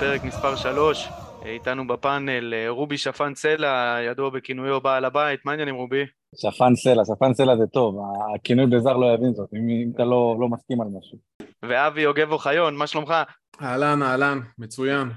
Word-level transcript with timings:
פרק 0.00 0.24
מספר 0.24 0.56
3. 0.56 1.08
איתנו 1.44 1.86
בפאנל 1.86 2.54
אה, 2.54 2.68
רובי 2.68 2.98
שפן 2.98 3.34
סלע, 3.34 3.98
ידוע 4.10 4.30
בכינויו 4.30 4.80
בעל 4.80 5.04
הבית. 5.04 5.40
מה 5.44 5.52
העניינים 5.52 5.74
רובי? 5.74 6.04
שפן 6.36 6.74
סלע, 6.74 7.02
שפן 7.04 7.34
סלע 7.34 7.56
זה 7.56 7.66
טוב, 7.66 7.98
הכינוי 8.34 8.66
בזר 8.66 8.96
לא 8.96 9.14
יבין 9.14 9.34
זאת, 9.34 9.48
אם, 9.54 9.68
אם 9.68 9.90
אתה 9.94 10.04
לא, 10.04 10.36
לא 10.40 10.48
מסכים 10.48 10.80
על 10.80 10.88
משהו. 10.98 11.18
ואבי 11.62 12.00
יוגב 12.00 12.32
אוחיון, 12.32 12.76
מה 12.76 12.86
שלומך? 12.86 13.14
אהלן, 13.62 14.02
אהלן, 14.02 14.40
מצוין. 14.58 15.10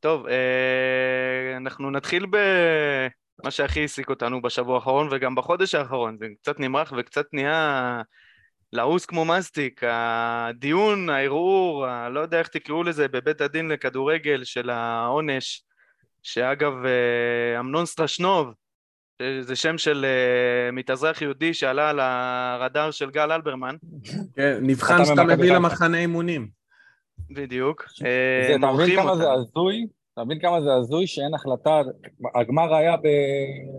טוב, 0.00 0.26
אה, 0.26 1.56
אנחנו 1.56 1.90
נתחיל 1.90 2.26
במה 2.26 3.50
שהכי 3.50 3.80
העסיק 3.80 4.10
אותנו 4.10 4.42
בשבוע 4.42 4.74
האחרון 4.74 5.08
וגם 5.10 5.34
בחודש 5.34 5.74
האחרון. 5.74 6.16
זה 6.20 6.26
קצת 6.42 6.60
נמרח 6.60 6.92
וקצת 6.96 7.26
נהיה 7.32 8.02
לעוס 8.72 9.06
כמו 9.06 9.24
מסטיק. 9.24 9.80
הדיון, 9.84 11.10
הערעור, 11.10 11.86
לא 12.10 12.20
יודע 12.20 12.38
איך 12.38 12.48
תקראו 12.48 12.82
לזה, 12.82 13.08
בבית 13.08 13.40
הדין 13.40 13.68
לכדורגל 13.68 14.44
של 14.44 14.70
העונש, 14.70 15.64
שאגב, 16.22 16.72
אה, 16.84 17.60
אמנון 17.60 17.86
סטרשנוב, 17.86 18.52
זה 19.40 19.56
שם 19.56 19.78
של 19.78 20.04
uh, 20.04 20.72
מתאזרח 20.72 21.22
יהודי 21.22 21.54
שעלה 21.54 21.90
על 21.90 22.00
הרדאר 22.00 22.90
של 22.90 23.10
גל 23.10 23.32
אלברמן. 23.32 23.76
כן, 24.36 24.58
נבחן 24.62 25.04
שאתה 25.04 25.24
מביא 25.24 25.52
למחנה 25.52 25.98
אימונים. 25.98 26.48
בדיוק. 27.30 27.84
זה, 27.98 28.54
אתה 28.58 28.72
מבין 28.72 28.96
כמה 28.96 29.16
זה 29.16 29.32
הזוי? 29.32 29.86
אתה 30.14 30.24
מבין 30.24 30.38
כמה 30.40 30.60
זה 30.62 30.74
הזוי 30.74 31.06
שאין 31.06 31.34
החלטה, 31.34 31.80
הגמר 32.34 32.74
היה 32.74 32.96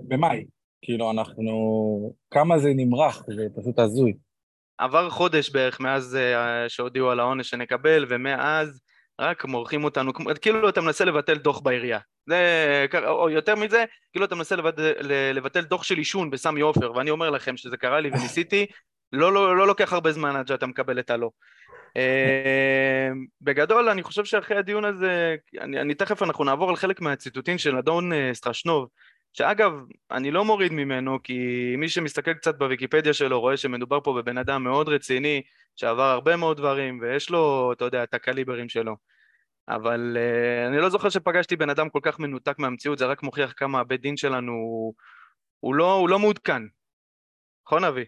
במאי, 0.08 0.46
כאילו 0.82 1.12
אנחנו, 1.12 2.14
כמה 2.32 2.60
זה 2.60 2.70
נמרח, 2.76 3.24
זה 3.36 3.48
פשוט 3.56 3.80
הזוי. 3.80 4.14
עבר 4.78 5.10
חודש 5.10 5.50
בערך 5.50 5.80
מאז 5.80 6.18
uh, 6.18 6.70
שהודיעו 6.70 7.12
על 7.12 7.20
העונש 7.20 7.50
שנקבל, 7.50 8.06
ומאז 8.10 8.82
רק 9.22 9.46
מורחים 9.46 9.84
אותנו, 9.84 10.12
כאילו 10.42 10.70
אתה 10.70 10.82
מנסה 10.82 11.06
לבטל 11.06 11.36
דוח 11.36 11.60
בעירייה. 11.60 12.00
זה, 12.28 12.86
או 13.08 13.30
יותר 13.30 13.56
מזה, 13.56 13.86
כאילו 14.12 14.26
אתה 14.26 14.36
מנסה 14.36 14.56
לבטל, 14.56 14.94
לבטל 15.34 15.62
דוח 15.62 15.84
של 15.84 15.98
עישון 15.98 16.30
בסמי 16.30 16.62
עופר, 16.62 16.94
ואני 16.94 17.10
אומר 17.10 17.30
לכם 17.30 17.58
שזה 17.58 17.78
קרה 17.78 18.00
לי 18.00 18.10
וניסיתי, 18.10 18.66
לא, 19.12 19.34
לא, 19.34 19.58
לא 19.58 19.68
לוקח 19.68 19.94
הרבה 19.94 20.12
זמן 20.12 20.36
עד 20.36 20.48
שאתה 20.48 20.66
מקבל 20.66 21.00
את 21.00 21.10
הלא. 21.10 21.30
Uh, 21.98 23.14
בגדול 23.42 23.90
אני 23.90 24.04
חושב 24.04 24.26
שאחרי 24.26 24.58
הדיון 24.58 24.86
הזה, 24.86 25.36
אני, 25.62 25.82
אני 25.82 25.94
תכף 25.94 26.24
אנחנו 26.24 26.44
נעבור 26.44 26.70
על 26.70 26.76
חלק 26.76 27.02
מהציטוטים 27.02 27.58
של 27.58 27.78
אדון 27.78 28.12
uh, 28.12 28.16
סטרשנוב, 28.34 28.88
שאגב, 29.34 29.72
אני 30.12 30.32
לא 30.32 30.46
מוריד 30.46 30.74
ממנו, 30.74 31.20
כי 31.24 31.38
מי 31.78 31.90
שמסתכל 31.90 32.34
קצת 32.34 32.58
בוויקיפדיה 32.58 33.14
שלו 33.14 33.40
רואה 33.40 33.58
שמדובר 33.58 34.00
פה 34.02 34.14
בבן 34.14 34.38
אדם 34.38 34.64
מאוד 34.64 34.90
רציני, 34.90 35.42
שעבר 35.76 36.04
הרבה 36.04 36.36
מאוד 36.36 36.58
דברים, 36.58 37.00
ויש 37.02 37.30
לו, 37.30 37.74
אתה 37.74 37.86
יודע, 37.86 38.04
את 38.04 38.14
הקליברים 38.14 38.70
שלו. 38.70 38.96
אבל 39.70 40.18
uh, 40.18 40.68
אני 40.68 40.78
לא 40.78 40.90
זוכר 40.90 41.10
שפגשתי 41.10 41.56
בן 41.56 41.70
אדם 41.70 41.90
כל 41.90 42.00
כך 42.04 42.20
מנותק 42.20 42.60
מהמציאות, 42.60 42.98
זה 42.98 43.06
רק 43.06 43.24
מוכיח 43.24 43.54
כמה 43.58 43.80
הבית 43.80 44.02
דין 44.02 44.18
שלנו 44.18 44.52
הוא, 44.52 44.94
הוא, 45.60 45.76
לא, 45.76 45.94
הוא 45.94 46.10
לא 46.10 46.20
מעודכן. 46.20 46.62
נכון 47.68 47.84
אבי? 47.84 48.06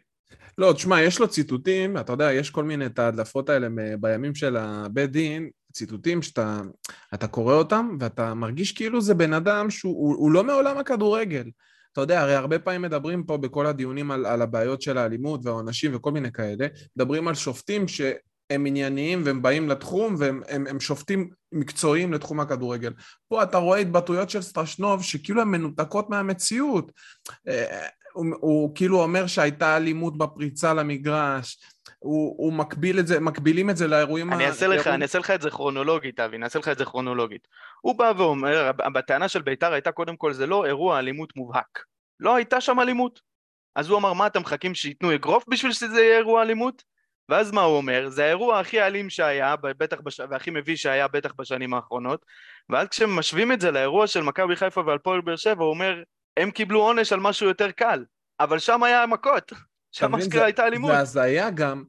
לא, 0.58 0.74
תשמע, 0.74 1.02
יש 1.02 1.20
לו 1.20 1.28
ציטוטים, 1.28 1.98
אתה 1.98 2.12
יודע, 2.12 2.34
יש 2.34 2.50
כל 2.50 2.64
מיני 2.64 2.86
את 2.86 3.00
ההדלפות 3.00 3.50
האלה 3.50 3.68
בימים 4.00 4.36
של 4.36 4.58
הבית 4.58 5.12
דין, 5.12 5.50
ציטוטים 5.76 6.22
שאתה 6.22 7.28
קורא 7.32 7.54
אותם 7.54 7.98
ואתה 8.00 8.34
מרגיש 8.34 8.72
כאילו 8.72 9.02
זה 9.02 9.14
בן 9.14 9.34
אדם 9.34 9.70
שהוא 9.70 10.16
הוא, 10.18 10.32
לא 10.32 10.44
מעולם 10.44 10.78
הכדורגל. 10.78 11.50
אתה 11.92 12.02
יודע, 12.02 12.22
הרי 12.22 12.36
הרבה 12.36 12.60
פעמים 12.60 12.82
מדברים 12.82 13.24
פה 13.24 13.38
בכל 13.38 13.66
הדיונים 13.66 14.12
על, 14.12 14.26
על 14.26 14.42
הבעיות 14.42 14.82
של 14.82 14.98
האלימות 14.98 15.42
והעונשים 15.44 15.96
וכל 15.96 16.12
מיני 16.12 16.32
כאלה, 16.32 16.68
מדברים 16.98 17.28
על 17.28 17.36
שופטים 17.36 17.88
שהם 17.88 18.66
ענייניים 18.66 19.22
והם 19.26 19.42
באים 19.42 19.70
לתחום 19.70 20.16
והם 20.18 20.42
הם, 20.50 20.68
הם 20.68 20.80
שופטים 20.80 21.30
מקצועיים 21.52 22.14
לתחום 22.14 22.40
הכדורגל. 22.40 22.94
פה 23.28 23.44
אתה 23.44 23.58
רואה 23.58 23.80
התבטאויות 23.80 24.30
של 24.30 24.42
סטרשנוב 24.42 25.04
שכאילו 25.04 25.42
הן 25.42 25.48
מנותקות 25.48 26.10
מהמציאות. 26.10 26.92
אה, 27.48 27.88
הוא, 28.14 28.26
הוא 28.40 28.76
כאילו 28.76 29.04
אומר 29.04 29.28
שהייתה 29.28 29.78
אלימות 29.78 30.18
בפריצה 30.18 30.74
למגרש, 30.74 31.58
הוא, 32.06 32.36
הוא 32.38 32.54
מקביל 32.54 33.00
את 33.00 33.08
זה, 33.08 33.20
מקבילים 33.20 33.70
את 33.70 33.78
זה 33.78 33.88
לאירועים... 33.88 34.34
אני 34.34 34.48
אעשה 34.48 34.68
לך, 34.68 34.88
אני 34.88 35.04
אעשה 35.04 35.20
לך 35.20 35.32
את 35.32 35.42
זה 35.42 35.50
כרונולוגית, 35.50 36.20
אבי, 36.20 36.36
אני 36.36 36.44
אעשה 36.46 36.60
לך 36.60 36.68
את 36.68 36.78
זה 36.78 36.86
כרונולוגית. 36.86 37.48
הוא 37.82 37.98
בא 37.98 38.14
ואומר, 38.18 38.72
בטענה 38.94 39.28
של 39.28 39.42
בית"ר 39.42 39.74
הייתה 39.74 39.92
קודם 39.92 40.16
כל, 40.16 40.34
זה 40.34 40.48
לא 40.48 40.66
אירוע 40.66 41.00
אלימות 41.00 41.36
מובהק. 41.36 41.84
לא 42.20 42.36
הייתה 42.36 42.62
שם 42.62 42.80
אלימות. 42.80 43.22
אז 43.76 43.90
הוא 43.90 43.98
אמר, 43.98 44.14
מה 44.14 44.28
אתם 44.28 44.42
מחכים 44.42 44.76
שייתנו 44.76 45.16
אגרוף 45.16 45.44
בשביל 45.48 45.72
שזה 45.72 46.02
יהיה 46.02 46.18
אירוע 46.18 46.42
אלימות? 46.42 46.84
ואז 47.30 47.52
מה 47.52 47.62
הוא 47.62 47.78
אומר? 47.78 48.10
זה 48.10 48.26
האירוע 48.26 48.60
הכי 48.60 48.82
אלים 48.82 49.10
שהיה, 49.10 49.56
בטח 49.56 50.02
בש... 50.02 50.20
והכי 50.20 50.52
מביש 50.52 50.82
שהיה 50.82 51.08
בטח 51.08 51.34
בשנים 51.38 51.74
האחרונות. 51.74 52.26
ואז 52.70 52.88
כשמשווים 52.88 53.52
את 53.52 53.62
זה 53.62 53.72
לאירוע 53.72 54.08
של 54.08 54.22
מכבי 54.22 54.56
חיפה 54.56 54.82
ועל 54.86 54.98
פועל 54.98 55.22
באר 55.22 55.36
שבע, 55.36 55.64
הוא 55.64 55.74
אומר, 55.74 56.04
הם 56.38 56.52
קיבלו 56.52 56.82
עונש 56.82 57.14
על 57.14 57.20
משהו 57.20 57.48
יותר 57.48 57.72
קל. 57.72 58.04
אבל 58.40 58.60
שם 58.60 58.84
היה 58.84 59.06
מכות. 59.06 59.52
שם 59.96 60.16
אשכרה 60.16 60.46
הייתה 60.46 60.68
אלימות. 60.68 60.92
זה 60.92 61.00
הזיה 61.00 61.50
גם. 61.50 61.84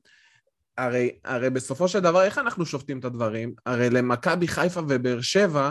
הרי, 0.78 1.10
הרי 1.24 1.50
בסופו 1.50 1.88
של 1.88 2.00
דבר, 2.00 2.22
איך 2.22 2.38
אנחנו 2.38 2.66
שופטים 2.66 2.98
את 2.98 3.04
הדברים? 3.04 3.54
הרי 3.66 3.90
למכבי 3.90 4.48
חיפה 4.48 4.80
ובאר 4.80 5.20
שבע 5.20 5.70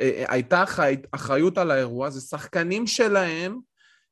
אה, 0.00 0.10
אה 0.18 0.24
הייתה 0.28 0.62
אחרי, 0.62 0.96
אחריות 1.12 1.58
על 1.58 1.70
האירוע, 1.70 2.10
זה 2.10 2.20
שחקנים 2.20 2.86
שלהם, 2.86 3.58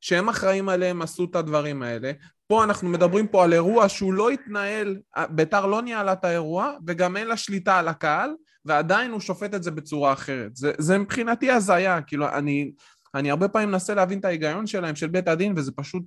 שהם 0.01 0.29
אחראים 0.29 0.69
עליהם, 0.69 1.01
עשו 1.01 1.25
את 1.25 1.35
הדברים 1.35 1.83
האלה. 1.83 2.11
פה 2.47 2.63
אנחנו 2.63 2.89
מדברים 2.89 3.27
פה 3.27 3.43
על 3.43 3.53
אירוע 3.53 3.89
שהוא 3.89 4.13
לא 4.13 4.29
התנהל, 4.29 4.97
ביתר 5.29 5.65
לא 5.65 5.81
ניהלה 5.81 6.13
את 6.13 6.25
האירוע, 6.25 6.73
וגם 6.87 7.17
אין 7.17 7.27
לה 7.27 7.37
שליטה 7.37 7.79
על 7.79 7.87
הקהל, 7.87 8.29
ועדיין 8.65 9.11
הוא 9.11 9.19
שופט 9.19 9.53
את 9.53 9.63
זה 9.63 9.71
בצורה 9.71 10.13
אחרת. 10.13 10.55
זה, 10.55 10.71
זה 10.77 10.97
מבחינתי 10.97 11.51
הזיה, 11.51 12.01
כאילו, 12.01 12.29
אני, 12.29 12.71
אני 13.15 13.31
הרבה 13.31 13.47
פעמים 13.47 13.71
מנסה 13.71 13.93
להבין 13.93 14.19
את 14.19 14.25
ההיגיון 14.25 14.67
שלהם, 14.67 14.95
של 14.95 15.07
בית 15.07 15.27
הדין, 15.27 15.53
וזה 15.57 15.71
פשוט, 15.75 16.03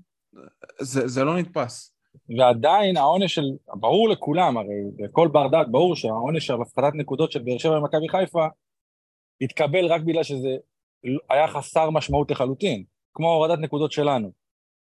זה, 0.80 1.08
זה 1.08 1.24
לא 1.24 1.38
נתפס. 1.38 1.94
ועדיין 2.38 2.96
העונש 2.96 3.34
של, 3.34 3.42
ברור 3.66 4.08
לכולם, 4.08 4.56
הרי 4.56 4.74
לכל 4.98 5.28
בר 5.28 5.48
דעת 5.48 5.70
ברור 5.70 5.96
שהעונש 5.96 6.46
של 6.46 6.54
הפחתת 6.54 6.94
נקודות 6.94 7.32
של 7.32 7.42
באר 7.42 7.58
שבע 7.58 7.78
ומכבי 7.78 8.08
חיפה 8.08 8.46
התקבל 9.40 9.86
רק 9.86 10.02
בגלל 10.02 10.22
שזה 10.22 10.56
היה 11.30 11.48
חסר 11.48 11.90
משמעות 11.90 12.30
לחלוטין, 12.30 12.84
כמו 13.14 13.32
הורדת 13.32 13.58
נקודות 13.58 13.92
שלנו. 13.92 14.32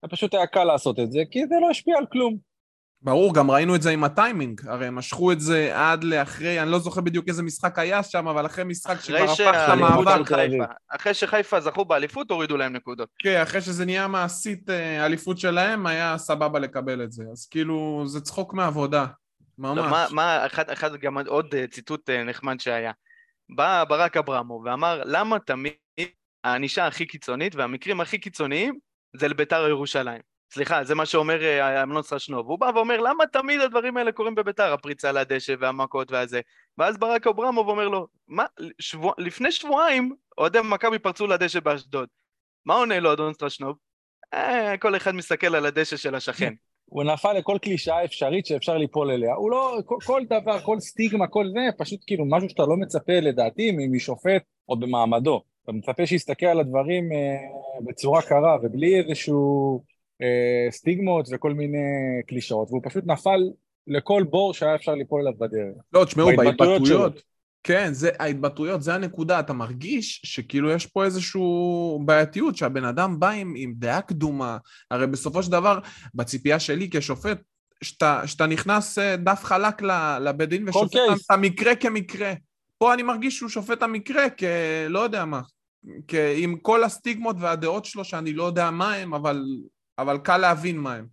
זה 0.01 0.07
פשוט 0.07 0.33
היה 0.33 0.47
קל 0.47 0.63
לעשות 0.63 0.99
את 0.99 1.11
זה, 1.11 1.19
כי 1.31 1.47
זה 1.47 1.55
לא 1.61 1.69
השפיע 1.69 1.97
על 1.97 2.05
כלום. 2.05 2.37
ברור, 3.01 3.33
גם 3.33 3.51
ראינו 3.51 3.75
את 3.75 3.81
זה 3.81 3.89
עם 3.89 4.03
הטיימינג, 4.03 4.61
הרי 4.67 4.87
הם 4.87 4.95
משכו 4.95 5.31
את 5.31 5.39
זה 5.39 5.71
עד 5.73 6.03
לאחרי, 6.03 6.61
אני 6.61 6.71
לא 6.71 6.79
זוכר 6.79 7.01
בדיוק 7.01 7.27
איזה 7.27 7.43
משחק 7.43 7.79
היה 7.79 8.03
שם, 8.03 8.27
אבל 8.27 8.45
אחרי 8.45 8.63
משחק 8.63 8.99
שכבר 9.01 9.31
הפך 9.31 9.69
למאבק. 9.71 10.31
אחרי 10.87 11.13
שחיפה 11.13 11.59
זכו 11.59 11.85
באליפות, 11.85 12.31
הורידו 12.31 12.57
להם 12.57 12.73
נקודות. 12.73 13.09
כן, 13.19 13.41
אחרי 13.41 13.61
שזה 13.61 13.85
נהיה 13.85 14.07
מעשית 14.07 14.69
אה, 14.69 15.05
אליפות 15.05 15.37
שלהם, 15.37 15.85
היה 15.85 16.17
סבבה 16.17 16.59
לקבל 16.59 17.03
את 17.03 17.11
זה. 17.11 17.23
אז 17.31 17.47
כאילו, 17.47 18.03
זה 18.05 18.21
צחוק 18.21 18.53
מעבודה, 18.53 19.05
ממש. 19.57 19.77
לא, 19.77 19.89
מה, 19.89 20.05
מה, 20.11 20.45
אחד, 20.45 20.69
אחד 20.69 20.95
גם 20.95 21.17
עוד 21.27 21.55
אה, 21.55 21.67
ציטוט 21.67 22.09
אה, 22.09 22.23
נחמד 22.23 22.59
שהיה. 22.59 22.91
בא 23.55 23.83
ברק 23.83 24.17
אברמו 24.17 24.61
ואמר, 24.65 25.01
למה 25.05 25.39
תמיד 25.39 25.73
הענישה 26.43 26.87
הכי 26.87 27.05
קיצונית 27.05 27.55
והמקרים 27.55 28.01
הכי 28.01 28.17
קיצוניים 28.17 28.77
זה 29.15 29.27
לביתר 29.27 29.67
ירושלים? 29.67 30.36
סליחה, 30.51 30.83
זה 30.83 30.95
מה 30.95 31.05
שאומר 31.05 31.43
אה, 31.43 31.83
אמנון 31.83 32.03
סרשנוב. 32.03 32.47
הוא 32.47 32.59
בא 32.59 32.71
ואומר, 32.75 32.97
למה 32.97 33.27
תמיד 33.27 33.61
הדברים 33.61 33.97
האלה 33.97 34.11
קורים 34.11 34.35
בביתר? 34.35 34.73
הפריצה 34.73 35.11
לדשא 35.11 35.55
והמכות 35.59 36.11
והזה. 36.11 36.41
ואז 36.77 36.97
ברק 36.97 37.27
אברמוב 37.27 37.69
אומר 37.69 37.87
לו, 37.87 38.07
מה, 38.27 38.45
שבוע, 38.79 39.13
לפני 39.17 39.51
שבועיים 39.51 40.15
אוהדי 40.37 40.59
מכבי 40.63 40.99
פרצו 40.99 41.27
לדשא 41.27 41.59
באשדוד. 41.59 42.07
מה 42.65 42.73
עונה 42.73 42.99
לו 42.99 43.13
אדון 43.13 43.33
סרשנוב? 43.33 43.77
אה, 44.33 44.77
כל 44.77 44.95
אחד 44.95 45.11
מסתכל 45.11 45.55
על 45.55 45.65
הדשא 45.65 45.97
של 45.97 46.15
השכן. 46.15 46.53
הוא 46.85 47.03
נפל 47.03 47.33
לכל 47.33 47.57
קלישאה 47.61 48.05
אפשרית 48.05 48.45
שאפשר 48.45 48.77
ליפול 48.77 49.11
אליה. 49.11 49.33
הוא 49.33 49.51
לא, 49.51 49.77
כל, 49.85 49.97
כל 50.05 50.21
דבר, 50.29 50.59
כל 50.59 50.79
סטיגמה, 50.79 51.27
כל 51.27 51.45
זה, 51.53 51.59
פשוט 51.77 51.99
כאילו 52.07 52.25
משהו 52.25 52.49
שאתה 52.49 52.63
לא 52.63 52.77
מצפה 52.77 53.19
לדעתי 53.19 53.71
משופט 53.91 54.41
או 54.69 54.79
במעמדו. 54.79 55.43
אתה 55.63 55.71
מצפה 55.71 56.05
שיסתכל 56.05 56.45
על 56.45 56.59
הדברים 56.59 57.11
אה, 57.11 57.37
בצורה 57.85 58.21
קרה 58.21 58.57
ובלי 58.63 58.99
איזשהו... 58.99 59.96
אה, 60.21 60.71
סטיגמות 60.71 61.27
וכל 61.31 61.53
מיני 61.53 61.77
קלישאות, 62.27 62.67
והוא 62.69 62.81
פשוט 62.83 63.03
נפל 63.07 63.39
לכל 63.87 64.23
בור 64.29 64.53
שהיה 64.53 64.75
אפשר 64.75 64.95
ליפול 64.95 65.21
אליו 65.21 65.33
בדרך. 65.39 65.75
לא, 65.93 66.05
תשמעו, 66.05 66.29
בהתבטאויות, 66.37 67.21
כן, 67.63 67.93
זה, 67.93 68.09
ההתבטאויות, 68.19 68.81
זה 68.81 68.93
הנקודה, 68.93 69.39
אתה 69.39 69.53
מרגיש 69.53 70.21
שכאילו 70.25 70.71
יש 70.71 70.85
פה 70.85 71.05
איזושהי 71.05 71.41
בעייתיות, 72.05 72.55
שהבן 72.55 72.85
אדם 72.85 73.19
בא 73.19 73.29
עם, 73.29 73.53
עם 73.57 73.73
דעה 73.75 74.01
קדומה, 74.01 74.57
הרי 74.91 75.07
בסופו 75.07 75.43
של 75.43 75.51
דבר, 75.51 75.79
בציפייה 76.15 76.59
שלי 76.59 76.89
כשופט, 76.91 77.41
שאתה 77.83 78.45
נכנס 78.49 78.99
אה, 78.99 79.15
דף 79.17 79.41
חלק 79.43 79.81
לבית 80.21 80.49
דין 80.49 80.69
ושופט 80.69 80.95
את 80.95 81.31
המקרה 81.31 81.75
כמקרה. 81.75 82.33
פה 82.77 82.93
אני 82.93 83.03
מרגיש 83.03 83.37
שהוא 83.37 83.49
שופט 83.49 83.83
המקרה 83.83 84.23
כ... 84.37 84.43
לא 84.89 84.99
יודע 84.99 85.25
מה. 85.25 85.41
עם 86.37 86.57
כל 86.57 86.83
הסטיגמות 86.83 87.35
והדעות 87.39 87.85
שלו 87.85 88.03
שאני 88.03 88.33
לא 88.33 88.43
יודע 88.43 88.71
מה 88.71 88.93
הם, 88.93 89.13
אבל 89.13 89.43
אבל 89.99 90.17
קל 90.17 90.37
להבין 90.37 90.77
מה 90.77 90.95
הם. 90.95 91.07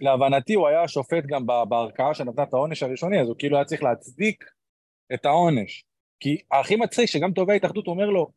להבנתי 0.00 0.54
הוא 0.54 0.68
היה 0.68 0.88
שופט 0.88 1.24
גם 1.26 1.46
בערכאה 1.68 2.14
שנתנה 2.14 2.42
את 2.42 2.54
העונש 2.54 2.82
הראשוני, 2.82 3.20
אז 3.20 3.28
הוא 3.28 3.36
כאילו 3.38 3.56
היה 3.56 3.64
צריך 3.64 3.82
להצדיק 3.82 4.44
את 5.14 5.26
העונש. 5.26 5.84
כי 6.20 6.38
הכי 6.50 6.76
מצחיק 6.76 7.06
שגם 7.06 7.32
תובע 7.32 7.52
ההתאחדות 7.52 7.86
אומר 7.86 8.06
לו, 8.06 8.30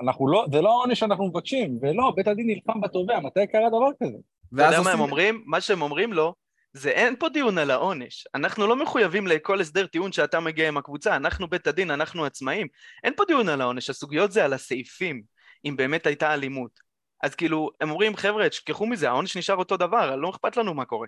אנחנו 0.00 0.28
לא, 0.28 0.46
זה 0.52 0.60
לא 0.60 0.68
העונש 0.68 1.00
שאנחנו 1.00 1.28
מבקשים, 1.28 1.78
ולא, 1.82 2.12
בית 2.16 2.28
הדין 2.28 2.46
נלחם 2.46 2.80
בתובע, 2.80 3.20
מתי 3.20 3.46
קרה 3.46 3.68
דבר 3.68 3.88
כזה? 4.02 4.16
אתה 4.54 4.62
יודע 4.62 4.80
מה 4.80 4.92
הם 4.92 5.00
אומרים? 5.00 5.42
מה 5.46 5.60
שהם 5.60 5.82
אומרים 5.82 6.12
לו, 6.12 6.34
זה 6.72 6.90
אין 6.90 7.16
פה 7.18 7.28
דיון 7.28 7.58
על 7.58 7.70
העונש. 7.70 8.26
אנחנו 8.34 8.66
לא 8.66 8.76
מחויבים 8.76 9.26
לכל 9.26 9.60
הסדר 9.60 9.86
טיעון 9.86 10.12
שאתה 10.12 10.40
מגיע 10.40 10.68
עם 10.68 10.76
הקבוצה, 10.76 11.16
אנחנו 11.16 11.48
בית 11.48 11.66
הדין, 11.66 11.90
אנחנו 11.90 12.24
עצמאים. 12.24 12.66
אין 13.04 13.12
פה 13.16 13.24
דיון 13.28 13.48
על 13.48 13.60
העונש, 13.60 13.90
הסוגיות 13.90 14.32
זה 14.32 14.44
על 14.44 14.52
הסעיפים, 14.52 15.22
אם 15.64 15.76
באמת 15.76 16.06
הייתה 16.06 16.34
אלימות. 16.34 16.83
אז 17.24 17.34
כאילו, 17.34 17.70
הם 17.80 17.90
אומרים, 17.90 18.16
חבר'ה, 18.16 18.48
תשכחו 18.48 18.86
מזה, 18.86 19.08
העונש 19.08 19.36
נשאר 19.36 19.56
אותו 19.56 19.76
דבר, 19.76 20.16
לא 20.16 20.30
אכפת 20.30 20.56
לנו 20.56 20.74
מה 20.74 20.84
קורה. 20.84 21.06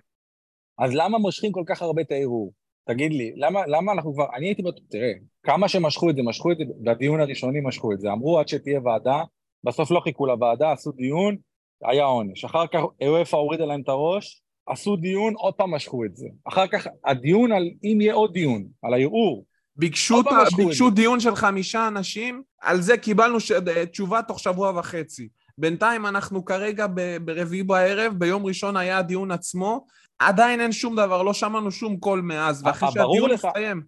אז 0.78 0.94
למה 0.94 1.18
מושכים 1.18 1.52
כל 1.52 1.62
כך 1.66 1.82
הרבה 1.82 2.02
את 2.02 2.10
הערעור? 2.10 2.52
תגיד 2.88 3.12
לי, 3.12 3.32
למה, 3.36 3.66
למה 3.66 3.92
אנחנו 3.92 4.14
כבר, 4.14 4.26
אני 4.36 4.46
הייתי 4.46 4.62
בטוח, 4.62 4.84
תראה, 4.90 5.12
כמה 5.42 5.68
שמשכו 5.68 6.10
את 6.10 6.16
זה, 6.16 6.22
משכו 6.22 6.52
את 6.52 6.56
זה, 6.58 6.64
בדיון 6.84 7.20
הראשוני 7.20 7.60
משכו 7.60 7.92
את 7.92 8.00
זה, 8.00 8.12
אמרו 8.12 8.38
עד 8.38 8.48
שתהיה 8.48 8.80
ועדה, 8.84 9.22
בסוף 9.64 9.90
לא 9.90 10.00
חיכו 10.00 10.26
לוועדה, 10.26 10.72
עשו 10.72 10.92
דיון, 10.92 11.36
היה 11.84 12.04
עונש. 12.04 12.44
אחר 12.44 12.66
כך 12.66 12.80
אופה 13.06 13.36
הורידה 13.36 13.64
להם 13.64 13.80
את 13.80 13.88
הראש, 13.88 14.42
עשו 14.66 14.96
דיון, 14.96 15.34
עוד 15.34 15.54
פעם 15.54 15.74
משכו 15.74 16.04
את 16.04 16.16
זה. 16.16 16.26
אחר 16.44 16.66
כך 16.66 16.86
הדיון 17.04 17.52
על 17.52 17.70
אם 17.84 18.00
יהיה 18.00 18.14
עוד 18.14 18.32
דיון, 18.32 18.64
על 18.82 18.94
הערעור. 18.94 19.44
ביקשו, 19.76 20.22
ת, 20.22 20.26
ביקשו 20.56 20.90
דיון 20.90 21.20
של 21.20 21.34
חמישה 21.34 21.88
אנשים, 21.88 22.42
על 22.60 22.80
זה 22.80 22.98
קיבלנו 22.98 23.40
ש... 23.40 23.52
תשובה 23.90 24.22
תוך 24.22 24.38
שבוע 24.38 24.78
וחצי. 24.78 25.28
בינתיים 25.58 26.06
אנחנו 26.06 26.44
כרגע 26.44 26.86
ב... 26.94 27.16
ברביעי 27.24 27.62
בערב, 27.62 28.12
ביום 28.18 28.46
ראשון 28.46 28.76
היה 28.76 28.98
הדיון 28.98 29.30
עצמו, 29.30 29.86
עדיין 30.18 30.60
אין 30.60 30.72
שום 30.72 30.96
דבר, 30.96 31.22
לא 31.22 31.34
שמענו 31.34 31.70
שום 31.70 31.96
קול 31.96 32.20
מאז, 32.20 32.62
ואחרי 32.64 32.88
שהדיון 32.92 33.32
מסתיים. 33.32 33.82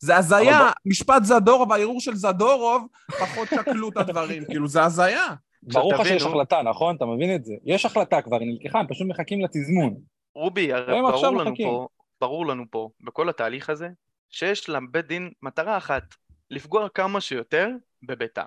זה 0.00 0.16
הזיה. 0.16 0.70
משפט 0.86 1.24
זדורוב, 1.24 1.72
הערעור 1.72 2.00
של 2.00 2.14
זדורוב, 2.14 2.86
פחות 3.20 3.48
שקלו 3.48 3.88
את 3.88 3.96
הדברים, 3.96 4.44
כאילו 4.50 4.68
זה 4.68 4.82
הזיה. 4.82 5.26
ברור 5.62 5.94
לך 5.94 6.06
שיש 6.06 6.22
החלטה, 6.22 6.62
נכון? 6.62 6.96
אתה 6.96 7.04
מבין 7.06 7.34
את 7.34 7.44
זה? 7.44 7.54
יש 7.64 7.86
החלטה 7.86 8.22
כבר, 8.22 8.36
היא 8.40 8.48
נלקחה, 8.48 8.78
הם 8.78 8.86
פשוט 8.88 9.06
מחכים 9.08 9.44
לתזמון. 9.44 9.94
רובי, 10.34 10.72
הרי 10.72 11.00
ברור 11.02 11.26
לנו 11.26 11.56
פה, 11.56 11.88
ברור 12.20 12.46
לנו 12.46 12.64
פה, 12.70 12.88
בכל 13.00 13.28
התהליך 13.28 13.70
הזה, 13.70 13.88
שיש 14.30 14.68
לבית 14.68 15.06
דין 15.06 15.30
מטרה 15.42 15.76
אחת, 15.76 16.02
לפגוע 16.50 16.88
כמה 16.88 17.20
שיותר 17.20 17.68
בביתר. 18.02 18.44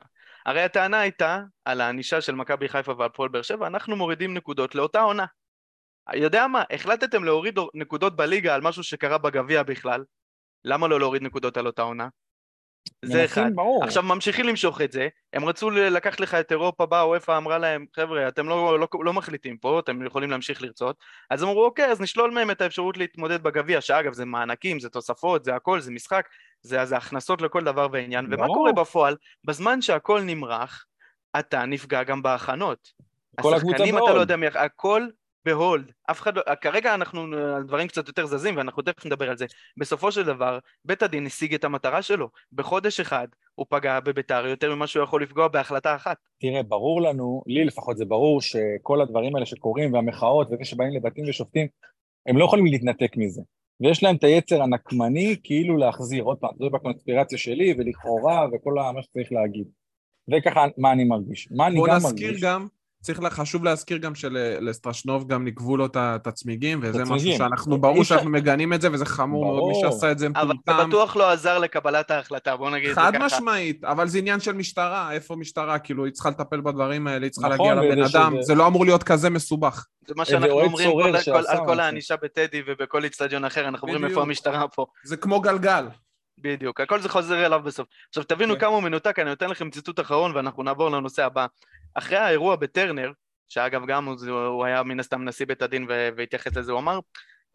הרי 0.47 0.61
הטענה 0.61 0.99
הייתה 0.99 1.41
על 1.65 1.81
הענישה 1.81 2.21
של 2.21 2.35
מכבי 2.35 2.69
חיפה 2.69 2.93
והפועל 2.97 3.29
באר 3.29 3.41
שבע, 3.41 3.67
אנחנו 3.67 3.95
מורידים 3.95 4.33
נקודות 4.33 4.75
לאותה 4.75 5.01
עונה. 5.01 5.25
יודע 6.13 6.47
מה, 6.47 6.63
החלטתם 6.73 7.23
להוריד 7.23 7.59
נקודות 7.73 8.15
בליגה 8.15 8.55
על 8.55 8.61
משהו 8.61 8.83
שקרה 8.83 9.17
בגביע 9.17 9.63
בכלל, 9.63 10.03
למה 10.65 10.87
לא 10.87 10.99
להוריד 10.99 11.21
נקודות 11.21 11.57
על 11.57 11.67
אותה 11.67 11.81
עונה? 11.81 12.07
זה 13.05 13.25
אחד. 13.25 13.49
ברור. 13.55 13.83
עכשיו 13.83 14.03
ממשיכים 14.03 14.45
למשוך 14.45 14.81
את 14.81 14.91
זה, 14.91 15.07
הם 15.33 15.45
רצו 15.45 15.69
לקחת 15.69 16.19
לך 16.19 16.33
את 16.33 16.51
אירופה, 16.51 16.85
באו 16.85 17.15
איפה 17.15 17.37
אמרה 17.37 17.57
להם, 17.57 17.85
חבר'ה, 17.95 18.27
אתם 18.27 18.49
לא, 18.49 18.79
לא, 18.79 18.87
לא 19.03 19.13
מחליטים 19.13 19.57
פה, 19.57 19.79
אתם 19.79 20.05
יכולים 20.05 20.31
להמשיך 20.31 20.61
לרצות, 20.61 20.95
אז 21.29 21.43
אמרו, 21.43 21.65
אוקיי, 21.65 21.85
אז 21.85 22.01
נשלול 22.01 22.31
מהם 22.31 22.51
את 22.51 22.61
האפשרות 22.61 22.97
להתמודד 22.97 23.43
בגביע, 23.43 23.81
שאגב, 23.81 24.13
זה 24.13 24.25
מענקים, 24.25 24.79
זה 24.79 24.89
תוספות, 24.89 25.45
זה 25.45 25.55
הכל, 25.55 25.79
זה 25.79 25.91
משחק, 25.91 26.27
זה, 26.61 26.85
זה 26.85 26.97
הכנסות 26.97 27.41
לכל 27.41 27.63
דבר 27.63 27.87
ועניין. 27.91 28.25
ומה 28.31 28.47
קורה 28.47 28.73
בפועל? 28.73 29.15
בזמן 29.43 29.81
שהכל 29.81 30.21
נמרח, 30.21 30.85
אתה 31.39 31.65
נפגע 31.65 32.03
גם 32.03 32.21
בהכנות. 32.21 32.91
השחקנים, 33.37 33.97
אתה 33.97 34.13
לא 34.13 34.19
יודע 34.19 34.35
מי, 34.35 34.47
הכל 34.47 35.07
בהולד, 35.45 35.91
אף 36.11 36.21
אחד 36.21 36.37
לא, 36.37 36.41
כרגע 36.61 36.95
אנחנו 36.95 37.21
על 37.55 37.63
דברים 37.63 37.87
קצת 37.87 38.07
יותר 38.07 38.25
זזים 38.25 38.57
ואנחנו 38.57 38.81
תכף 38.81 39.05
נדבר 39.05 39.29
על 39.29 39.37
זה. 39.37 39.45
בסופו 39.77 40.11
של 40.11 40.23
דבר, 40.23 40.59
בית 40.85 41.01
הדין 41.01 41.25
השיג 41.25 41.53
את 41.53 41.63
המטרה 41.63 42.01
שלו. 42.01 42.29
בחודש 42.53 42.99
אחד 42.99 43.27
הוא 43.55 43.65
פגע 43.69 43.99
בביתר 43.99 44.45
יותר 44.45 44.75
ממה 44.75 44.87
שהוא 44.87 45.03
יכול 45.03 45.23
לפגוע 45.23 45.47
בהחלטה 45.47 45.95
אחת. 45.95 46.17
תראה, 46.39 46.63
ברור 46.63 47.01
לנו, 47.01 47.43
לי 47.47 47.65
לפחות 47.65 47.97
זה 47.97 48.05
ברור 48.05 48.41
שכל 48.41 49.01
הדברים 49.01 49.35
האלה 49.35 49.45
שקורים 49.45 49.93
והמחאות 49.93 50.47
וזה 50.47 50.65
שבאים 50.65 50.91
לבתים 50.95 51.29
ושופטים, 51.29 51.67
הם 52.25 52.37
לא 52.37 52.45
יכולים 52.45 52.65
להתנתק 52.65 53.11
מזה. 53.17 53.41
ויש 53.81 54.03
להם 54.03 54.15
את 54.15 54.23
היצר 54.23 54.61
הנקמני 54.63 55.35
כאילו 55.43 55.77
להחזיר, 55.77 56.23
עוד 56.23 56.37
פעם, 56.37 56.51
זה 56.59 56.65
בקונספירציה 56.73 57.37
שלי 57.37 57.73
ולכאורה 57.77 58.47
וכל 58.53 58.73
מה 58.73 59.03
שצריך 59.03 59.31
להגיד. 59.31 59.67
וככה 60.31 60.65
מה 60.77 60.91
אני 60.91 61.03
מרגיש. 61.03 61.47
מה 61.51 61.67
אני 61.67 61.75
גם 61.75 61.81
מרגיש... 61.81 62.03
בוא 62.03 62.11
נזכיר 62.11 62.35
גם 62.41 62.67
צריך, 63.07 63.19
חשוב 63.33 63.63
להזכיר 63.63 63.97
גם 63.97 64.15
שלסטרשנוב 64.15 65.27
גם 65.27 65.45
נקבו 65.45 65.77
לו 65.77 65.85
את 65.85 66.27
הצמיגים, 66.27 66.79
וזה 66.81 67.03
משהו 67.03 67.31
שאנחנו, 67.37 67.81
ברור 67.81 68.03
שאנחנו 68.03 68.29
מגנים 68.29 68.73
את 68.73 68.81
זה, 68.81 68.91
וזה 68.91 69.05
חמור 69.05 69.45
מאוד, 69.45 69.63
מי 69.67 69.81
שעשה 69.81 70.11
את 70.11 70.19
זה 70.19 70.29
מטומטם. 70.29 70.71
אבל 70.71 70.81
זה 70.81 70.87
בטוח 70.87 71.15
לא 71.15 71.31
עזר 71.31 71.59
לקבלת 71.59 72.11
ההחלטה, 72.11 72.57
בוא 72.57 72.69
נגיד 72.69 72.89
את 72.89 72.95
זה 72.95 73.01
ככה. 73.01 73.11
חד 73.11 73.25
משמעית, 73.25 73.83
אבל 73.83 74.07
זה 74.07 74.17
עניין 74.17 74.39
של 74.39 74.53
משטרה, 74.53 75.11
איפה 75.11 75.35
משטרה? 75.35 75.79
כאילו, 75.79 76.05
היא 76.05 76.13
צריכה 76.13 76.29
לטפל 76.29 76.61
בדברים 76.61 77.07
האלה, 77.07 77.25
היא 77.25 77.31
צריכה 77.31 77.49
להגיע 77.49 77.75
נכון, 77.75 77.87
לבן 77.87 78.03
אדם, 78.03 78.33
זה 78.41 78.55
לא 78.55 78.67
אמור 78.67 78.85
להיות 78.85 79.03
כזה 79.03 79.29
מסובך. 79.29 79.85
זה 80.07 80.13
מה 80.17 80.25
שאנחנו 80.25 80.61
אומרים 80.61 80.89
על 81.49 81.57
כל 81.65 81.79
הענישה 81.79 82.15
בטדי 82.23 82.61
ובכל 82.67 83.03
איצטדיון 83.03 83.45
אחר, 83.45 83.67
אנחנו 83.67 83.87
אומרים 83.87 84.05
איפה 84.05 84.21
המשטרה 84.21 84.67
פה. 84.67 84.85
זה 85.03 85.17
כמו 85.17 85.41
גלגל. 85.41 85.85
בדיוק, 86.41 86.81
הכל 86.81 86.99
זה 86.99 87.09
חוזר 87.09 87.45
אליו 87.45 87.61
בסוף. 87.63 87.87
עכשיו 88.09 88.23
תבינו 88.23 88.53
כן. 88.53 88.59
כמה 88.59 88.69
הוא 88.69 88.83
מנותק, 88.83 89.19
אני 89.19 89.29
נותן 89.29 89.49
לכם 89.49 89.69
ציטוט 89.69 89.99
אחרון 89.99 90.35
ואנחנו 90.35 90.63
נעבור 90.63 90.89
לנושא 90.89 91.25
הבא. 91.25 91.45
אחרי 91.97 92.17
האירוע 92.17 92.55
בטרנר, 92.55 93.11
שאגב 93.49 93.85
גם 93.85 94.05
הוא, 94.05 94.29
הוא 94.29 94.65
היה 94.65 94.83
מן 94.83 94.99
הסתם 94.99 95.23
נשיא 95.23 95.45
בית 95.45 95.61
הדין 95.61 95.85
והתייחס 96.17 96.55
לזה, 96.55 96.71
הוא 96.71 96.79
אמר, 96.79 96.99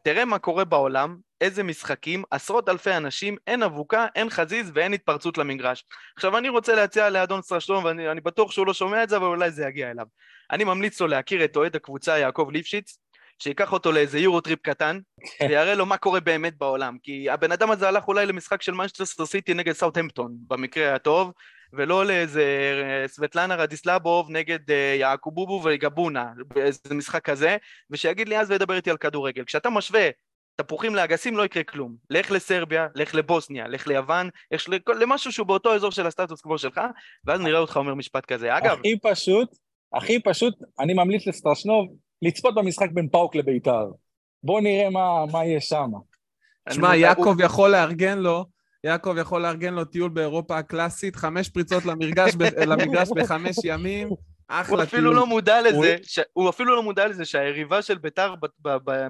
תראה 0.04 0.24
מה 0.24 0.38
קורה 0.38 0.64
בעולם, 0.64 1.16
איזה 1.40 1.62
משחקים, 1.62 2.22
עשרות 2.30 2.68
אלפי 2.68 2.96
אנשים, 2.96 3.36
אין 3.46 3.62
אבוקה, 3.62 4.06
אין 4.14 4.30
חזיז 4.30 4.70
ואין 4.74 4.92
התפרצות 4.92 5.38
למגרש. 5.38 5.84
עכשיו 6.16 6.38
אני 6.38 6.48
רוצה 6.48 6.74
להציע 6.74 7.10
לאדון 7.10 7.42
סטרשטרום, 7.42 7.84
ואני 7.84 8.20
בטוח 8.20 8.50
שהוא 8.50 8.66
לא 8.66 8.74
שומע 8.74 9.02
את 9.02 9.08
זה, 9.08 9.16
אבל 9.16 9.26
אולי 9.26 9.50
זה 9.50 9.64
יגיע 9.64 9.90
אליו. 9.90 10.06
אני 10.50 10.64
ממליץ 10.64 11.00
לו 11.00 11.06
להכיר 11.06 11.44
את 11.44 11.56
אוהד 11.56 11.76
הקבוצה 11.76 12.18
יעקב 12.18 12.48
ליפשיץ, 12.52 12.98
שייקח 13.38 13.72
אותו 13.72 13.92
לאיזה 13.92 14.18
Euro 14.18 14.40
trip 14.40 14.58
קטן, 14.62 14.98
ויראה 15.40 15.74
לו 15.74 15.86
מה 15.86 15.96
קורה 15.96 16.20
באמת 16.20 16.58
בעולם. 16.58 16.96
כי 17.02 17.30
הבן 17.30 17.52
אדם 17.52 17.70
הזה 17.70 17.88
הלך 17.88 18.08
אולי 18.08 18.26
למשחק 18.26 18.62
של 18.62 18.72
מנצ'סטר 18.72 19.26
סיטי 19.26 19.54
נגד 19.54 19.72
סאוטהמפטון, 19.72 20.32
במקרה 20.48 20.94
הטוב, 20.94 21.32
ולא 21.72 22.06
לאיזה 22.06 22.42
אה, 22.82 23.08
סבטלנה 23.08 23.54
רדיסלבוב 23.54 24.30
נגד 24.30 24.70
אה, 24.70 24.94
יעקובובו 24.98 25.60
וגבונה, 25.64 26.32
באיזה 26.54 26.94
משחק 26.94 27.24
כזה, 27.24 27.56
ושיגיד 27.90 28.28
לי 28.28 28.38
אז 28.38 28.50
וידבר 28.50 28.76
איתי 28.76 28.90
על 28.90 28.96
כדורגל. 28.96 29.44
כשאתה 29.44 29.70
משווה 29.70 30.10
תפוחים 30.56 30.94
לאגסים 30.94 31.36
לא 31.36 31.44
יקרה 31.44 31.62
כלום. 31.62 31.96
לך 32.10 32.30
לסרביה, 32.30 32.86
לך 32.94 33.14
לבוסניה, 33.14 33.68
לך 33.68 33.86
ליוון, 33.86 34.28
לך 34.52 34.68
למשהו 35.00 35.32
שהוא 35.32 35.46
באותו 35.46 35.74
אזור 35.74 35.90
של 35.90 36.06
הסטטוס 36.06 36.40
קוו 36.40 36.58
שלך, 36.58 36.80
ואז 37.24 37.40
נראה 37.40 37.58
אותך 37.58 37.76
אומר 37.76 37.94
משפט 37.94 38.26
כזה. 38.26 38.58
אגב... 38.58 38.78
הכי 38.78 38.98
פשוט, 39.02 39.48
הכי 39.94 40.22
פשוט, 40.22 40.54
אני 40.80 40.94
ממליץ 40.94 41.26
לסטרשנוב 41.26 41.88
לצפות 42.22 42.54
במשחק 42.54 42.88
בין 42.92 43.08
פאוק 43.08 43.34
לביתר. 43.34 43.86
בואו 44.42 44.60
נראה 44.60 44.90
מה, 44.90 45.26
מה 45.32 45.44
יש 45.44 45.64
שם. 45.68 45.90
תשמע, 46.68 46.96
יעקב 46.96 47.36
יכול 47.40 47.70
לארגן 47.70 48.18
לו 48.18 48.44
יעקב 48.84 49.16
יכול 49.20 49.42
לארגן 49.42 49.74
לו 49.74 49.84
טיול 49.84 50.10
באירופה 50.10 50.58
הקלאסית, 50.58 51.16
חמש 51.16 51.48
פריצות 51.48 51.84
למרגש, 51.84 52.34
ב, 52.34 52.42
למגרש 52.70 53.08
בחמש 53.16 53.56
ימים. 53.64 54.08
אחלה 54.48 54.76
הוא 54.76 54.82
אפילו 54.82 55.12
לא 55.12 55.26
מודע 55.26 55.62
לזה, 55.62 55.96
ש... 56.02 56.18
הוא 56.32 56.48
אפילו 56.48 56.76
לא 56.76 56.82
מודע 56.82 57.08
לזה 57.08 57.24
שהיריבה 57.24 57.82
של 57.82 57.98
ביתר 57.98 58.34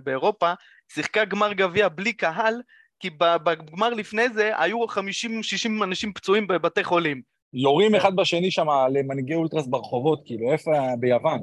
באירופה 0.04 0.52
שיחקה 0.92 1.24
גמר 1.24 1.52
גביע 1.52 1.88
בלי 1.88 2.12
קהל, 2.12 2.54
כי 3.00 3.10
בגמר 3.18 3.88
לפני 3.88 4.28
זה 4.28 4.50
היו 4.58 4.84
50-60 4.84 5.84
אנשים 5.84 6.12
פצועים 6.12 6.46
בבתי 6.46 6.84
חולים. 6.84 7.22
יורים 7.52 7.94
אחד 7.94 8.16
בשני 8.16 8.50
שם 8.50 8.66
למנהיגי 8.92 9.34
אולטרס 9.34 9.66
ברחובות, 9.66 10.22
כאילו, 10.24 10.52
איפה 10.52 10.70
ביוון? 11.00 11.40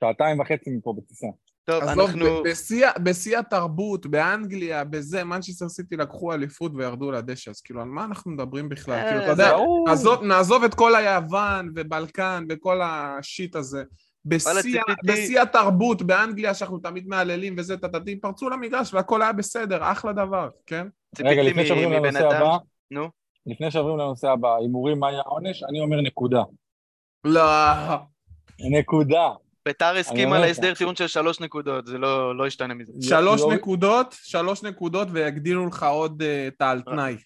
שעתיים 0.00 0.40
וחצי 0.40 0.70
מפה 0.70 0.94
בטיסה. 0.96 1.26
טוב, 1.66 1.82
אנחנו... 1.82 2.42
בשיא, 2.44 2.86
בשיא 3.02 3.38
התרבות, 3.38 4.06
באנגליה, 4.06 4.84
בזה, 4.84 5.24
מנצ'סטר 5.24 5.68
סיטי 5.68 5.96
לקחו 5.96 6.32
אליפות 6.32 6.72
וירדו 6.74 7.10
לדשא, 7.10 7.50
אז 7.50 7.60
כאילו, 7.60 7.80
על 7.80 7.88
מה 7.88 8.04
אנחנו 8.04 8.30
מדברים 8.30 8.68
בכלל? 8.68 9.08
כאילו, 9.08 9.22
אתה 9.22 9.30
יודע, 9.30 9.56
נעזוב, 9.86 10.22
נעזוב 10.22 10.64
את 10.64 10.74
כל 10.74 10.94
היוון 10.94 11.70
ובלקן 11.74 12.44
וכל 12.48 12.80
השיט 12.82 13.56
הזה. 13.56 13.82
בשיא, 14.24 15.40
התרבות 15.42 16.02
באנגליה, 16.02 16.54
שאנחנו 16.54 16.78
תמיד 16.78 17.08
מהללים 17.08 17.54
וזה, 17.58 17.76
תתתי, 17.76 18.20
פרצו 18.20 18.50
למגרש 18.50 18.94
והכל 18.94 19.22
היה 19.22 19.32
בסדר, 19.32 19.78
אחלה 19.82 20.12
דבר, 20.12 20.48
כן? 20.66 20.86
רגע, 21.20 21.42
לפני 21.42 21.66
שעוברים 21.66 21.92
לנושא 21.92 22.26
הבא, 22.26 22.56
נו? 22.90 23.08
לפני 23.46 23.70
שעוברים 23.70 23.98
לנושא 23.98 24.28
הבא, 24.28 24.56
הימורים 24.56 25.00
מה 25.00 25.08
היה 25.08 25.20
העונש, 25.26 25.62
אני 25.62 25.80
אומר 25.80 26.00
נקודה. 26.00 26.42
לא. 27.24 27.42
נקודה. 28.70 29.28
ביתר 29.66 29.96
הסכים 29.96 30.32
על 30.32 30.42
ההסדר 30.42 30.74
טיעון 30.74 30.96
של 30.96 31.06
שלוש 31.06 31.40
נקודות, 31.40 31.86
זה 31.86 31.98
לא, 31.98 32.36
לא 32.36 32.46
ישתנה 32.46 32.74
מזה. 32.74 32.92
שלוש 33.00 33.42
נקודות, 33.52 34.14
שלוש 34.22 34.62
נקודות 34.62 35.08
ויגדילו 35.10 35.66
לך 35.66 35.82
עוד 35.82 36.22
את 36.22 36.62
אה, 36.62 36.66
העל 36.66 36.80
תנאי. 36.80 37.16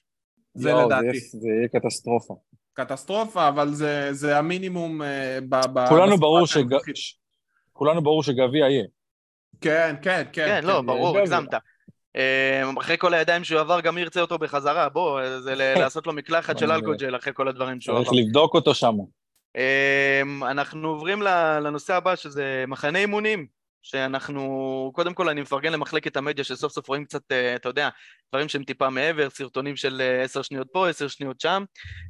זה 0.55 0.73
לדעתי. 0.73 1.19
זה 1.21 1.49
יהיה 1.49 1.69
קטסטרופה. 1.69 2.35
קטסטרופה, 2.73 3.49
אבל 3.49 3.75
זה, 3.75 4.09
זה 4.13 4.39
המינימום 4.39 5.03
אה, 5.03 5.39
ב... 5.49 5.89
כולנו 5.89 6.17
ברור, 6.17 6.47
שג... 6.47 6.65
כולנו 7.73 8.03
ברור 8.03 8.23
שגביע 8.23 8.67
יהיה. 8.69 8.85
כן, 9.61 9.97
כן, 10.03 10.23
כן. 10.33 10.47
כן, 10.47 10.65
לא, 10.65 10.81
ברור, 10.81 11.19
הגזמת. 11.19 11.55
אה, 12.17 12.71
אחרי 12.81 12.97
כל 12.99 13.15
הידיים 13.15 13.45
שהוא 13.45 13.61
עבר, 13.61 13.81
גם 13.81 13.99
ירצה 13.99 14.21
אותו 14.21 14.39
בחזרה, 14.39 14.89
בוא, 14.89 15.39
זה 15.39 15.55
לעשות 15.85 16.07
לו 16.07 16.13
מקלחת 16.13 16.59
של 16.59 16.73
אלכוג'ל 16.73 17.17
אחרי 17.17 17.33
כל 17.37 17.49
הדברים 17.49 17.81
שהוא 17.81 17.97
עבר. 17.97 18.05
צריך 18.05 18.17
לבדוק 18.25 18.55
אותו 18.55 18.75
שם. 18.75 18.95
אנחנו 20.43 20.89
עוברים 20.89 21.23
לנושא 21.63 21.95
הבא, 21.95 22.17
שזה 22.17 22.65
מחנה 22.69 22.99
אימונים. 22.99 23.61
שאנחנו, 23.83 24.91
קודם 24.95 25.15
כל 25.15 25.29
אני 25.29 25.41
מפרגן 25.41 25.73
למחלקת 25.73 26.17
המדיה 26.17 26.45
שסוף 26.45 26.73
סוף 26.73 26.89
רואים 26.89 27.05
קצת, 27.05 27.33
אה, 27.33 27.55
אתה 27.55 27.69
יודע, 27.69 27.89
דברים 28.33 28.49
שהם 28.49 28.65
טיפה 28.65 28.91
מעבר, 28.91 29.31
סרטונים 29.31 29.77
של 29.77 30.01
אה, 30.01 30.23
עשר 30.23 30.43
שניות 30.43 30.69
פה, 30.73 30.89
עשר 30.89 31.09
שניות 31.09 31.41
שם, 31.41 31.65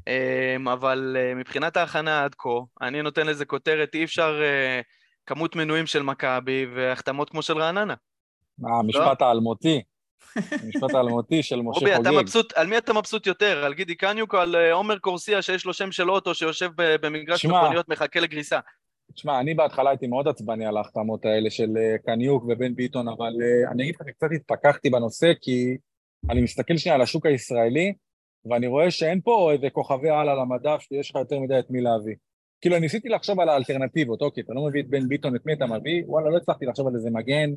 אמ, 0.06 0.68
אבל 0.68 1.16
אה, 1.18 1.35
מבחינת 1.35 1.76
ההכנה 1.76 2.25
עד 2.25 2.35
כה, 2.38 2.49
אני 2.82 3.02
נותן 3.02 3.26
לזה 3.26 3.44
כותרת, 3.44 3.94
אי 3.94 4.04
אפשר 4.04 4.40
כמות 5.26 5.56
מנויים 5.56 5.87
של 5.87 6.02
מכבי 6.02 6.66
והחתמות 6.75 7.30
כמו 7.30 7.42
של 7.42 7.59
רעננה. 7.59 7.94
מה, 8.59 8.78
המשפט 8.78 9.23
האלמותי? 9.23 9.82
המשפט 10.36 10.94
האלמותי 10.94 11.42
של 11.42 11.62
משה 11.62 11.80
חוגג. 11.80 12.08
רובי, 12.08 12.48
על 12.54 12.66
מי 12.66 12.78
אתה 12.78 12.92
מבסוט 12.92 13.26
יותר? 13.26 13.64
על 13.64 13.74
גידי 13.74 13.94
קניוק 13.94 14.34
או 14.34 14.38
על 14.38 14.56
עומר 14.72 14.98
קורסיה 14.98 15.42
שיש 15.42 15.64
לו 15.64 15.74
שם 15.74 15.92
של 15.92 16.10
אוטו 16.10 16.34
שיושב 16.34 16.70
במגרש 16.76 17.44
מכוניות 17.44 17.88
מחכה 17.88 18.20
לגריסה? 18.20 18.58
תשמע, 19.14 19.40
אני 19.40 19.54
בהתחלה 19.54 19.90
הייתי 19.90 20.06
מאוד 20.06 20.28
עצבני 20.28 20.66
על 20.66 20.76
ההחתמות 20.76 21.24
האלה 21.24 21.50
של 21.50 21.76
אה, 21.76 21.98
קניוק 21.98 22.44
ובן 22.48 22.74
ביטון, 22.74 23.08
אבל 23.08 23.32
uh, 23.32 23.70
אני 23.72 23.82
אגיד 23.82 23.94
לך 23.94 24.06
שקצת 24.08 24.28
התפכחתי 24.34 24.90
בנושא, 24.90 25.32
כי 25.40 25.76
אני 26.30 26.40
מסתכל 26.40 26.76
שנייה 26.76 26.94
על 26.94 27.02
השוק 27.02 27.26
הישראלי, 27.26 27.92
ואני 28.44 28.66
רואה 28.66 28.90
שאין 28.90 29.20
פה 29.20 29.52
איזה 29.52 29.70
כוכבי 29.70 30.10
על 30.10 30.28
על 30.28 30.40
המדף 30.40 30.80
שיש 30.80 31.10
לך 31.10 31.16
יותר 31.16 31.38
מדי 31.38 31.58
את 31.58 31.70
מי 31.70 31.80
להביא. 31.80 32.14
כאילו, 32.60 32.78
ניסיתי 32.78 33.08
לחשוב 33.08 33.40
על 33.40 33.48
האלטרנטיבות, 33.48 34.22
אוקיי, 34.22 34.42
אתה 34.42 34.52
לא 34.52 34.66
מביא 34.66 34.82
את 34.82 34.88
בן 34.88 35.08
ביטון, 35.08 35.36
את 35.36 35.46
מי 35.46 35.52
אתה 35.52 35.66
מביא? 35.66 36.02
וואלה, 36.06 36.30
לא 36.30 36.36
הצלחתי 36.36 36.66
לחשוב 36.66 36.88
על 36.88 36.94
איזה 36.94 37.10
מגן 37.10 37.50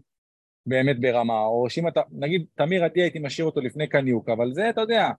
באמת 0.65 1.00
ברמה, 1.00 1.39
או 1.46 1.70
שאם 1.70 1.88
אתה, 1.88 2.01
נגיד, 2.12 2.46
תמיר 2.55 2.84
עדי 2.84 3.01
הייתי 3.01 3.20
משאיר 3.20 3.46
אותו 3.46 3.62
לפני 3.62 3.88
קניוק, 3.88 4.29
אבל 4.29 4.53
זה, 4.53 4.70
אתה 4.70 4.82
יודע, 4.82 5.10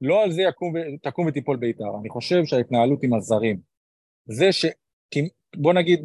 לא 0.00 0.22
על 0.22 0.30
זה 0.30 0.42
יקום, 0.42 0.74
תקום 1.02 1.26
ותיפול 1.26 1.56
בית"ר. 1.56 1.98
אני 2.00 2.08
חושב 2.08 2.44
שההתנהלות 2.44 3.02
עם 3.02 3.14
הזרים, 3.14 3.58
זה 4.26 4.52
ש... 4.52 4.66
בוא 5.56 5.72
נגיד, 5.72 6.00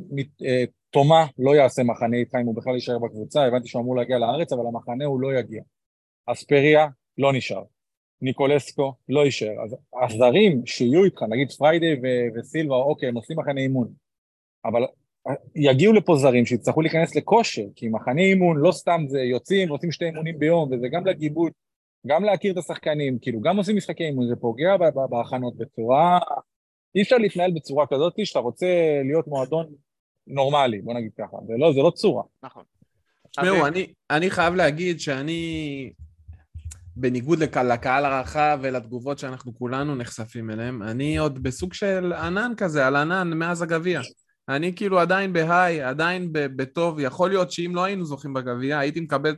אה, 0.46 0.64
תומה 0.90 1.26
לא 1.40 1.56
יעשה 1.56 1.84
מחנה 1.84 2.18
איתך 2.18 2.36
אם 2.42 2.46
הוא 2.46 2.56
בכלל 2.56 2.74
יישאר 2.74 3.00
בקבוצה, 3.00 3.46
הבנתי 3.46 3.68
שהוא 3.68 3.82
אמור 3.82 3.96
להגיע 3.96 4.18
לארץ, 4.18 4.54
אבל 4.54 4.68
המחנה 4.68 5.06
הוא 5.06 5.22
לא 5.22 5.40
יגיע. 5.40 5.64
אספריה 6.26 6.88
לא 7.18 7.34
נשאר. 7.34 7.64
ניקולסקו 8.22 8.94
לא 9.10 9.26
יישאר. 9.26 9.64
אז 9.64 9.76
הזרים 10.04 10.66
שיהיו 10.66 11.04
איתך, 11.04 11.22
נגיד 11.30 11.52
פריידי 11.52 11.96
וסילבה, 12.36 12.76
אוקיי, 12.76 13.10
הם 13.10 13.16
עושים 13.16 13.40
מחנה 13.40 13.62
אימון, 13.62 13.94
אבל 14.66 14.86
יגיעו 15.56 15.94
לפה 15.94 16.16
זרים 16.16 16.46
שיצטרכו 16.46 16.82
להיכנס 16.82 17.16
לכושר, 17.16 17.66
כי 17.76 17.90
מחנה 17.90 18.22
אימון 18.22 18.58
לא 18.58 18.72
סתם 18.72 19.06
זה 19.08 19.20
יוצאים 19.20 19.70
ועושים 19.70 19.92
שתי 19.92 20.06
אימונים 20.06 20.40
ביום, 20.40 20.70
וזה 20.72 20.88
גם 20.88 21.06
לגיבוי, 21.06 21.52
גם 22.08 22.24
להכיר 22.24 22.54
את 22.54 22.58
השחקנים, 22.58 23.18
כאילו 23.22 23.42
גם 23.42 23.58
עושים 23.58 23.76
משחקי 23.76 24.04
אימון, 24.04 24.28
זה 24.28 24.36
פוגע 24.36 24.78
בהכנות 25.10 25.58
בצורה 25.58 26.20
אי 26.96 27.02
אפשר 27.02 27.18
להתנהל 27.18 27.52
בצורה 27.52 27.88
כזאת 27.88 28.14
שאתה 28.24 28.40
רוצה 28.40 28.68
להיות 29.06 29.28
מועדון 29.28 29.66
נורמלי, 30.28 30.82
בוא 30.82 30.94
נגיד 30.94 31.12
ככה, 31.18 31.38
זה 31.48 31.54
לא, 31.58 31.74
זה 31.74 31.80
לא 31.80 31.92
צורה. 31.96 32.24
נכון. 32.44 32.64
תשמעו, 33.32 33.68
אני, 33.68 33.94
אני 34.10 34.30
חייב 34.30 34.54
להגיד 34.56 35.00
שאני, 35.00 35.92
בניגוד 36.96 37.40
לקהל, 37.40 37.74
לקהל 37.74 38.06
הרחב 38.06 38.60
ולתגובות 38.62 39.20
שאנחנו 39.20 39.56
כולנו 39.56 39.96
נחשפים 39.96 40.50
אליהם, 40.50 40.84
אני 40.84 41.18
עוד 41.18 41.44
בסוג 41.44 41.74
של 41.74 42.14
ענן 42.14 42.52
כזה, 42.58 42.88
על 42.88 42.96
ענן 42.96 43.34
מאז 43.34 43.62
הגביע. 43.62 44.02
אני 44.50 44.76
כאילו 44.76 45.00
עדיין 45.00 45.34
בהיי, 45.34 45.82
עדיין 45.82 46.30
בטוב, 46.32 47.00
יכול 47.00 47.30
להיות 47.30 47.52
שאם 47.52 47.72
לא 47.76 47.84
היינו 47.84 48.06
זוכים 48.06 48.34
בגביע, 48.34 48.80
הייתי 48.80 49.00
מקבל 49.00 49.36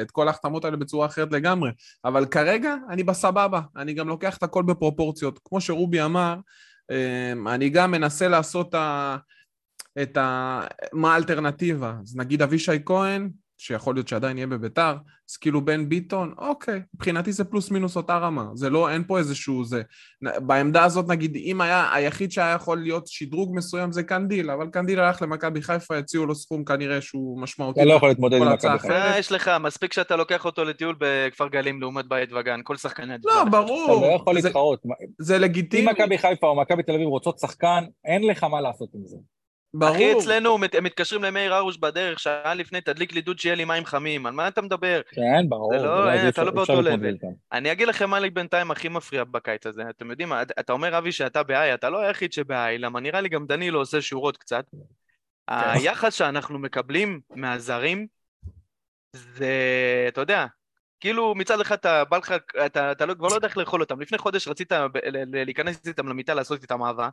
את 0.00 0.10
כל 0.10 0.28
ההחתמות 0.28 0.64
האלה 0.64 0.76
בצורה 0.76 1.06
אחרת 1.06 1.32
לגמרי, 1.32 1.70
אבל 2.04 2.26
כרגע 2.26 2.74
אני 2.90 3.02
בסבבה, 3.02 3.60
אני 3.76 3.94
גם 3.94 4.08
לוקח 4.08 4.36
את 4.36 4.42
הכל 4.42 4.62
בפרופורציות. 4.62 5.40
כמו 5.44 5.60
שרובי 5.60 6.02
אמר, 6.02 6.36
אמ, 6.90 7.48
אני 7.48 7.68
גם 7.68 7.90
מנסה 7.90 8.28
לעשות 8.28 8.74
את 10.02 10.16
ה... 10.16 10.60
מה 10.92 11.14
האלטרנטיבה. 11.14 11.94
אז 12.02 12.16
נגיד 12.16 12.42
אבישי 12.42 12.72
כהן, 12.86 13.30
שיכול 13.60 13.94
להיות 13.94 14.08
שעדיין 14.08 14.36
יהיה 14.36 14.46
בביתר, 14.46 14.96
אז 15.30 15.36
כאילו 15.36 15.64
בן 15.64 15.88
ביטון, 15.88 16.34
אוקיי, 16.38 16.80
מבחינתי 16.94 17.32
זה 17.32 17.44
פלוס 17.44 17.70
מינוס 17.70 17.96
אותה 17.96 18.18
רמה, 18.18 18.46
זה 18.54 18.70
לא, 18.70 18.90
אין 18.90 19.04
פה 19.06 19.18
איזשהו 19.18 19.64
זה. 19.64 19.82
בעמדה 20.22 20.84
הזאת 20.84 21.08
נגיד, 21.08 21.36
אם 21.36 21.60
היה, 21.60 21.94
היחיד 21.94 22.32
שהיה 22.32 22.54
יכול 22.54 22.78
להיות 22.78 23.06
שדרוג 23.06 23.56
מסוים 23.56 23.92
זה 23.92 24.02
קנדיל, 24.02 24.50
אבל 24.50 24.66
קנדיל 24.66 25.00
הלך 25.00 25.22
למכבי 25.22 25.62
חיפה, 25.62 25.98
הציעו 25.98 26.26
לו 26.26 26.34
סכום 26.34 26.64
כנראה 26.64 27.00
שהוא 27.00 27.40
משמעותי. 27.40 27.80
אתה 27.80 27.88
לא 27.88 27.94
יכול 27.94 28.08
להתמודד 28.08 28.36
עם 28.36 28.52
מכבי 28.52 28.78
חיפה. 28.78 28.94
אה, 28.94 29.18
יש 29.18 29.32
לך, 29.32 29.50
מספיק 29.60 29.92
שאתה 29.92 30.16
לוקח 30.16 30.44
אותו 30.44 30.64
לטיול 30.64 30.96
בכפר 31.00 31.48
גלים 31.48 31.80
לעומת 31.80 32.06
בית 32.08 32.32
וגן, 32.32 32.60
כל 32.64 32.76
שחקני... 32.76 33.14
לא, 33.24 33.44
ברור. 33.50 33.98
אתה 33.98 34.06
לא 34.06 34.14
יכול 34.14 34.34
להתחרות. 34.34 34.82
זה 35.18 35.38
לגיטימי. 35.38 35.90
אם 35.90 35.94
מכבי 35.94 36.18
חיפה 36.18 36.46
או 36.46 36.60
מכבי 36.60 36.82
תל 36.82 36.92
אביב 36.92 37.06
רוצות 37.08 37.38
שחקן, 37.38 37.84
אין 38.04 38.22
לך 38.22 38.44
מה 38.44 38.60
לעשות 38.60 38.88
עם 38.94 39.00
זה. 39.04 39.16
ברור. 39.74 39.94
אחי, 39.94 40.12
אצלנו 40.12 40.58
הם 40.72 40.84
מתקשרים 40.84 41.24
למאיר 41.24 41.54
הרוש 41.54 41.76
בדרך, 41.76 42.18
שעה 42.18 42.54
לפני, 42.54 42.80
תדליק 42.80 43.12
לי 43.12 43.20
דוד 43.20 43.38
שיהיה 43.38 43.54
לי 43.54 43.64
מים 43.64 43.84
חמים, 43.84 44.26
על 44.26 44.32
מה 44.32 44.48
אתה 44.48 44.62
מדבר? 44.62 45.00
כן, 45.10 45.48
ברור. 45.48 45.78
זה 45.78 45.84
לא, 45.84 46.12
אין, 46.12 46.28
אתה 46.28 46.44
לא 46.44 46.50
באותו 46.50 46.82
לבל. 46.82 47.16
אני 47.52 47.72
אגיד 47.72 47.88
לכם 47.88 48.10
מה 48.10 48.20
לי 48.20 48.30
בינתיים 48.30 48.70
הכי 48.70 48.88
מפריע 48.88 49.24
בקיץ 49.24 49.66
הזה. 49.66 49.82
אתם 49.90 50.10
יודעים 50.10 50.28
מה, 50.28 50.42
אתה 50.42 50.72
אומר, 50.72 50.98
אבי, 50.98 51.12
שאתה 51.12 51.42
בהיי, 51.42 51.74
אתה 51.74 51.90
לא 51.90 52.00
היחיד 52.00 52.32
שבהיי, 52.32 52.78
למה 52.78 53.00
נראה 53.00 53.20
לי 53.20 53.28
גם 53.28 53.46
דנילו 53.46 53.78
עושה 53.78 54.00
שורות 54.00 54.36
קצת. 54.36 54.64
כן. 54.72 54.76
היחס 55.50 56.14
שאנחנו 56.14 56.58
מקבלים 56.58 57.20
מהזרים, 57.30 58.06
זה, 59.12 59.54
אתה 60.08 60.20
יודע, 60.20 60.46
כאילו 61.00 61.34
מצד 61.34 61.60
אחד 61.60 61.74
אתה 61.74 62.04
בא 62.04 62.16
לך, 62.16 62.34
אתה, 62.66 62.92
אתה 62.92 63.06
לא, 63.06 63.14
כבר 63.14 63.28
לא 63.28 63.34
יודע 63.34 63.48
איך 63.48 63.56
לאכול 63.56 63.80
אותם. 63.80 64.00
לפני 64.00 64.18
חודש 64.18 64.48
רצית 64.48 64.72
להיכנס 65.32 65.86
איתם 65.86 66.08
למיטה 66.08 66.34
לעשות 66.34 66.62
איתם 66.62 66.82
אהבה, 66.82 67.08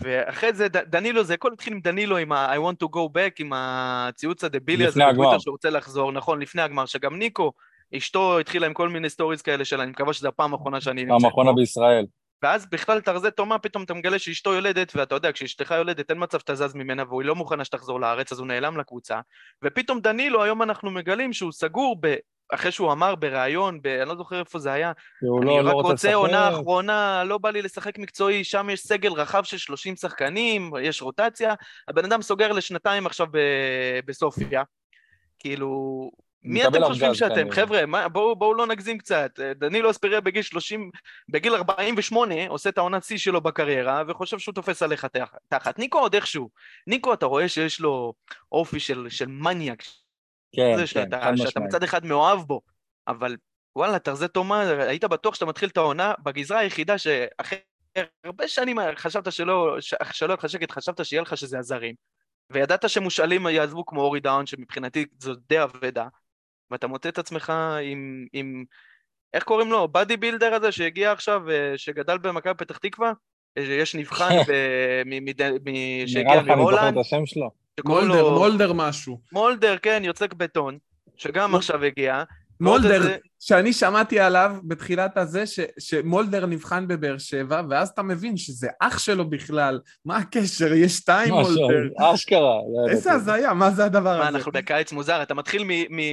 ואחרי 0.00 0.52
זה 0.52 0.68
דנילו, 0.68 1.24
זה 1.24 1.34
הכל 1.34 1.52
התחיל 1.52 1.72
עם 1.72 1.80
דנילו, 1.80 2.16
עם 2.16 2.32
ה- 2.32 2.54
I 2.54 2.58
want 2.58 2.84
to 2.84 2.86
go 2.86 3.16
back, 3.16 3.34
עם 3.38 3.52
הציוץ 3.54 4.44
הדבילי 4.44 4.86
הזה, 4.86 5.00
לפני 5.00 5.10
הגמר. 5.10 5.38
שהוא 5.38 5.52
רוצה 5.52 5.70
לחזור, 5.70 6.12
נכון, 6.12 6.40
לפני 6.40 6.62
הגמר, 6.62 6.86
שגם 6.86 7.18
ניקו, 7.18 7.52
אשתו 7.96 8.38
התחילה 8.38 8.66
עם 8.66 8.74
כל 8.74 8.88
מיני 8.88 9.10
סטוריז 9.10 9.42
כאלה 9.42 9.64
שלה, 9.64 9.82
אני 9.82 9.90
מקווה 9.90 10.12
שזו 10.12 10.28
הפעם 10.28 10.52
האחרונה 10.52 10.80
שאני 10.80 11.04
נמצא. 11.04 11.14
פעם 11.18 11.24
האחרונה 11.24 11.52
בישראל. 11.52 12.04
ואז 12.42 12.66
בכלל 12.70 13.00
תרזה 13.00 13.30
תומה, 13.30 13.58
פתאום 13.58 13.82
אתה 13.82 13.94
מגלה 13.94 14.18
שאשתו 14.18 14.54
יולדת, 14.54 14.92
ואתה 14.96 15.14
יודע, 15.14 15.32
כשאשתך 15.32 15.70
יולדת 15.70 16.10
אין 16.10 16.18
מצב 16.22 16.38
שאתה 16.38 16.54
זז 16.54 16.74
ממנה 16.74 17.02
והוא 17.08 17.22
לא 17.22 17.34
מוכנה 17.34 17.64
שתחזור 17.64 18.00
לארץ, 18.00 18.32
אז 18.32 18.38
הוא 18.38 18.46
נעלם 18.46 18.78
לקבוצה. 18.78 19.20
ופתאום 19.64 20.00
דנילו, 20.00 20.42
היום 20.42 20.62
אנחנו 20.62 20.90
מגלים 20.90 21.32
שהוא 21.32 21.52
סגור 21.52 21.96
ב... 22.00 22.14
אחרי 22.54 22.70
שהוא 22.72 22.92
אמר 22.92 23.14
בריאיון, 23.14 23.82
ב... 23.82 23.86
אני 23.86 24.08
לא 24.08 24.16
זוכר 24.16 24.40
איפה 24.40 24.58
זה 24.58 24.72
היה, 24.72 24.92
אני 25.22 25.46
לא, 25.46 25.58
רק 25.58 25.64
לא 25.64 25.70
רוצה, 25.70 26.14
עונה 26.14 26.48
אחרונה, 26.48 27.24
לא 27.24 27.38
בא 27.38 27.50
לי 27.50 27.62
לשחק 27.62 27.98
מקצועי, 27.98 28.44
שם 28.44 28.70
יש 28.70 28.80
סגל 28.80 29.12
רחב 29.12 29.44
של 29.44 29.58
30 29.58 29.96
שחקנים, 29.96 30.72
יש 30.82 31.02
רוטציה, 31.02 31.54
הבן 31.88 32.04
אדם 32.04 32.22
סוגר 32.22 32.52
לשנתיים 32.52 33.06
עכשיו 33.06 33.26
ב... 33.32 33.38
בסופיה. 34.06 34.62
כאילו, 35.38 36.10
מי 36.42 36.66
אתם 36.66 36.84
חושבים 36.84 37.14
שאתם? 37.14 37.50
חבר'ה, 37.50 38.08
בואו 38.08 38.36
בוא 38.36 38.56
לא 38.56 38.66
נגזים 38.66 38.98
קצת. 38.98 39.40
דנילו 39.56 39.90
אספריה 39.90 40.20
בגיל 40.20 40.42
30, 40.42 40.90
בגיל 41.28 41.54
48, 41.54 42.34
עושה 42.48 42.70
את 42.70 42.78
העונת 42.78 43.04
שיא 43.04 43.18
שלו 43.18 43.40
בקריירה, 43.40 44.02
וחושב 44.08 44.38
שהוא 44.38 44.54
תופס 44.54 44.82
עליך 44.82 45.06
תחת. 45.48 45.78
ניקו 45.78 45.98
עוד 45.98 46.14
איכשהו. 46.14 46.50
ניקו, 46.86 47.12
אתה 47.12 47.26
רואה 47.26 47.48
שיש 47.48 47.80
לו 47.80 48.14
אופי 48.52 48.80
של, 48.80 49.06
של 49.10 49.26
מניאק, 49.26 49.82
כן, 50.52 50.76
כן, 50.78 50.86
שאתה, 50.86 51.20
חד 51.20 51.32
משמעית. 51.32 51.48
שאתה 51.48 51.60
מצד 51.60 51.82
אחד 51.82 52.04
מאוהב 52.04 52.40
בו, 52.40 52.60
אבל 53.08 53.36
וואלה, 53.76 53.98
תרזה 53.98 54.28
תומה, 54.28 54.60
היית 54.60 55.04
בטוח 55.04 55.34
שאתה 55.34 55.46
מתחיל 55.46 55.68
את 55.68 55.76
העונה 55.76 56.14
בגזרה 56.22 56.58
היחידה 56.58 56.98
שאחרי 56.98 57.58
הרבה 58.24 58.48
שנים 58.48 58.76
חשבת 58.96 59.32
שלא, 59.32 59.76
שלא 60.12 60.34
לך 60.34 60.48
שקט, 60.48 60.70
חשבת 60.70 61.04
שיהיה 61.04 61.22
לך 61.22 61.36
שזה 61.36 61.58
הזרים, 61.58 61.94
וידעת 62.50 62.90
שמושאלים 62.90 63.46
יעזבו 63.46 63.86
כמו 63.86 64.00
אורי 64.00 64.20
דהן, 64.20 64.46
שמבחינתי 64.46 65.06
זו 65.18 65.34
די 65.34 65.62
אבדה, 65.62 66.08
ואתה 66.70 66.86
מוצא 66.86 67.08
את 67.08 67.18
עצמך 67.18 67.52
עם, 67.82 68.26
עם 68.32 68.64
איך 69.34 69.44
קוראים 69.44 69.70
לו? 69.70 69.88
bodybuilder 69.88 70.54
הזה 70.54 70.72
שהגיע 70.72 71.12
עכשיו, 71.12 71.50
אה, 71.50 71.72
שגדל 71.76 72.18
במכבי 72.18 72.54
פתח 72.54 72.78
תקווה? 72.78 73.12
יש 73.56 73.94
נבחן 73.94 74.28
שהגיע 76.06 76.42
מהולנד. 76.42 76.78
נראה 76.78 76.90
לך 76.90 76.94
אני 76.94 76.94
זוכר 76.94 77.00
את 77.00 77.06
השם 77.06 77.26
שלו. 77.26 77.50
מולדר, 77.84 78.22
לו... 78.22 78.38
מולדר 78.38 78.72
משהו. 78.72 79.20
מולדר, 79.32 79.76
כן, 79.82 80.02
יוצק 80.04 80.34
בטון, 80.34 80.78
שגם 81.16 81.54
עכשיו 81.54 81.84
הגיע. 81.84 82.22
מולדר, 82.60 83.02
זה... 83.02 83.16
שאני 83.40 83.72
שמעתי 83.72 84.20
עליו 84.20 84.56
בתחילת 84.64 85.16
הזה, 85.16 85.46
ש, 85.46 85.60
שמולדר 85.78 86.46
נבחן 86.46 86.88
בבאר 86.88 87.18
שבע, 87.18 87.62
ואז 87.70 87.88
אתה 87.88 88.02
מבין 88.02 88.36
שזה 88.36 88.68
אח 88.80 88.98
שלו 88.98 89.30
בכלל. 89.30 89.80
מה 90.04 90.16
הקשר? 90.16 90.72
יש 90.72 90.92
שתיים 90.92 91.34
מולדר. 91.34 92.12
אשכרה. 92.14 92.58
איזה 92.90 93.12
הזיה, 93.12 93.54
מה 93.54 93.70
זה 93.70 93.84
הדבר 93.84 94.10
הזה? 94.10 94.18
מה, 94.18 94.28
אנחנו 94.28 94.52
בקיץ 94.52 94.92
מוזר. 94.92 95.22
אתה 95.22 95.34
מתחיל 95.34 95.64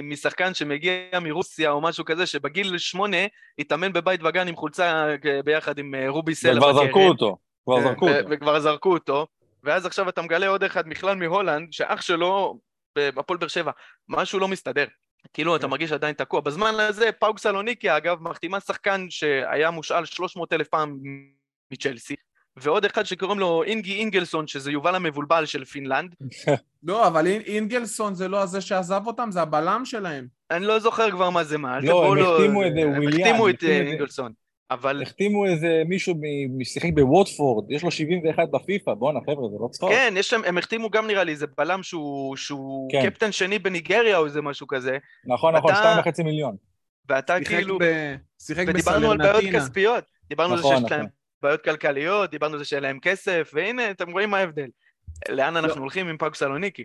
משחקן 0.03 0.53
שמגיע 0.53 1.19
מרוסיה 1.21 1.71
או 1.71 1.81
משהו 1.81 2.05
כזה, 2.05 2.25
שבגיל 2.25 2.77
שמונה 2.77 3.17
התאמן 3.59 3.93
בבית 3.93 4.21
וגן 4.23 4.47
עם 4.47 4.55
חולצה 4.55 5.07
ביחד 5.45 5.77
עם 5.77 5.95
אה, 5.95 6.09
רובי 6.09 6.35
סלע. 6.35 6.57
וכבר 6.57 6.73
זרקו 6.73 7.07
אותו. 7.07 7.37
כבר 7.65 7.81
זרקו 7.81 8.09
אותו. 8.09 8.29
וכבר 8.29 8.59
זרקו 8.59 8.93
אותו. 8.93 9.27
ואז 9.65 9.85
עכשיו 9.85 10.09
אתה 10.09 10.21
מגלה 10.21 10.47
עוד 10.47 10.63
אחד 10.63 10.89
בכלל 10.89 11.15
מהולנד, 11.15 11.73
שאח 11.73 12.01
שלו 12.01 12.59
בהפועל 12.97 13.39
באר 13.39 13.47
שבע, 13.47 13.71
משהו 14.09 14.39
לא 14.39 14.47
מסתדר. 14.47 14.85
כאילו 15.33 15.55
אתה 15.55 15.67
מרגיש 15.67 15.91
עדיין 15.91 16.15
תקוע. 16.15 16.41
בזמן 16.41 16.73
הזה 16.79 17.11
פאוק 17.19 17.39
סלוניקי, 17.39 17.97
אגב, 17.97 18.21
מחתימה 18.21 18.59
שחקן 18.59 19.05
שהיה 19.09 19.71
מושאל 19.71 20.05
300 20.05 20.53
אלף 20.53 20.67
פעם 20.67 20.99
מצ'לסי, 21.71 22.15
ועוד 22.57 22.85
אחד 22.85 23.03
שקוראים 23.03 23.39
לו 23.39 23.63
אינגי 23.63 23.95
אינגלסון, 23.95 24.47
שזה 24.47 24.71
יובל 24.71 24.95
המבולבל 24.95 25.45
של 25.45 25.65
פינלנד. 25.65 26.15
לא, 26.87 27.07
אבל 27.07 27.25
אינ- 27.25 27.45
אינגלסון 27.45 28.15
זה 28.15 28.27
לא 28.27 28.41
הזה 28.41 28.61
שעזב 28.61 29.01
אותם, 29.07 29.31
זה 29.31 29.41
הבלם 29.41 29.81
שלהם. 29.85 30.27
אני 30.51 30.65
לא 30.65 30.79
זוכר 30.79 31.11
כבר 31.11 31.29
מה 31.29 31.43
זה 31.43 31.57
מה. 31.57 31.79
לא, 31.79 32.05
הם 32.11 32.17
החתימו 32.17 32.65
את 32.67 32.73
זה, 32.75 32.81
הם 32.81 32.89
וויליאן, 32.89 33.21
החתימו 33.27 33.49
את 33.49 33.63
אה. 33.63 33.69
אינגלסון. 33.69 34.31
אבל 34.71 35.01
החתימו 35.01 35.45
איזה 35.45 35.83
מישהו 35.85 36.15
משיחק 36.57 36.89
בווטפורד, 36.95 37.71
יש 37.71 37.83
לו 37.83 37.91
71 37.91 38.43
בפיפא, 38.51 38.93
בואנה 38.93 39.19
חבר'ה, 39.25 39.49
זה 39.49 39.55
לא 39.59 39.67
צחוק. 39.71 39.89
כן, 39.89 40.13
יש 40.17 40.29
שם, 40.29 40.41
הם 40.45 40.57
החתימו 40.57 40.89
גם 40.89 41.07
נראה 41.07 41.23
לי 41.23 41.31
איזה 41.31 41.45
בלם 41.57 41.83
שהוא, 41.83 42.35
שהוא 42.35 42.91
כן. 42.91 43.09
קפטן 43.09 43.31
שני 43.31 43.59
בניגריה 43.59 44.17
או 44.17 44.25
איזה 44.25 44.41
משהו 44.41 44.67
כזה, 44.67 44.97
נכון, 45.25 45.55
נכון, 45.55 45.75
שתיים 45.75 45.99
וחצי 45.99 46.23
מיליון. 46.23 46.55
ואתה 47.09 47.37
שיחק 47.37 47.55
כאילו, 47.55 47.77
ב- 47.79 48.15
שיחק 48.41 48.65
ודיברנו 48.67 49.11
על 49.11 49.17
בעיות. 49.17 49.55
כספיות, 49.55 50.03
דיברנו 50.29 50.53
על 50.53 50.59
זה 50.59 50.65
נכון, 50.65 50.81
שיש 50.81 50.91
להם 50.91 50.99
נכון. 50.99 51.11
בעיות 51.41 51.63
כלכליות, 51.63 52.31
דיברנו 52.31 52.53
על 52.53 52.59
זה 52.59 52.65
שאין 52.65 52.83
להם 52.83 52.99
כסף, 52.99 53.51
והנה, 53.53 53.91
אתם 53.91 54.11
רואים 54.11 54.29
מה 54.29 54.37
ההבדל. 54.37 54.67
לאן 55.29 55.57
אנחנו 55.57 55.75
לא. 55.75 55.81
הולכים 55.81 56.07
עם 56.07 56.17
פאוק 56.17 56.35
סלוניקי? 56.35 56.83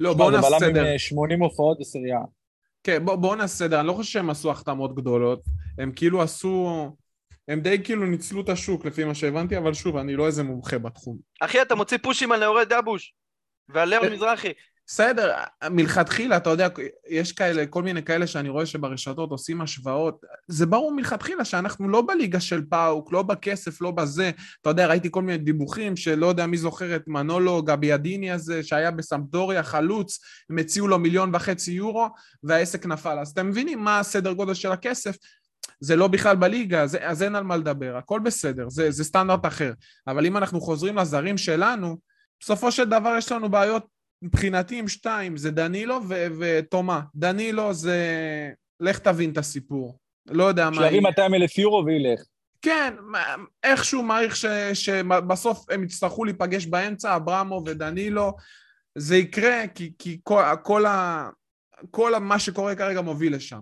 לא, 0.00 0.14
בואו 0.14 0.30
זה 0.30 0.36
נעשה 0.36 0.48
בלם 0.48 0.68
עם 0.68 0.74
סדר. 0.74 0.86
אה, 0.86 0.98
80 0.98 1.42
הופעות 1.42 1.78
בסריה. 1.80 2.18
כן, 2.82 3.04
בואו 3.04 3.20
בוא 3.20 3.36
נעשה 3.36 3.56
סדר. 3.56 3.80
אני 3.80 3.86
לא 3.86 3.92
חושב 3.92 4.12
שהם 4.12 4.30
עשו 4.30 4.50
החתמות 4.50 4.94
גדולות. 4.94 5.42
הם 5.78 5.92
כאילו 5.96 6.22
עשו... 6.22 6.88
הם 7.48 7.60
די 7.60 7.82
כאילו 7.84 8.06
ניצלו 8.06 8.40
את 8.40 8.48
השוק 8.48 8.84
לפי 8.84 9.04
מה 9.04 9.14
שהבנתי, 9.14 9.58
אבל 9.58 9.74
שוב, 9.74 9.96
אני 9.96 10.16
לא 10.16 10.26
איזה 10.26 10.42
מומחה 10.42 10.78
בתחום. 10.78 11.18
אחי, 11.40 11.62
אתה 11.62 11.74
מוציא 11.74 11.98
פושים 12.02 12.32
על 12.32 12.40
נאורי 12.40 12.64
דבוש, 12.64 13.14
ועל 13.68 13.88
ליאון 13.88 14.04
אה, 14.04 14.10
מזרחי. 14.10 14.52
בסדר, 14.90 15.34
מלכתחילה, 15.70 16.36
אתה 16.36 16.50
יודע, 16.50 16.68
יש 17.08 17.32
כאלה, 17.32 17.66
כל 17.66 17.82
מיני 17.82 18.02
כאלה 18.02 18.26
שאני 18.26 18.48
רואה 18.48 18.66
שברשתות 18.66 19.30
עושים 19.30 19.60
השוואות. 19.60 20.20
זה 20.46 20.66
ברור 20.66 20.92
מלכתחילה 20.92 21.44
שאנחנו 21.44 21.88
לא 21.88 22.02
בליגה 22.08 22.40
של 22.40 22.62
פאוק, 22.70 23.12
לא 23.12 23.22
בכסף, 23.22 23.80
לא 23.80 23.90
בזה. 23.90 24.30
אתה 24.60 24.70
יודע, 24.70 24.86
ראיתי 24.86 25.08
כל 25.10 25.22
מיני 25.22 25.38
דיווחים 25.38 25.96
שלא 25.96 26.26
יודע 26.26 26.46
מי 26.46 26.56
זוכר 26.56 26.96
את 26.96 27.08
מנולו 27.08 27.62
גביאדיני 27.62 28.30
הזה, 28.30 28.62
שהיה 28.62 28.90
בסמפדוריה, 28.90 29.62
חלוץ, 29.62 30.18
הם 30.50 30.58
הציעו 30.58 30.88
לו 30.88 30.98
מיליון 30.98 31.34
וחצי 31.34 31.72
יורו, 31.72 32.08
והעסק 32.42 32.86
נפל. 32.86 33.18
אז 33.18 33.30
אתם 33.30 33.48
מבינים 33.48 33.78
מה 33.78 33.98
הסדר 33.98 34.32
גודל 34.32 34.54
של 34.54 34.72
הכסף? 34.72 35.16
זה 35.80 35.96
לא 35.96 36.08
בכלל 36.08 36.36
בליגה, 36.36 36.82
אז, 36.82 36.98
אז 37.00 37.22
אין 37.22 37.34
על 37.34 37.44
מה 37.44 37.56
לדבר, 37.56 37.96
הכל 37.96 38.20
בסדר, 38.20 38.68
זה, 38.68 38.90
זה 38.90 39.04
סטנדרט 39.04 39.46
אחר. 39.46 39.72
אבל 40.06 40.26
אם 40.26 40.36
אנחנו 40.36 40.60
חוזרים 40.60 40.96
לזרים 40.96 41.38
שלנו, 41.38 41.96
בסופו 42.40 42.72
של 42.72 42.84
דבר 42.84 43.14
יש 43.18 43.32
לנו 43.32 43.48
בעיות 43.48 43.86
מבחינתי 44.22 44.78
עם 44.78 44.88
שתיים, 44.88 45.36
זה 45.36 45.50
דנילו 45.50 46.00
ו- 46.08 46.26
ותומה. 46.38 47.00
דנילו 47.14 47.74
זה... 47.74 47.98
לך 48.80 48.98
תבין 48.98 49.30
את 49.30 49.38
הסיפור. 49.38 49.98
לא 50.28 50.44
יודע 50.44 50.70
מה... 50.70 50.76
שיביא 50.76 50.88
יהיה. 50.88 51.00
200 51.00 51.34
אלף 51.34 51.58
יורו 51.58 51.84
וילך. 51.86 52.20
כן, 52.62 52.94
איכשהו 53.64 54.02
מעריך 54.02 54.36
ש- 54.36 54.46
שבסוף 54.74 55.70
הם 55.70 55.84
יצטרכו 55.84 56.24
להיפגש 56.24 56.66
באמצע, 56.66 57.16
אברמו 57.16 57.62
ודנילו. 57.66 58.32
זה 58.98 59.16
יקרה, 59.16 59.62
כי, 59.74 59.92
כי 59.98 60.20
כל, 60.22 60.42
כל, 60.62 60.86
ה, 60.86 61.28
כל 61.90 62.18
מה 62.18 62.38
שקורה 62.38 62.74
כרגע 62.74 63.00
מוביל 63.00 63.34
לשם. 63.34 63.60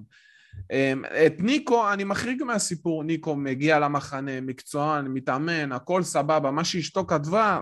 אמ, 0.73 1.05
את 1.27 1.35
ניקו 1.39 1.93
אני 1.93 2.05
מחריג 2.05 2.43
מהסיפור, 2.43 3.05
ניקו 3.05 3.37
מגיע 3.37 3.79
למחנה, 3.79 4.41
מקצוען, 4.41 5.07
מתאמן, 5.09 5.73
הכל 5.73 6.03
סבבה, 6.03 6.51
מה 6.51 6.65
שאשתו 6.65 7.07
כתבה, 7.07 7.61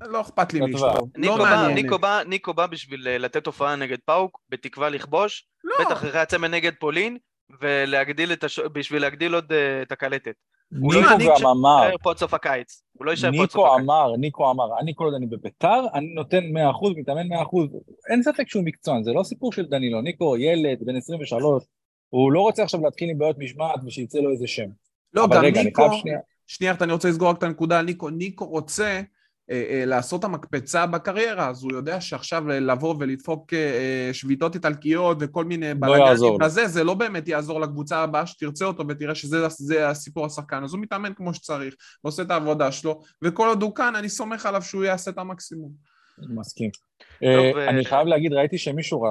לא 0.00 0.20
אכפת 0.20 0.52
לי. 0.52 0.60
מאשתו, 0.60 1.08
ניקו 1.16 1.36
לא 1.36 1.44
מעניין. 1.44 1.74
ניקו, 1.74 1.98
בא, 1.98 2.22
ניקו 2.26 2.54
בא 2.54 2.66
בשביל 2.66 3.08
אה, 3.08 3.18
לתת 3.18 3.46
הופעה 3.46 3.76
נגד 3.76 3.98
פאוק, 4.04 4.38
בתקווה 4.48 4.88
לכבוש, 4.88 5.48
לא, 5.64 5.74
בטח 5.80 5.92
אחרי 5.92 6.20
הצמד 6.20 6.50
נגד 6.50 6.72
פולין, 6.80 7.18
ולהגדיל 7.60 8.32
את 8.32 8.44
הש... 8.44 8.58
בשביל 8.58 9.02
להגדיל 9.02 9.34
עוד 9.34 9.52
אה, 9.52 9.82
את 9.82 9.92
הקלטת. 9.92 10.34
הוא 10.80 10.94
לא 10.94 11.00
ניקו 11.00 11.10
מעניק 11.10 11.28
גם 11.40 11.46
אמר, 11.46 11.82
יישאר 11.84 11.96
פה 12.02 12.10
עד 12.10 12.16
סוף 12.16 12.34
הקיץ. 12.34 12.82
הוא 12.92 13.06
לא 13.06 13.10
יישאר 13.10 13.30
פה 13.36 13.42
עד 13.42 13.50
סוף 13.50 13.56
ניקו 13.56 13.74
הקיץ. 13.74 13.84
אמר, 13.84 14.16
ניקו 14.16 14.50
אמר, 14.50 14.78
אני 14.80 14.92
כל 14.96 15.04
עוד 15.04 15.14
אני 15.14 15.26
בביתר, 15.26 15.80
אני 15.94 16.14
נותן 16.14 16.38
100%, 16.38 16.40
מתאמן 16.96 17.32
100%. 17.32 17.36
אין 18.10 18.22
ספק 18.22 18.48
שהוא 18.48 18.64
מקצוען, 18.64 19.02
זה 19.02 19.12
לא 19.12 19.22
סיפור 19.22 19.52
של 19.52 19.66
דנילו. 19.66 20.00
ניקו 20.00 20.36
ילד, 20.36 20.78
בן 20.86 20.96
23, 20.96 21.64
הוא 22.10 22.32
לא 22.32 22.40
רוצה 22.40 22.62
עכשיו 22.62 22.80
להתחיל 22.84 23.10
עם 23.10 23.18
בעיות 23.18 23.38
משמעת 23.38 23.80
ושיצא 23.86 24.18
לו 24.18 24.30
איזה 24.30 24.46
שם. 24.46 24.66
לא, 25.14 25.26
גם 25.26 25.44
רגע, 25.44 25.60
אני 25.60 25.64
ניקו, 25.64 25.98
שנייה. 26.00 26.18
שנייה, 26.46 26.74
אני 26.80 26.92
רוצה 26.92 27.08
לסגור 27.08 27.30
רק 27.30 27.38
את 27.38 27.42
הנקודה 27.42 27.78
על 27.78 27.84
ניקו, 27.84 28.10
ניקו 28.10 28.46
רוצה 28.46 29.02
אה, 29.50 29.64
אה, 29.70 29.84
לעשות 29.84 30.24
המקפצה 30.24 30.86
בקריירה, 30.86 31.48
אז 31.48 31.62
הוא 31.62 31.72
יודע 31.72 32.00
שעכשיו 32.00 32.50
אה, 32.50 32.60
לבוא 32.60 32.94
ולדפוק 32.98 33.52
שביתות 34.12 34.54
איטלקיות 34.54 35.16
וכל 35.20 35.44
מיני 35.44 35.68
לא 35.68 35.74
בלאגנים 35.74 36.16
לו. 36.22 36.38
וזה, 36.46 36.68
זה 36.68 36.84
לא 36.84 36.94
באמת 36.94 37.28
יעזור 37.28 37.60
לקבוצה 37.60 37.98
הבאה 37.98 38.26
שתרצה 38.26 38.64
אותו 38.64 38.84
ותראה 38.88 39.14
שזה 39.14 39.48
זה 39.48 39.88
הסיפור 39.88 40.26
השחקן, 40.26 40.64
אז 40.64 40.74
הוא 40.74 40.80
מתאמן 40.80 41.14
כמו 41.14 41.34
שצריך, 41.34 41.74
ועושה 42.04 42.22
את 42.22 42.30
העבודה 42.30 42.72
שלו, 42.72 43.00
וכל 43.22 43.48
עוד 43.48 43.62
הוא 43.62 43.74
כאן, 43.74 43.96
אני 43.96 44.08
סומך 44.08 44.46
עליו 44.46 44.62
שהוא 44.62 44.84
יעשה 44.84 45.10
את 45.10 45.18
המקסימום. 45.18 45.72
מסכים. 46.18 46.70
טוב, 47.20 47.56
אני 47.56 47.84
חייב 47.84 48.06
להגיד, 48.06 48.32
ראיתי 48.32 48.58
שמישהו, 48.58 49.04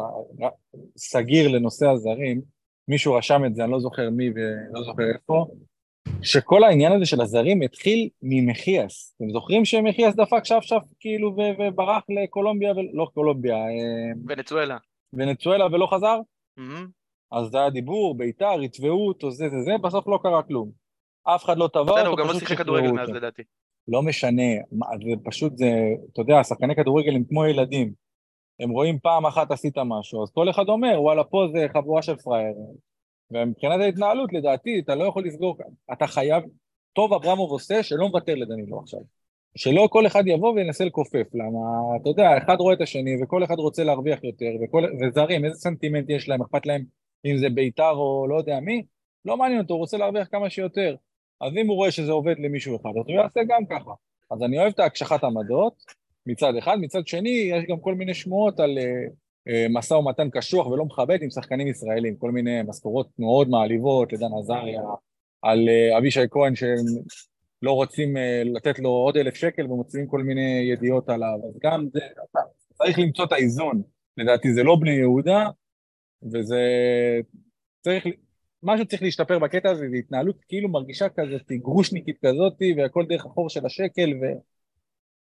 סגיר 0.97 1.47
לנושא 1.47 1.88
הזרים, 1.88 2.41
מישהו 2.89 3.13
רשם 3.13 3.41
את 3.45 3.56
זה, 3.56 3.63
אני 3.63 3.71
לא 3.71 3.80
זוכר 3.80 4.10
מי 4.10 4.30
ולא 4.30 4.84
זוכר 4.84 5.04
איפה, 5.13 5.45
שכל 6.21 6.63
העניין 6.63 6.91
הזה 6.91 7.06
של 7.06 7.21
הזרים 7.21 7.62
התחיל 7.62 8.10
ממחיאס. 8.21 9.15
אתם 9.17 9.30
זוכרים 9.32 9.65
שמחיאס 9.65 10.15
דפק 10.15 10.43
שף 10.45 10.60
שף 10.62 10.82
כאילו 10.99 11.36
ו- 11.38 11.62
וברח 11.62 12.04
לקולומביה, 12.10 12.71
ול- 12.71 12.89
לא 12.93 13.08
קולומביה, 13.13 13.56
אה, 13.56 14.12
ונצואלה. 14.28 14.78
ונצואלה 15.13 15.65
ולא 15.65 15.88
חזר? 15.93 16.19
מהמם. 16.58 16.88
אז 17.32 17.47
זה 17.52 17.58
היה 17.58 17.69
דיבור, 17.69 18.17
ביתר, 18.17 18.63
יתבעו 18.63 19.08
אותו, 19.08 19.32
זה 19.32 19.49
זה 19.49 19.62
זה, 19.62 19.71
בסוף 19.82 20.08
לא 20.08 20.19
קרה 20.23 20.43
כלום. 20.43 20.71
אף 21.23 21.43
אחד 21.45 21.58
לא 21.58 21.67
תבע 21.73 21.84
בסדר, 21.84 21.99
אותו, 21.99 22.10
הוא 22.10 22.17
גם 22.17 22.25
לא 22.25 22.30
פשוט 22.30 22.39
שיחק 22.39 22.58
כדורגל. 22.58 22.91
מאז 22.91 23.10
לדעתי. 23.10 23.41
לא 23.88 24.02
משנה, 24.02 24.43
זה 24.71 25.12
פשוט, 25.23 25.58
זה, 25.58 25.71
אתה 26.13 26.21
יודע, 26.21 26.43
שחקני 26.43 26.75
כדורגל 26.75 27.15
הם 27.15 27.23
כמו 27.30 27.45
ילדים. 27.45 27.93
הם 28.60 28.69
רואים 28.69 29.00
פעם 29.00 29.26
אחת 29.26 29.52
עשית 29.52 29.78
משהו, 29.78 30.24
אז 30.24 30.32
כל 30.32 30.50
אחד 30.50 30.69
אומר, 30.69 31.02
וואלה, 31.02 31.24
פה 31.24 31.45
זה 31.54 31.65
חבורה 31.74 32.02
של 32.02 32.15
פראיירים. 32.15 32.89
ומבחינת 33.32 33.82
ההתנהלות, 33.82 34.34
לדעתי, 34.34 34.80
אתה 34.80 34.95
לא 34.95 35.04
יכול 35.04 35.26
לסגור, 35.26 35.58
אתה 35.93 36.08
חייב, 36.08 36.43
טוב 36.93 37.13
אברמוב 37.13 37.52
עושה 37.52 37.84
שלא 37.84 38.08
מוותר 38.08 38.36
לדנילו 38.36 38.80
עכשיו. 38.80 39.00
שלא 39.56 39.88
כל 39.91 40.08
אחד 40.08 40.24
יבוא 40.28 40.54
וינסה 40.54 40.86
לכופף, 40.86 41.28
למה, 41.34 41.98
אתה 42.02 42.10
יודע, 42.10 42.38
אחד 42.38 42.56
רואה 42.60 42.74
את 42.74 42.82
השני, 42.82 43.24
וכל 43.24 43.43
אחד 43.43 43.56
רוצה 43.56 43.84
להרוויח 43.84 44.24
יותר, 44.24 44.52
וכל, 44.63 44.84
וזרים, 45.02 45.45
איזה 45.45 45.60
סנטימנט 45.60 46.10
יש 46.10 46.30
להם, 46.30 46.41
אכפת 46.41 46.65
להם 46.65 46.84
אם 47.26 47.38
זה 47.38 47.50
ביתר 47.50 47.91
או 47.91 48.28
לא 48.30 48.36
יודע 48.36 48.60
מי, 48.60 48.84
לא 49.26 49.38
מעניין 49.38 49.62
אותו, 49.62 49.74
הוא 49.74 49.80
רוצה 49.80 49.98
להרוויח 49.98 50.28
כמה 50.32 50.50
שיותר. 50.50 50.95
אז 51.41 51.54
אם 51.62 51.67
הוא 51.67 51.76
רואה 51.76 51.91
שזה 51.91 52.12
עובד 52.12 52.36
למישהו 52.39 52.76
אחד, 52.76 52.89
אז 52.89 53.06
הוא 53.08 53.15
יעשה 53.15 53.39
גם 53.48 53.65
ככה. 53.65 53.91
אז 54.32 54.41
אני 54.41 54.60
אוהב 54.60 54.74
את 54.74 54.80
הקשחת 54.80 55.24
עמדות, 55.24 55.74
מצד 56.29 56.55
אחד, 56.55 56.77
מצד 56.81 57.07
שני, 57.07 57.29
יש 57.29 57.65
גם 57.69 57.79
כל 57.79 57.95
מיני 57.95 58.13
שמועות 58.13 58.59
על 58.59 58.77
אה, 58.77 59.05
אה, 59.47 59.65
משא 59.69 59.93
ומתן 59.93 60.29
קשוח 60.29 60.67
ולא 60.67 60.85
מכבד 60.85 61.17
עם 61.21 61.29
שחקנים 61.29 61.67
ישראלים, 61.67 62.15
כל 62.15 62.31
מיני 62.31 62.61
משכורות 62.67 63.09
מאוד 63.19 63.49
מעליבות 63.49 64.13
לדן 64.13 64.33
עזריה, 64.39 64.81
על 65.41 65.69
אה, 65.69 65.97
אבישי 65.97 66.19
כהן 66.31 66.55
שהם 66.55 66.85
לא 67.61 67.71
רוצים 67.71 68.17
לתת 68.45 68.79
לו 68.79 68.89
עוד 68.89 69.17
אלף 69.17 69.33
שקל 69.33 69.71
ומוציאים 69.71 70.07
כל 70.07 70.23
מיני 70.23 70.59
ידיעות 70.71 71.09
עליו, 71.09 71.39
אז 71.47 71.59
גם 71.63 71.87
זה, 71.93 71.99
צריך 72.73 72.99
למצוא 72.99 73.25
את 73.25 73.31
האיזון, 73.31 73.81
לדעתי 74.17 74.53
זה 74.53 74.63
לא 74.63 74.75
בני 74.75 74.91
יהודה, 74.91 75.49
וזה 76.33 76.61
צריך, 77.81 78.07
משהו 78.63 78.85
צריך 78.85 79.01
להשתפר 79.01 79.39
בקטע 79.39 79.69
הזה, 79.71 79.85
זה 79.89 79.95
התנהלות 79.95 80.35
כאילו 80.47 80.69
מרגישה 80.69 81.09
כזאת 81.09 81.51
גרושניקית 81.51 82.17
כזאת, 82.25 82.53
והכל 82.77 83.05
דרך 83.09 83.25
החור 83.25 83.49
של 83.49 83.65
השקל, 83.65 84.13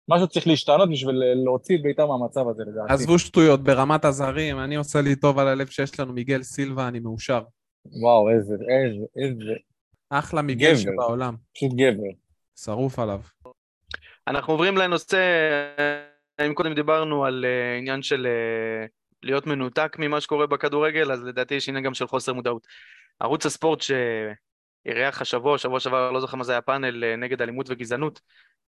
ומשהו 0.08 0.28
צריך 0.28 0.46
להשתנות 0.46 0.90
בשביל 0.90 1.22
להוציא 1.44 1.76
את 1.76 1.82
בית"ר 1.82 2.06
מהמצב 2.06 2.48
הזה 2.48 2.62
לדעתי. 2.66 2.92
עזבו 2.92 3.18
שטויות, 3.18 3.62
ברמת 3.62 4.04
הזרים, 4.04 4.58
אני 4.58 4.76
עושה 4.76 5.00
לי 5.00 5.16
טוב 5.16 5.38
על 5.38 5.48
הלב 5.48 5.66
שיש 5.66 6.00
לנו 6.00 6.12
מיגל 6.12 6.42
סילבה, 6.42 6.88
אני 6.88 7.00
מאושר. 7.00 7.42
וואו, 7.84 8.30
איזה, 8.30 8.54
איזה, 8.54 9.04
איזה, 9.16 9.52
אחלה 10.10 10.42
מיגל 10.42 10.72
גבר. 10.72 10.78
שבעולם, 10.78 11.34
פשוט 11.54 11.72
גבר. 11.72 12.10
שרוף 12.56 12.98
עליו. 12.98 13.20
אנחנו 14.26 14.52
עוברים 14.52 14.76
לנושא, 14.76 15.18
אם 16.46 16.54
קודם 16.54 16.74
דיברנו 16.74 17.24
על 17.24 17.44
אה, 17.44 17.78
עניין 17.78 18.02
של 18.02 18.26
אה, 18.26 18.86
להיות 19.22 19.46
מנותק 19.46 19.96
ממה 19.98 20.20
שקורה 20.20 20.46
בכדורגל, 20.46 21.12
אז 21.12 21.22
לדעתי 21.22 21.54
יש 21.54 21.68
עניין 21.68 21.84
גם 21.84 21.94
של 21.94 22.06
חוסר 22.06 22.32
מודעות. 22.32 22.66
ערוץ 23.20 23.46
הספורט 23.46 23.80
שאירח 23.80 25.20
השבוע, 25.20 25.58
שבוע 25.58 25.80
שעבר, 25.80 26.10
לא 26.10 26.20
זוכר 26.20 26.36
מה 26.36 26.44
זה 26.44 26.52
היה 26.52 26.60
פאנל 26.60 27.04
אה, 27.04 27.16
נגד 27.16 27.42
אלימות 27.42 27.66
וגזענות, 27.68 28.20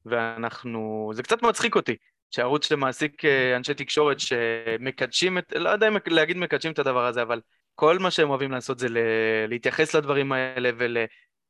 ואנחנו, 0.07 1.11
זה 1.15 1.23
קצת 1.23 1.43
מצחיק 1.43 1.77
אותי, 1.77 1.97
שערוץ 2.31 2.69
שמעסיק 2.69 3.25
אה, 3.25 3.57
אנשי 3.57 3.75
תקשורת 3.75 4.21
שמקדשים 4.21 5.39
את, 5.39 5.53
לא 5.57 5.69
יודע 5.69 5.89
אם 5.89 5.97
להגיד 6.07 6.37
מקדשים 6.37 6.73
את 6.73 6.79
הדבר 6.79 7.07
הזה, 7.07 7.23
אבל 7.23 7.41
כל 7.75 7.99
מה 7.99 8.11
שהם 8.11 8.31
אוהבים 8.31 8.51
לעשות 8.51 8.79
זה 8.79 8.87
להתייחס 9.49 9.95
לדברים 9.95 10.33
האלה 10.33 10.71
ול, 10.79 10.97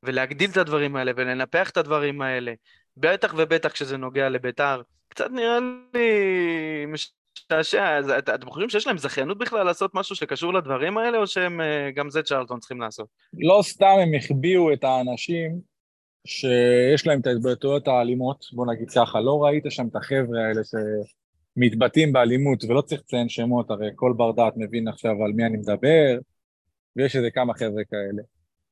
ולהגדיל 0.02 0.50
את 0.50 0.56
הדברים 0.56 0.96
האלה 0.96 1.12
ולנפח 1.16 1.70
את 1.70 1.76
הדברים 1.76 2.22
האלה, 2.22 2.52
בטח 2.96 3.34
ובטח 3.36 3.72
כשזה 3.72 3.96
נוגע 3.96 4.28
לבית"ר. 4.28 4.82
קצת 5.08 5.30
נראה 5.30 5.58
לי 5.94 6.86
משעשע, 6.86 8.00
אתם 8.18 8.50
חושבים 8.50 8.68
שיש 8.68 8.86
להם 8.86 8.98
זכיינות 8.98 9.38
בכלל 9.38 9.62
לעשות 9.62 9.94
משהו 9.94 10.16
שקשור 10.16 10.54
לדברים 10.54 10.98
האלה, 10.98 11.18
או 11.18 11.26
שהם 11.26 11.60
אה, 11.60 11.90
גם 11.94 12.10
זה 12.10 12.22
צ'רלטון 12.22 12.60
צריכים 12.60 12.80
לעשות? 12.80 13.06
לא 13.38 13.60
סתם 13.62 13.96
הם 14.02 14.14
החביאו 14.16 14.72
את 14.72 14.84
האנשים 14.84 15.60
שיש 16.26 17.06
להם 17.06 17.20
את 17.20 17.26
ההתבטאויות 17.26 17.88
האלימות, 17.88 18.44
בוא 18.52 18.66
נגיד 18.66 18.90
ככה, 18.90 19.20
לא 19.20 19.44
ראית 19.44 19.64
שם 19.68 19.88
את 19.88 19.96
החבר'ה 19.96 20.46
האלה 20.46 20.60
שמתבטאים 21.56 22.12
באלימות, 22.12 22.64
ולא 22.64 22.80
צריך 22.80 23.00
לציין 23.00 23.28
שמות, 23.28 23.70
הרי 23.70 23.90
כל 23.94 24.14
בר 24.16 24.32
דעת 24.32 24.52
מבין 24.56 24.88
עכשיו 24.88 25.24
על 25.24 25.32
מי 25.32 25.44
אני 25.46 25.56
מדבר, 25.56 26.18
ויש 26.96 27.16
איזה 27.16 27.30
כמה 27.30 27.54
חבר'ה 27.54 27.84
כאלה. 27.90 28.22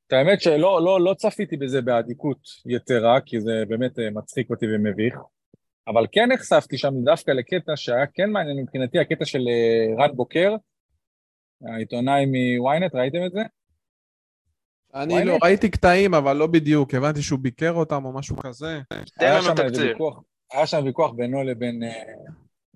את 0.07 0.13
האמת 0.13 0.41
שלא 0.41 0.85
לא, 0.85 1.01
לא 1.01 1.15
צפיתי 1.15 1.57
בזה 1.57 1.83
באדיקות 1.83 2.39
יתרה, 2.67 3.21
כי 3.21 3.41
זה 3.41 3.63
באמת 3.69 3.99
אה, 3.99 4.11
מצחיק 4.11 4.51
אותי 4.51 4.67
ומביך, 4.75 5.15
אבל 5.89 6.07
כן 6.13 6.33
נחשפתי 6.33 6.79
שם 6.79 6.95
דווקא 7.05 7.31
לקטע 7.31 7.77
שהיה 7.77 8.07
כן 8.15 8.31
מעניין 8.31 8.59
מבחינתי, 8.59 8.99
הקטע 8.99 9.25
של 9.25 9.49
אה, 9.49 10.05
רן 10.05 10.17
בוקר, 10.17 10.57
העיתונאי 11.67 12.27
מוויינט, 12.27 12.95
ראיתם 12.95 13.27
את 13.27 13.33
זה? 13.33 13.43
אני 14.95 15.25
לא? 15.25 15.39
ראיתי 15.43 15.71
קטעים, 15.71 16.15
אבל 16.15 16.37
לא 16.37 16.47
בדיוק, 16.47 16.95
הבנתי 16.95 17.23
שהוא 17.23 17.39
ביקר 17.39 17.73
אותם 17.73 18.05
או 18.05 18.13
משהו 18.13 18.37
כזה. 18.37 18.81
תן 18.89 19.25
היה 19.27 19.41
לנו 19.41 19.55
תקציר. 19.55 19.89
ויכוח, 19.89 20.21
היה 20.53 20.67
שם 20.67 20.83
ויכוח 20.85 21.13
בינו 21.13 21.43
לבין 21.43 21.83
אה, 21.83 22.03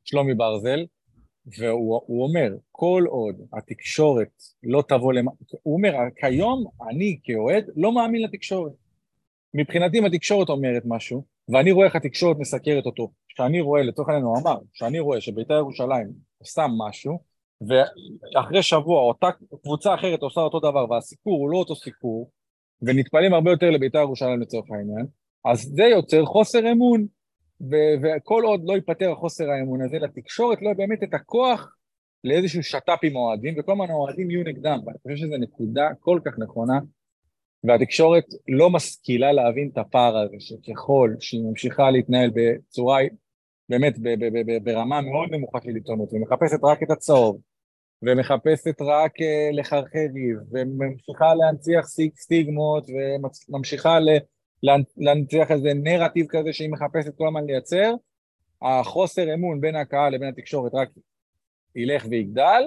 שלומי 0.04 0.34
ברזל, 0.34 0.84
והוא 1.58 2.00
הוא 2.06 2.24
אומר, 2.24 2.52
כל 2.70 3.04
עוד 3.08 3.36
התקשורת 3.52 4.42
לא 4.62 4.82
תבוא 4.88 5.12
למ... 5.12 5.26
הוא 5.62 5.76
אומר, 5.76 5.92
כיום 6.16 6.64
אני 6.90 7.18
כאוהד 7.22 7.64
לא 7.76 7.92
מאמין 7.92 8.22
לתקשורת. 8.22 8.72
מבחינתי 9.54 9.98
אם 9.98 10.04
התקשורת 10.04 10.48
אומרת 10.48 10.82
משהו, 10.86 11.24
ואני 11.48 11.72
רואה 11.72 11.86
איך 11.86 11.96
התקשורת 11.96 12.36
מסקרת 12.38 12.86
אותו, 12.86 13.12
שאני 13.28 13.60
רואה, 13.60 13.82
לצורך 13.82 14.08
העניין 14.08 14.24
הוא 14.24 14.38
אמר, 14.38 14.58
שאני 14.72 15.00
רואה 15.00 15.20
שבית"ר 15.20 15.54
ירושלים 15.54 16.12
עושה 16.38 16.66
משהו, 16.88 17.31
ואחרי 17.68 18.62
שבוע 18.62 19.02
אותה 19.02 19.28
קבוצה 19.62 19.94
אחרת 19.94 20.22
עושה 20.22 20.40
אותו 20.40 20.60
דבר, 20.60 20.90
והסיקור 20.90 21.38
הוא 21.40 21.50
לא 21.50 21.56
אותו 21.56 21.76
סיקור, 21.76 22.30
ונטפלים 22.82 23.34
הרבה 23.34 23.50
יותר 23.50 23.70
לבית"ר 23.70 23.98
ירושלים 23.98 24.40
לצורך 24.40 24.70
העניין, 24.70 25.06
אז 25.44 25.58
זה 25.58 25.82
יוצר 25.82 26.24
חוסר 26.24 26.72
אמון, 26.72 27.06
ו- 27.60 27.94
וכל 28.02 28.42
עוד 28.44 28.60
לא 28.64 28.72
ייפתר 28.72 29.12
החוסר 29.12 29.50
האמון 29.50 29.82
הזה, 29.82 29.98
לתקשורת 29.98 30.62
לא 30.62 30.72
באמת 30.76 31.02
את 31.02 31.14
הכוח 31.14 31.76
לאיזשהו 32.24 32.62
שת"פ 32.62 32.98
עם 33.02 33.16
אוהדים, 33.16 33.54
וכל 33.58 33.72
הזמן 33.72 33.90
האוהדים 33.90 34.30
יהיו 34.30 34.44
נגדם, 34.44 34.78
ואני 34.86 34.98
חושב 35.02 35.16
שזו 35.16 35.36
נקודה 35.36 35.88
כל 36.00 36.20
כך 36.24 36.32
נכונה, 36.38 36.80
והתקשורת 37.64 38.24
לא 38.48 38.70
משכילה 38.70 39.32
להבין 39.32 39.70
את 39.72 39.78
הפער 39.78 40.16
הזה, 40.16 40.36
שככל 40.38 41.14
שהיא 41.20 41.44
ממשיכה 41.44 41.90
להתנהל 41.90 42.30
בצורה, 42.34 43.00
באמת 43.68 43.98
ב- 43.98 44.14
ב- 44.18 44.50
ב- 44.50 44.64
ברמה 44.64 45.00
מאוד 45.00 45.30
נמוכה 45.30 45.58
של 45.64 45.74
עיתונות, 45.74 46.08
ומחפשת 46.12 46.64
רק 46.64 46.82
את 46.82 46.90
הצהוב, 46.90 47.40
ומחפשת 48.02 48.80
רק 48.80 49.20
אה, 49.20 49.50
לחרחר 49.52 50.06
ריב, 50.14 50.38
וממשיכה 50.52 51.34
להנציח 51.34 51.86
סטיג, 51.86 52.10
סטיגמות, 52.16 52.86
וממשיכה 53.48 54.00
ל... 54.00 54.08
להנ- 54.66 54.92
להנציח 54.96 55.50
איזה 55.50 55.74
נרטיב 55.74 56.26
כזה 56.28 56.52
שהיא 56.52 56.70
מחפשת 56.70 57.16
כל 57.16 57.26
הזמן 57.26 57.44
לייצר, 57.46 57.94
החוסר 58.62 59.34
אמון 59.34 59.60
בין 59.60 59.76
הקהל 59.76 60.14
לבין 60.14 60.28
התקשורת 60.28 60.74
רק 60.74 60.88
ילך 61.76 62.06
ויגדל, 62.10 62.62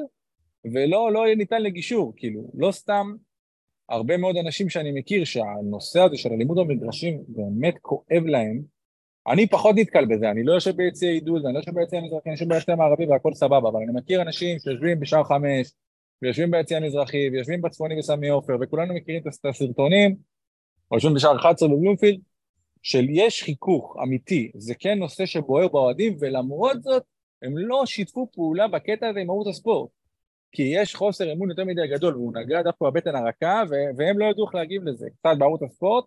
ולא 0.74 1.12
לא 1.12 1.26
יהיה 1.26 1.36
ניתן 1.36 1.62
לגישור, 1.62 2.13
כאילו, 2.15 2.52
לא 2.54 2.71
סתם 2.71 3.15
הרבה 3.89 4.17
מאוד 4.17 4.38
אנשים 4.38 4.69
שאני 4.69 5.00
מכיר 5.00 5.24
שהנושא 5.24 6.00
הזה 6.00 6.17
של 6.17 6.34
הלימוד 6.34 6.58
במגרשים 6.58 7.24
באמת 7.28 7.76
כואב 7.82 8.26
להם, 8.26 8.62
אני 9.27 9.47
פחות 9.47 9.75
נתקל 9.75 10.05
בזה, 10.05 10.31
אני 10.31 10.43
לא 10.43 10.53
יושב 10.53 10.75
ביציע 10.75 11.11
עידוד, 11.11 11.45
אני 11.45 11.53
לא 11.53 11.59
יושב 11.59 11.71
ביציע 11.75 11.99
המזרחי, 11.99 12.29
אני 12.29 12.33
יושב 12.33 12.49
ביציע 12.49 12.73
המערבי 12.73 13.05
והכל 13.05 13.33
סבבה, 13.33 13.69
אבל 13.69 13.81
אני 13.83 13.91
מכיר 13.93 14.21
אנשים 14.21 14.59
שיושבים 14.59 14.99
בשער 14.99 15.23
חמש, 15.23 15.71
ויושבים 16.21 16.51
ביציע 16.51 16.77
המזרחי, 16.77 17.29
ויושבים 17.29 17.61
בצפוני 17.61 17.95
בסמי 17.97 18.29
עופר, 18.29 18.53
וכולנו 18.61 18.93
מכירים 18.93 19.21
את 19.21 19.27
הסרטונים, 19.47 20.15
או 20.91 20.95
יושבים 20.95 21.13
בשער 21.13 21.38
11 21.38 21.69
בבלומפילד, 21.69 22.19
של 22.81 23.05
יש 23.09 23.43
חיכוך 23.43 23.97
אמיתי, 24.03 24.51
זה 24.55 24.73
כן 24.79 24.99
נושא 24.99 25.25
שבוער 25.25 25.67
באוהדים, 25.67 26.17
ולמרות 26.19 26.83
זאת, 26.83 27.03
הם 27.41 27.57
לא 27.57 27.85
שיתפו 27.85 28.27
פעולה 28.33 28.67
בקטע 28.67 29.07
הזה 29.07 29.19
עם 29.19 29.29
ערוץ 29.29 29.47
הספורט. 29.47 29.89
כי 30.51 30.63
יש 30.63 30.95
חוסר 30.95 31.31
אמון 31.31 31.49
יותר 31.49 31.65
מדי 31.65 31.88
גדול, 31.88 32.15
והוא 32.15 32.33
נגע 32.33 32.61
דווקא 32.61 32.85
בבטן 32.85 33.15
הרכה, 33.15 33.63
והם 33.97 34.19
לא 34.19 34.25
ידעו 34.25 34.45
איך 34.45 34.55
להגיב 34.55 34.83
לזה. 34.83 35.07
קצת 35.19 35.38
בערוץ 35.39 35.63
הספורט, 35.63 36.05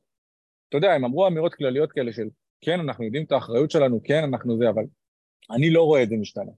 אתה 0.69 0.77
יודע, 0.77 0.93
הם 0.93 1.05
אמרו 1.05 1.27
אמירות 1.27 1.55
כלליות 1.55 1.93
כאלה 1.93 2.13
של, 2.13 2.29
כן, 2.61 2.81
אנחנו 2.81 3.05
יודעים 3.05 3.25
את 3.25 3.33
האחריות 3.33 3.71
שלנו, 3.71 4.01
כן, 4.05 4.25
אנחנו 4.25 4.59
זה, 4.59 4.69
אבל 4.71 4.83
אני 5.51 5.71
לא 5.71 5.83
רואה 5.83 6.03
את 6.03 6.09
זה 6.09 6.17
משתנה. 6.17 6.53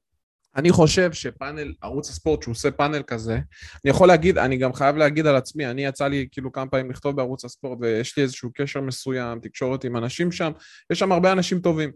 אני 0.56 0.70
חושב 0.70 1.12
שפאנל, 1.12 1.74
ערוץ 1.82 2.10
הספורט, 2.10 2.42
שהוא 2.42 2.52
עושה 2.52 2.70
פאנל 2.70 3.02
כזה, 3.02 3.34
אני 3.34 3.90
יכול 3.90 4.08
להגיד, 4.08 4.38
אני 4.38 4.56
גם 4.56 4.72
חייב 4.72 4.96
להגיד 4.96 5.26
על 5.26 5.36
עצמי, 5.36 5.66
אני 5.66 5.84
יצא 5.84 6.08
לי 6.08 6.28
כאילו 6.32 6.52
כמה 6.52 6.66
פעמים 6.66 6.90
לכתוב 6.90 7.16
בערוץ 7.16 7.44
הספורט, 7.44 7.78
ויש 7.80 8.16
לי 8.16 8.22
איזשהו 8.22 8.50
קשר 8.54 8.80
מסוים, 8.80 9.40
תקשורת 9.40 9.84
עם 9.84 9.96
אנשים 9.96 10.32
שם, 10.32 10.52
יש 10.92 10.98
שם 10.98 11.12
הרבה 11.12 11.32
אנשים 11.32 11.60
טובים. 11.60 11.90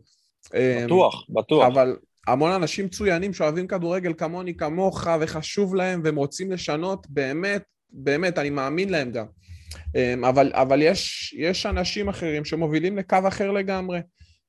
בטוח, 0.85 1.27
בטוח. 1.29 1.67
אבל 1.73 1.97
המון 2.27 2.53
אנשים 2.53 2.85
מצוינים 2.85 3.33
שאוהבים 3.33 3.67
כדורגל 3.67 4.13
כמוני, 4.15 4.57
כמוך, 4.57 5.07
וחשוב 5.21 5.75
להם, 5.75 6.01
והם 6.05 6.17
רוצים 6.17 6.53
לשנות, 6.53 7.07
באמת, 7.11 7.63
באמת, 7.91 8.39
אני 8.39 8.51
מאמין 8.51 8.89
להם 8.89 9.11
גם. 9.11 9.27
אבל, 10.29 10.53
אבל 10.55 10.83
יש, 10.83 11.35
יש 11.39 11.67
אנשים 11.67 12.09
אחרים 12.09 12.45
שמובילים 12.45 12.99
לקו 12.99 13.19
אחר 13.29 13.51
לגמרי. 13.51 14.01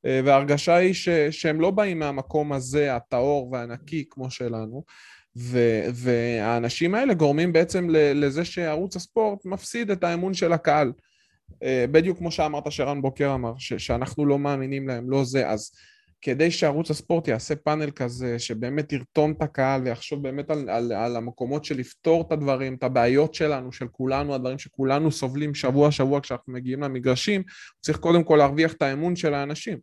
וההרגשה 0.03 0.75
היא 0.75 0.93
ש, 0.93 1.09
שהם 1.09 1.61
לא 1.61 1.71
באים 1.71 1.99
מהמקום 1.99 2.53
הזה, 2.53 2.95
הטהור 2.95 3.51
והנקי 3.51 4.05
כמו 4.09 4.31
שלנו, 4.31 4.83
ו, 5.37 5.59
והאנשים 5.93 6.95
האלה 6.95 7.13
גורמים 7.13 7.53
בעצם 7.53 7.87
לזה 7.91 8.45
שערוץ 8.45 8.95
הספורט 8.95 9.45
מפסיד 9.45 9.91
את 9.91 10.03
האמון 10.03 10.33
של 10.33 10.53
הקהל. 10.53 10.91
בדיוק 11.63 12.17
כמו 12.17 12.31
שאמרת 12.31 12.71
שרן 12.71 13.01
בוקר 13.01 13.33
אמר, 13.33 13.53
ש, 13.57 13.73
שאנחנו 13.73 14.25
לא 14.25 14.39
מאמינים 14.39 14.87
להם, 14.87 15.09
לא 15.09 15.23
זה, 15.23 15.49
אז 15.49 15.71
כדי 16.25 16.51
שערוץ 16.51 16.91
הספורט 16.91 17.27
יעשה 17.27 17.55
פאנל 17.55 17.91
כזה, 17.91 18.39
שבאמת 18.39 18.93
ירתום 18.93 19.31
את 19.31 19.41
הקהל 19.41 19.81
ויחשוב 19.83 20.23
באמת 20.23 20.49
על, 20.49 20.69
על, 20.69 20.91
על 20.91 21.15
המקומות 21.15 21.65
של 21.65 21.77
לפתור 21.77 22.21
את 22.21 22.31
הדברים, 22.31 22.75
את 22.75 22.83
הבעיות 22.83 23.33
שלנו, 23.33 23.71
של 23.71 23.87
כולנו, 23.87 24.35
הדברים 24.35 24.59
שכולנו 24.59 25.11
סובלים 25.11 25.55
שבוע 25.55 25.91
שבוע 25.91 26.21
כשאנחנו 26.21 26.53
מגיעים 26.53 26.81
למגרשים, 26.81 27.43
צריך 27.81 27.97
קודם 27.97 28.23
כל 28.23 28.35
להרוויח 28.35 28.73
את 28.73 28.81
האמון 28.81 29.15
של 29.15 29.33
האנשים. 29.33 29.77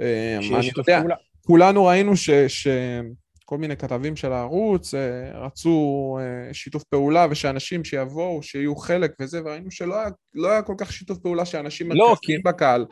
אני 0.00 0.70
יודע, 0.76 1.02
כולנו 1.46 1.84
ראינו 1.84 2.16
ש, 2.16 2.30
שכל 2.30 3.58
מיני 3.58 3.76
כתבים 3.76 4.16
של 4.16 4.32
הערוץ 4.32 4.94
רצו 5.34 6.18
שיתוף 6.52 6.84
פעולה 6.84 7.26
ושאנשים 7.30 7.84
שיבואו, 7.84 8.42
שיהיו 8.42 8.76
חלק 8.76 9.12
וזה, 9.20 9.40
וראינו 9.44 9.70
שלא 9.70 9.94
היה, 10.00 10.08
לא 10.34 10.50
היה 10.50 10.62
כל 10.62 10.74
כך 10.78 10.92
שיתוף 10.92 11.18
פעולה 11.18 11.44
שאנשים 11.44 11.92
לא, 11.92 12.16
כי... 12.22 12.38
בקהל. 12.44 12.86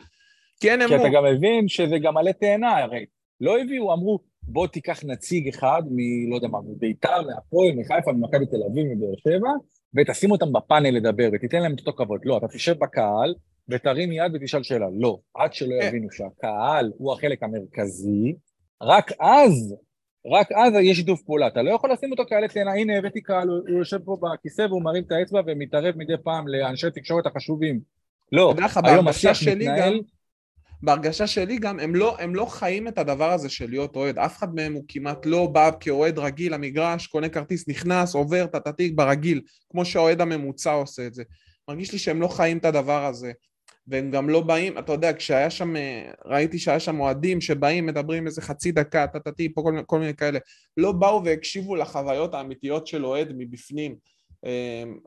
כי 0.61 0.71
אין 0.71 0.83
אמון. 0.83 0.99
כי 0.99 1.05
אתה 1.05 1.15
גם 1.15 1.25
מבין 1.25 1.69
שזה 1.69 1.99
גם 1.99 2.17
עלי 2.17 2.33
תאנה, 2.33 2.79
הרי 2.79 3.05
לא 3.41 3.61
הביאו, 3.61 3.93
אמרו, 3.93 4.19
בוא 4.43 4.67
תיקח 4.67 5.05
נציג 5.05 5.49
אחד 5.49 5.83
מ... 5.91 6.31
לא 6.31 6.35
יודע 6.35 6.49
מה, 6.49 6.59
מביתר, 6.69 7.23
מהפועל, 7.23 7.73
מחיפה, 7.77 8.13
ממכבי 8.13 8.47
תל 8.47 8.63
אביב, 8.71 8.87
מבאר 8.87 9.15
שבע, 9.17 9.51
ותשים 9.97 10.31
אותם 10.31 10.53
בפאנל 10.53 10.91
לדבר, 10.91 11.29
ותיתן 11.33 11.63
להם 11.63 11.75
את 11.75 11.81
אותו 11.81 11.93
כבוד. 11.93 12.21
לא, 12.25 12.39
אתה 12.39 12.49
תשב 12.49 12.79
בקהל, 12.79 13.35
ותרים 13.69 14.13
יד 14.13 14.33
ותשאל 14.35 14.63
שאלה. 14.63 14.87
לא, 14.99 15.19
עד 15.35 15.55
שלא 15.55 15.75
יבינו 15.75 16.11
שהקהל 16.11 16.93
הוא 16.97 17.13
החלק 17.13 17.43
המרכזי, 17.43 18.35
רק 18.83 19.13
אז, 19.21 19.75
רק 20.27 20.53
אז 20.53 20.73
יש 20.83 20.97
שיתוף 20.97 21.23
פעולה. 21.23 21.47
אתה 21.47 21.63
לא 21.63 21.71
יכול 21.71 21.93
לשים 21.93 22.11
אותו 22.11 22.23
כעלה 22.29 22.49
תאנה, 22.49 22.73
הנה 22.73 22.99
הבאתי 22.99 23.21
קהל, 23.21 23.49
הוא 23.49 23.79
יושב 23.79 23.99
פה 24.05 24.17
בכיסא 24.21 24.63
והוא 24.63 24.83
מרים 24.83 25.03
את 25.07 25.13
האצבע 25.13 25.41
ומתערב 25.47 25.95
מדי 25.97 26.15
פעם 26.25 26.49
לאנשי 26.49 26.91
תקשורת 26.91 27.27
החשובים. 27.27 27.81
לא, 28.33 28.55
היום 28.85 29.09
השיח 29.09 29.39
מתנהל... 29.49 30.01
בהרגשה 30.85 31.27
שלי 31.27 31.59
גם, 31.59 31.81
הם 31.81 31.95
לא, 31.95 32.17
הם 32.19 32.35
לא 32.35 32.45
חיים 32.45 32.89
את 32.89 32.99
הדבר 32.99 33.31
הזה 33.31 33.49
של 33.49 33.71
להיות 33.71 33.97
אוהד, 33.97 34.19
אף 34.19 34.39
אחד 34.39 34.55
מהם 34.55 34.73
הוא 34.73 34.85
כמעט 34.89 35.27
לא 35.27 35.47
בא 35.47 35.71
כאוהד 35.81 36.19
רגיל 36.19 36.55
למגרש, 36.55 37.07
קונה 37.07 37.29
כרטיס, 37.29 37.69
נכנס, 37.69 38.15
עובר 38.15 38.47
התתיק 38.53 38.93
ברגיל, 38.95 39.41
כמו 39.71 39.85
שהאוהד 39.85 40.21
הממוצע 40.21 40.73
עושה 40.73 41.07
את 41.07 41.15
זה. 41.15 41.23
מרגיש 41.69 41.93
לי 41.93 41.99
שהם 41.99 42.21
לא 42.21 42.29
חיים 42.29 42.59
את 42.59 42.65
הדבר 42.65 43.05
הזה, 43.05 43.33
והם 43.87 44.11
גם 44.11 44.29
לא 44.29 44.41
באים, 44.41 44.79
אתה 44.79 44.93
יודע, 44.93 45.13
כשהיה 45.13 45.51
שם, 45.51 45.75
ראיתי 46.25 46.59
שהיה 46.59 46.81
שם 46.81 47.01
אוהדים 47.01 47.41
שבאים, 47.41 47.87
מדברים 47.87 48.27
איזה 48.27 48.43
חצי 48.43 48.73
דקה, 48.73 49.07
טטטי, 49.07 49.55
פה 49.55 49.63
כל, 49.63 49.81
כל 49.87 49.99
מיני 49.99 50.15
כאלה, 50.15 50.39
לא 50.77 50.93
באו 50.93 51.25
והקשיבו 51.25 51.77
לחוויות 51.77 52.35
האמיתיות 52.35 52.87
של 52.87 53.07
אוהד 53.07 53.33
מבפנים. 53.37 53.97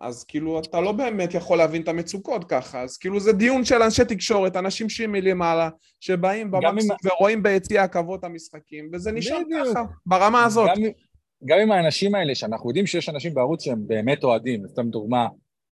אז 0.01 0.23
כאילו 0.23 0.59
אתה 0.59 0.81
לא 0.81 0.91
באמת 0.91 1.33
יכול 1.33 1.57
להבין 1.57 1.81
את 1.81 1.87
המצוקות 1.87 2.43
ככה, 2.43 2.81
אז 2.81 2.97
כאילו 2.97 3.19
זה 3.19 3.33
דיון 3.33 3.65
של 3.65 3.81
אנשי 3.81 4.05
תקשורת, 4.05 4.55
אנשים 4.55 4.89
שהיא 4.89 5.07
מלמעלה, 5.07 5.69
שבאים 5.99 6.51
במקסימום 6.51 6.97
אם... 7.03 7.09
ורואים 7.11 7.43
ביציע 7.43 7.83
הכבוד 7.83 8.25
המשחקים, 8.25 8.89
וזה 8.93 9.11
נשאר 9.11 9.39
ככה, 9.53 9.83
ברמה 10.05 10.43
הזאת. 10.43 10.69
גם, 10.75 10.83
גם 11.45 11.59
עם 11.59 11.71
האנשים 11.71 12.15
האלה, 12.15 12.35
שאנחנו 12.35 12.69
יודעים 12.69 12.87
שיש 12.87 13.09
אנשים 13.09 13.33
בערוץ 13.33 13.63
שהם 13.63 13.87
באמת 13.87 14.23
אוהדים, 14.23 14.67
סתם 14.67 14.89
דוגמה, 14.89 15.27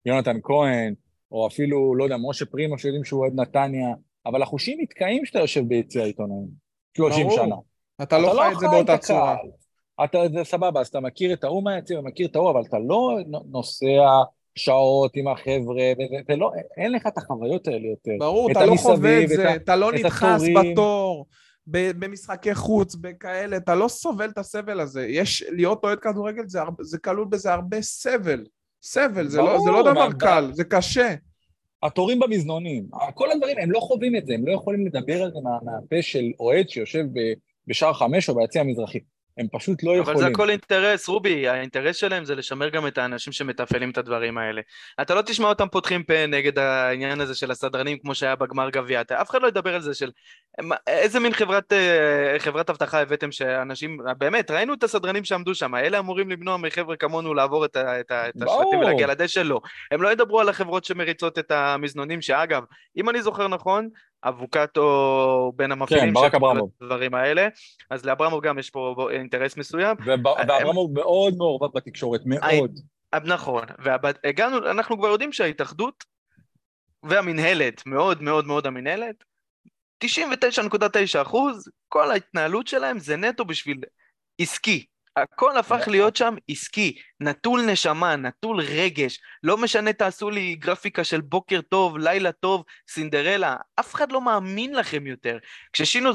יונתן 0.05 0.37
כהן, 0.43 0.93
או 1.31 1.47
אפילו, 1.47 1.95
לא 1.95 2.03
יודע, 2.03 2.15
משה 2.29 2.45
פרימו, 2.45 2.77
שיודעים 2.77 3.03
שהוא 3.03 3.21
אוהד 3.21 3.33
נתניה, 3.35 3.87
אבל 4.25 4.41
החושים 4.41 4.77
נתקעים 4.81 5.23
כשאתה 5.23 5.39
יושב 5.39 5.61
ביציע 5.67 6.03
העיתונאים, 6.03 6.47
30 6.97 7.27
שנה. 7.29 7.55
אתה 8.01 8.17
לא 8.17 8.29
חי 8.29 8.53
את 8.53 8.59
זה 8.59 8.67
באותה 8.67 8.97
צורה. 8.97 9.35
אתה, 10.03 10.19
זה 10.33 10.43
סבבה, 10.43 10.81
אז 10.81 10.87
אתה 10.87 10.99
מכיר 10.99 11.33
את 11.33 11.43
ההוא 11.43 11.63
מהיציע 11.63 11.99
ומכיר 11.99 12.27
את 12.27 12.35
ההוא, 12.35 12.51
אבל 12.51 12.61
אתה 12.61 12.79
לא 12.79 13.17
נוסע 13.51 14.03
שעות 14.55 15.15
עם 15.15 15.27
החבר'ה, 15.27 15.83
וזה, 15.93 16.35
לא, 16.35 16.51
אין 16.77 16.91
לך 16.91 17.07
את 17.07 17.17
החוויות 17.17 17.67
האלה 17.67 17.87
יותר. 17.87 18.11
ברור, 18.19 18.51
אתה 18.51 18.65
לא 18.65 18.75
חווה 18.75 19.23
את 19.23 19.29
זה, 19.29 19.55
אתה 19.55 19.75
לא 19.75 19.91
נדחס 19.91 20.41
בתור. 20.55 21.25
במשחקי 21.67 22.55
חוץ, 22.55 22.95
בכאלה, 22.95 23.57
אתה 23.57 23.75
לא 23.75 23.87
סובל 23.87 24.29
את 24.29 24.37
הסבל 24.37 24.79
הזה. 24.79 25.07
יש, 25.07 25.43
להיות 25.49 25.83
אוהד 25.83 25.99
כדורגל 25.99 26.47
זה, 26.47 26.59
זה 26.81 26.97
כלול 26.97 27.25
בזה 27.25 27.53
הרבה 27.53 27.81
סבל. 27.81 28.45
סבל, 28.83 29.27
זה, 29.27 29.37
ברור, 29.37 29.53
לא, 29.53 29.59
זה 29.59 29.71
לא 29.71 29.81
דבר 29.81 30.07
מה, 30.07 30.13
קל, 30.13 30.49
זה 30.53 30.63
קשה. 30.63 31.15
התורים 31.83 32.19
במזנונים, 32.19 32.87
כל 33.13 33.31
הדברים, 33.31 33.57
הם 33.57 33.71
לא 33.71 33.79
חווים 33.79 34.15
את 34.15 34.25
זה, 34.25 34.33
הם 34.33 34.47
לא 34.47 34.53
יכולים 34.53 34.87
לדבר 34.87 35.23
על 35.23 35.31
זה 35.31 35.39
מהפה 35.63 36.01
של 36.01 36.31
אוהד 36.39 36.69
שיושב 36.69 37.05
בשער 37.67 37.93
חמש 37.93 38.29
או 38.29 38.35
ביציע 38.35 38.61
המזרחי. 38.61 38.99
הם 39.37 39.47
פשוט 39.51 39.83
לא 39.83 39.91
יכולים. 39.91 40.03
אבל 40.03 40.17
זה 40.17 40.27
הכל 40.27 40.49
אינטרס, 40.49 41.07
רובי, 41.07 41.47
האינטרס 41.47 41.95
שלהם 41.95 42.25
זה 42.25 42.35
לשמר 42.35 42.69
גם 42.69 42.87
את 42.87 42.97
האנשים 42.97 43.33
שמתפעלים 43.33 43.89
את 43.89 43.97
הדברים 43.97 44.37
האלה. 44.37 44.61
אתה 45.01 45.15
לא 45.15 45.21
תשמע 45.21 45.47
אותם 45.47 45.67
פותחים 45.67 46.03
פה 46.03 46.25
נגד 46.27 46.59
העניין 46.59 47.21
הזה 47.21 47.35
של 47.35 47.51
הסדרנים 47.51 47.97
כמו 47.97 48.15
שהיה 48.15 48.35
בגמר 48.35 48.69
גביע, 48.69 49.01
אף 49.01 49.29
אחד 49.29 49.41
לא 49.41 49.47
ידבר 49.47 49.75
על 49.75 49.81
זה 49.81 49.93
של 49.93 50.11
איזה 50.87 51.19
מין 51.19 51.33
חברת, 51.33 51.73
אה, 51.73 52.35
חברת 52.39 52.69
אבטחה 52.69 53.01
הבאתם 53.01 53.31
שאנשים, 53.31 53.97
באמת, 54.17 54.51
ראינו 54.51 54.73
את 54.73 54.83
הסדרנים 54.83 55.23
שעמדו 55.23 55.55
שם, 55.55 55.75
אלה 55.75 55.99
אמורים 55.99 56.29
למנוע 56.29 56.57
מחבר'ה 56.57 56.95
כמונו 56.95 57.33
לעבור 57.33 57.65
את, 57.65 57.77
את, 57.77 58.11
את 58.11 58.41
השלטים 58.41 58.79
ולהגיע 58.79 59.07
לדשא, 59.07 59.39
לא. 59.39 59.61
הם 59.91 60.01
לא 60.01 60.11
ידברו 60.11 60.39
על 60.39 60.49
החברות 60.49 60.85
שמריצות 60.85 61.39
את 61.39 61.51
המזנונים, 61.51 62.21
שאגב, 62.21 62.63
אם 62.97 63.09
אני 63.09 63.21
זוכר 63.21 63.47
נכון, 63.47 63.89
אבוקטו 64.23 65.51
בין 65.55 65.71
המפעילים 65.71 66.13
כן, 66.29 66.35
אברמוב. 66.35 66.69
הדברים 66.81 67.13
האלה, 67.13 67.47
אז 67.89 68.05
לאברמוב 68.05 68.43
גם 68.43 68.59
יש 68.59 68.69
פה 68.69 69.07
אינטרס 69.11 69.57
מסוים. 69.57 69.97
ואברמוב 70.05 70.91
מאוד 70.93 71.33
מעורבב 71.37 71.77
בתקשורת, 71.77 72.21
מאוד. 72.25 72.71
נכון, 73.25 73.63
והגענו, 73.79 74.57
אנחנו 74.57 74.97
כבר 74.97 75.07
יודעים 75.07 75.33
שההתאחדות 75.33 76.03
והמינהלת, 77.03 77.85
מאוד 77.85 78.21
מאוד 78.21 78.47
מאוד 78.47 78.67
המינהלת, 78.67 79.23
99.9 80.03 81.21
אחוז, 81.21 81.69
כל 81.89 82.11
ההתנהלות 82.11 82.67
שלהם 82.67 82.99
זה 82.99 83.15
נטו 83.17 83.45
בשביל 83.45 83.81
עסקי, 84.41 84.85
הכל 85.15 85.57
הפך 85.57 85.87
להיות 85.87 86.15
שם 86.15 86.35
עסקי, 86.47 86.97
נטול 87.19 87.61
נשמה, 87.61 88.15
נטול 88.15 88.61
רגש, 88.61 89.19
לא 89.43 89.57
משנה 89.57 89.93
תעשו 89.93 90.29
לי 90.29 90.55
גרפיקה 90.55 91.03
של 91.03 91.21
בוקר 91.21 91.61
טוב, 91.61 91.97
לילה 91.97 92.31
טוב, 92.31 92.63
סינדרלה, 92.89 93.55
אף 93.79 93.95
אחד 93.95 94.11
לא 94.11 94.21
מאמין 94.21 94.75
לכם 94.75 95.07
יותר. 95.07 95.37
כששינו 95.73 96.09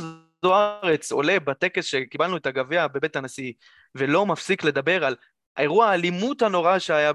זוארץ 0.44 1.12
עולה 1.12 1.40
בטקס 1.40 1.84
שקיבלנו 1.84 2.36
את 2.36 2.46
הגביע 2.46 2.86
בבית 2.86 3.16
הנשיא, 3.16 3.52
ולא 3.94 4.26
מפסיק 4.26 4.64
לדבר 4.64 5.04
על 5.04 5.16
האירוע 5.58 5.86
האלימות 5.86 6.42
הנורא 6.42 6.78
שהיה 6.78 7.12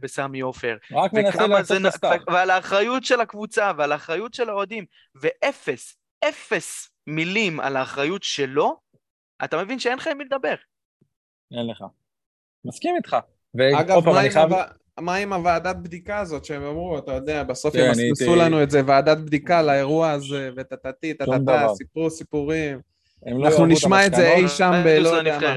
בסמי 0.00 0.40
עופר. 0.40 0.76
רק 0.92 1.12
מנסה 1.12 1.46
לעשות 1.46 1.76
את 1.80 1.86
הסטאר. 1.86 2.16
ועל 2.26 2.50
האחריות 2.50 3.04
של 3.04 3.20
הקבוצה 3.20 3.72
ועל 3.78 3.92
האחריות 3.92 4.34
של 4.34 4.48
האוהדים, 4.48 4.84
ואפס, 5.14 5.96
אפס 6.28 6.90
מילים 7.06 7.60
על 7.60 7.76
האחריות 7.76 8.22
שלו, 8.22 8.76
אתה 9.44 9.62
מבין 9.62 9.78
שאין 9.78 9.98
לך 9.98 10.06
עם 10.06 10.18
מי 10.18 10.24
לדבר. 10.24 10.54
אין 11.52 11.66
לך. 11.66 11.84
מסכים 12.64 12.96
איתך. 12.96 13.16
אגב, 13.80 14.08
מה, 14.08 14.20
עם 14.20 14.30
חייב... 14.30 14.50
מה 15.00 15.14
עם 15.14 15.32
הוועדת 15.32 15.76
בדיקה 15.76 16.18
הזאת 16.18 16.44
שהם 16.44 16.62
אמרו, 16.62 16.98
אתה 16.98 17.12
יודע, 17.12 17.42
בסוף 17.42 17.76
כן, 17.76 17.86
ימסמסו 17.86 18.34
ת... 18.34 18.38
לנו 18.38 18.62
את 18.62 18.70
זה, 18.70 18.82
ועדת 18.86 19.18
בדיקה 19.18 19.62
לאירוע 19.62 20.10
הזה, 20.10 20.50
וטטטי, 20.56 21.14
טטטה, 21.14 21.66
סיפרו 21.76 22.10
סיפורים. 22.10 22.80
לא 23.26 23.48
אנחנו 23.48 23.66
נשמע 23.66 24.06
את 24.06 24.14
זה 24.14 24.32
אי 24.32 24.48
שם 24.48 24.82
ב... 24.84 24.88
לא 24.88 25.08
יודע 25.08 25.38
מה. 25.38 25.56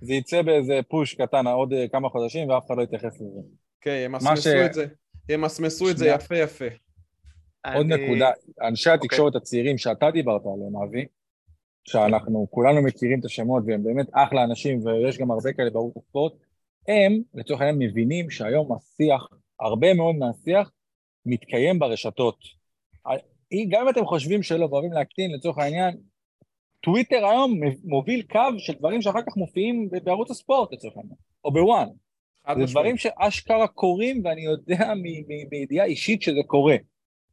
זה 0.00 0.14
יצא 0.14 0.42
באיזה 0.42 0.80
פוש 0.88 1.14
קטן 1.14 1.46
עוד 1.46 1.72
אה, 1.72 1.88
כמה 1.88 2.08
חודשים 2.08 2.48
ואף 2.48 2.66
אחד 2.66 2.76
לא 2.76 2.82
יתייחס 2.82 3.20
לזה. 3.20 3.40
כן, 3.80 4.02
ימסמסו 4.04 4.42
ש... 4.42 4.46
את 4.46 4.74
זה. 4.74 4.86
ימסמסו 5.28 5.90
את 5.90 5.98
זה 5.98 6.06
יפה 6.06 6.36
יפה. 6.36 6.64
עוד 7.74 7.92
אני... 7.92 8.06
נקודה, 8.06 8.30
אנשי 8.62 8.90
התקשורת 8.90 9.32
okay. 9.32 9.36
אוקיי. 9.36 9.38
הצעירים 9.38 9.78
שאתה 9.78 10.10
דיברת 10.10 10.42
עליהם, 10.54 10.82
אבי, 10.82 11.06
שאנחנו 11.84 12.46
כולנו 12.50 12.82
מכירים 12.82 13.20
את 13.20 13.24
השמות 13.24 13.62
והם 13.66 13.84
באמת 13.84 14.06
אחלה 14.12 14.44
אנשים 14.44 14.86
ויש 14.86 15.18
גם 15.18 15.30
הרבה 15.30 15.52
כאלה 15.52 15.70
בערוץ 15.70 15.96
הספורט, 15.96 16.32
הם 16.88 17.22
לצורך 17.34 17.60
העניין 17.60 17.88
מבינים 17.88 18.30
שהיום 18.30 18.72
השיח, 18.72 19.26
הרבה 19.60 19.94
מאוד 19.94 20.14
מהשיח 20.14 20.70
מתקיים 21.26 21.78
ברשתות. 21.78 22.38
גם 23.68 23.82
אם 23.82 23.88
אתם 23.88 24.04
חושבים 24.06 24.42
שלא 24.42 24.64
ואוהבים 24.64 24.92
להקטין 24.92 25.30
לצורך 25.34 25.58
העניין, 25.58 25.96
טוויטר 26.86 27.26
היום 27.26 27.60
מוביל 27.84 28.22
קו 28.22 28.40
של 28.58 28.72
דברים 28.72 29.02
שאחר 29.02 29.22
כך 29.22 29.36
מופיעים 29.36 29.88
בערוץ 30.04 30.30
הספורט 30.30 30.72
לצורך 30.72 30.96
העניין, 30.96 31.16
או 31.44 31.52
בוואן. 31.52 31.88
זה 32.58 32.64
דברים 32.70 32.96
שאשכרה 32.96 33.66
קורים 33.66 34.22
ואני 34.24 34.44
יודע 34.44 34.92
מידיעה 35.50 35.86
אישית 35.86 36.22
שזה 36.22 36.40
קורה. 36.46 36.76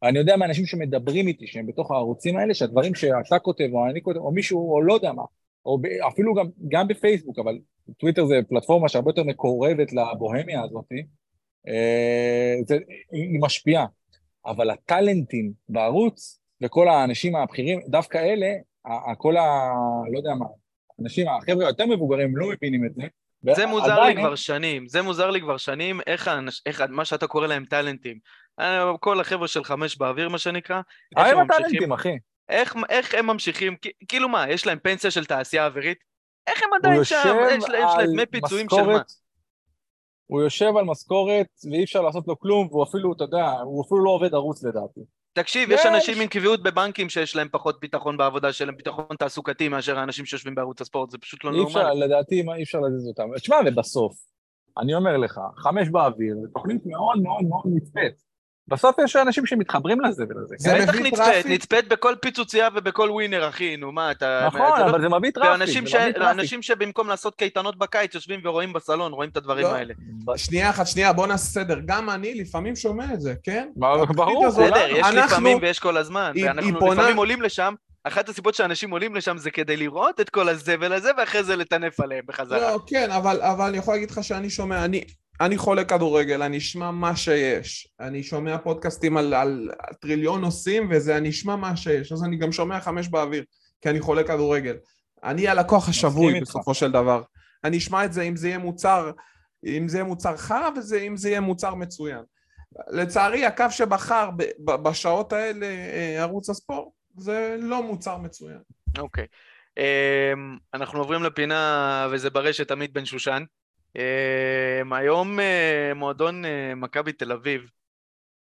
אני 0.03 0.19
יודע 0.19 0.37
מאנשים 0.37 0.65
שמדברים 0.65 1.27
איתי, 1.27 1.47
שהם 1.47 1.67
בתוך 1.67 1.91
הערוצים 1.91 2.37
האלה, 2.37 2.53
שהדברים 2.53 2.95
שאתה 2.95 3.39
כותב, 3.39 3.67
או 3.73 3.85
אני 3.89 4.01
כותב, 4.01 4.17
או 4.17 4.31
מישהו, 4.31 4.73
או 4.73 4.81
לא 4.81 4.93
יודע 4.93 5.11
מה, 5.11 5.23
או 5.65 5.77
אפילו 6.07 6.33
גם, 6.33 6.45
גם 6.67 6.87
בפייסבוק, 6.87 7.39
אבל 7.39 7.59
טוויטר 7.97 8.25
זה 8.25 8.39
פלטפורמה 8.49 8.89
שהרבה 8.89 9.09
יותר 9.09 9.23
מקורבת 9.23 9.93
לבוהמיה 9.93 10.63
הזאת, 10.63 10.91
אה, 11.67 12.55
זה, 12.67 12.77
היא 13.11 13.39
משפיעה. 13.41 13.85
אבל 14.45 14.69
הטאלנטים 14.69 15.51
בערוץ, 15.69 16.39
וכל 16.63 16.87
האנשים 16.87 17.35
הבכירים, 17.35 17.79
דווקא 17.87 18.17
אלה, 18.17 18.53
כל 19.17 19.37
ה... 19.37 19.71
לא 20.11 20.17
יודע 20.17 20.33
מה, 20.39 20.45
האנשים, 20.99 21.27
החבר'ה 21.27 21.65
היותר 21.65 21.85
מבוגרים 21.85 22.37
לא 22.37 22.47
מבינים 22.49 22.85
את 22.85 22.93
זה. 22.95 23.03
זה 23.55 23.65
מוזר 23.65 24.03
לי 24.03 24.15
כבר 24.15 24.35
שנים, 24.35 24.87
זה 24.87 25.01
מוזר 25.01 25.29
לי 25.29 25.41
כבר 25.41 25.57
שנים, 25.57 25.99
איך, 26.07 26.31
איך 26.65 26.81
מה 26.89 27.05
שאתה 27.05 27.27
קורא 27.27 27.47
להם 27.47 27.65
טאלנטים. 27.65 28.19
אה, 28.59 28.91
כל 28.99 29.19
החבר'ה 29.19 29.47
של 29.47 29.63
חמש 29.63 29.97
באוויר, 29.97 30.29
מה 30.29 30.37
שנקרא. 30.37 30.81
אה, 31.17 31.31
הם 31.31 31.39
הטאלנטים, 31.39 31.93
אחי. 31.93 32.17
איך, 32.49 32.75
איך 32.89 33.13
הם 33.13 33.27
ממשיכים, 33.27 33.75
כאילו 34.07 34.29
מה, 34.29 34.49
יש 34.49 34.67
להם 34.67 34.79
פנסיה 34.79 35.11
של 35.11 35.25
תעשייה 35.25 35.65
אווירית? 35.65 35.97
איך 36.47 36.63
הם 36.63 36.69
עדיין 36.73 37.03
שם? 37.03 37.35
יש 37.57 37.69
להם 37.69 38.11
דמי 38.13 38.25
פיצויים 38.25 38.67
של 38.69 38.81
מה? 38.81 39.01
הוא 40.25 40.41
יושב 40.41 40.77
על 40.77 40.85
משכורת 40.85 41.47
ואי 41.71 41.83
אפשר 41.83 42.01
לעשות 42.01 42.27
לו 42.27 42.39
כלום, 42.39 42.67
והוא 42.67 42.83
אפילו, 42.83 43.13
אתה 43.13 43.23
יודע, 43.23 43.51
הוא 43.51 43.85
אפילו 43.85 44.03
לא 44.03 44.09
עובד 44.09 44.33
ערוץ 44.33 44.63
לדעתי. 44.63 45.01
תקשיב, 45.33 45.71
יש, 45.71 45.85
אנשים 45.85 46.21
עם 46.21 46.27
קביעות 46.27 46.63
בבנקים 46.63 47.09
שיש 47.09 47.35
להם 47.35 47.47
פחות 47.51 47.79
ביטחון 47.79 48.17
בעבודה 48.17 48.53
שלהם, 48.53 48.77
ביטחון 48.77 49.15
תעסוקתי 49.19 49.69
מאשר 49.69 49.99
האנשים 49.99 50.25
שיושבים 50.25 50.55
בערוץ 50.55 50.81
הספורט, 50.81 51.09
זה 51.09 51.17
פשוט 51.17 51.43
לא 51.43 51.51
נורמלי. 51.51 51.75
אי 51.75 51.81
אפשר, 51.81 51.93
לדעתי, 51.93 52.43
אי 52.57 52.63
אפשר 52.63 52.79
להזיז 52.79 53.07
אותם. 53.07 53.23
תשמע, 53.37 53.55
ובסוף, 53.65 54.13
אני 54.77 54.95
אומר 54.95 55.17
לך, 55.17 55.39
חמש 55.57 55.89
באוויר, 55.89 56.35
זו 56.41 56.47
תוכנית 56.53 56.85
מאוד 56.85 57.21
מאוד 57.21 57.43
מאוד 57.43 57.63
נצפית. 57.65 58.32
בסוף 58.67 58.95
יש 59.03 59.15
אנשים 59.15 59.45
שמתחברים 59.45 60.01
לזה 60.01 60.23
ולזה. 60.29 60.55
זה 60.57 60.77
בטח 60.81 60.95
נצפית, 60.95 61.45
נצפית 61.45 61.87
בכל 61.87 62.15
פיצוצייה 62.21 62.69
ובכל 62.75 63.09
ווינר, 63.11 63.49
אחי, 63.49 63.77
נו 63.77 63.91
מה, 63.91 64.11
אתה... 64.11 64.43
נכון, 64.47 64.81
אבל 64.81 65.01
זה 65.01 65.09
מביא 65.09 65.31
traffic. 65.31 66.17
אנשים 66.21 66.61
שבמקום 66.61 67.07
לעשות 67.07 67.35
קייטנות 67.35 67.77
בקיץ 67.77 68.15
יושבים 68.15 68.39
ורואים 68.43 68.73
בסלון, 68.73 69.11
רואים 69.13 69.29
את 69.29 69.37
הדברים 69.37 69.65
לא. 69.65 69.75
האלה. 69.75 69.93
שנייה 70.37 70.69
אחת, 70.69 70.87
שנייה, 70.87 71.13
בוא 71.13 71.27
נעשה 71.27 71.45
סדר. 71.45 71.79
גם 71.85 72.09
אני 72.09 72.33
לפעמים 72.33 72.75
שומע 72.75 73.13
את 73.13 73.21
זה, 73.21 73.33
כן? 73.43 73.69
ברור. 74.15 74.47
בסדר, 74.47 74.87
יש 74.89 75.07
לפעמים 75.07 75.57
ויש 75.61 75.79
כל 75.79 75.97
הזמן. 75.97 76.31
ואנחנו 76.43 76.91
לפעמים 76.91 77.17
עולים 77.17 77.41
לשם, 77.41 77.73
אחת 78.03 78.29
הסיבות 78.29 78.55
שאנשים 78.55 78.91
עולים 78.91 79.15
לשם 79.15 79.37
זה 79.37 79.51
כדי 79.51 79.77
לראות 79.77 80.19
את 80.19 80.29
כל 80.29 80.49
הזבל 80.49 80.93
הזה, 80.93 81.11
ואחרי 81.17 81.43
זה 81.43 81.55
לטנף 81.55 81.99
עליהם 81.99 82.23
בחזרה. 82.27 82.59
לא, 82.59 82.79
כן, 82.87 83.11
אבל, 83.11 83.41
אבל 83.41 83.65
אני 83.65 83.77
יכול 83.77 83.93
להגיד 83.93 84.11
לך 84.11 84.23
שאני 84.23 84.49
שומע, 84.49 84.85
אני, 84.85 85.03
אני 85.41 85.57
חולה 85.57 85.83
כדורגל, 85.83 86.41
אני 86.41 86.57
אשמע 86.57 86.91
מה 86.91 87.15
שיש. 87.15 87.87
אני 87.99 88.23
שומע 88.23 88.57
פודקאסטים 88.57 89.17
על, 89.17 89.33
על, 89.33 89.71
על 89.79 89.93
טריליון 89.93 90.41
נושאים, 90.41 90.87
וזה 90.91 91.17
אני 91.17 91.29
אשמע 91.29 91.55
מה 91.55 91.77
שיש. 91.77 92.11
אז 92.11 92.23
אני 92.23 92.37
גם 92.37 92.51
שומע 92.51 92.79
חמש 92.79 93.07
באוויר, 93.07 93.43
כי 93.81 93.89
אני 93.89 93.99
חולה 93.99 94.23
כדורגל. 94.23 94.75
אני 95.23 95.47
הלקוח 95.47 95.89
השבוי 95.89 96.41
בסופו 96.41 96.73
של 96.73 96.91
דבר. 96.91 97.21
אני 97.63 97.77
אשמע 97.77 98.05
את 98.05 98.13
זה 98.13 98.21
אם 98.21 98.35
זה 98.35 98.47
יהיה 98.47 98.57
מוצר, 98.57 99.11
אם 99.65 99.87
זה 99.87 99.97
יהיה 99.97 100.05
מוצר 100.05 100.37
חרא, 100.37 100.69
ואם 100.91 101.17
זה 101.17 101.29
יהיה 101.29 101.41
מוצר 101.41 101.75
מצוין. 101.75 102.23
לצערי, 102.91 103.45
הקו 103.45 103.65
שבחר 103.69 104.29
בשעות 104.59 105.33
האלה 105.33 105.65
אה, 105.65 106.15
ערוץ 106.21 106.49
הספורט, 106.49 106.93
זה 107.17 107.55
לא 107.59 107.83
מוצר 107.83 108.17
מצוין. 108.17 108.59
אוקיי. 108.97 109.23
Okay. 109.23 109.27
אמ, 109.77 110.57
um, 110.57 110.59
אנחנו 110.73 110.99
עוברים 110.99 111.23
לפינה, 111.23 112.07
וזה 112.11 112.29
ברשת 112.29 112.71
עמית 112.71 112.93
בן 112.93 113.05
שושן. 113.05 113.43
Um, 113.97 114.95
היום 114.95 115.39
uh, 115.39 115.43
מועדון 115.95 116.45
uh, 116.45 116.47
מכבי 116.75 117.13
תל 117.13 117.31
אביב 117.31 117.61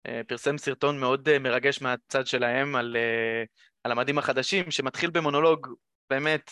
uh, 0.06 0.10
פרסם 0.28 0.58
סרטון 0.58 1.00
מאוד 1.00 1.38
מרגש 1.38 1.82
מהצד 1.82 2.26
שלהם 2.26 2.76
על, 2.76 2.96
על 3.84 3.92
המדים 3.92 4.18
החדשים, 4.18 4.70
שמתחיל 4.70 5.10
במונולוג 5.10 5.68
באמת 6.10 6.50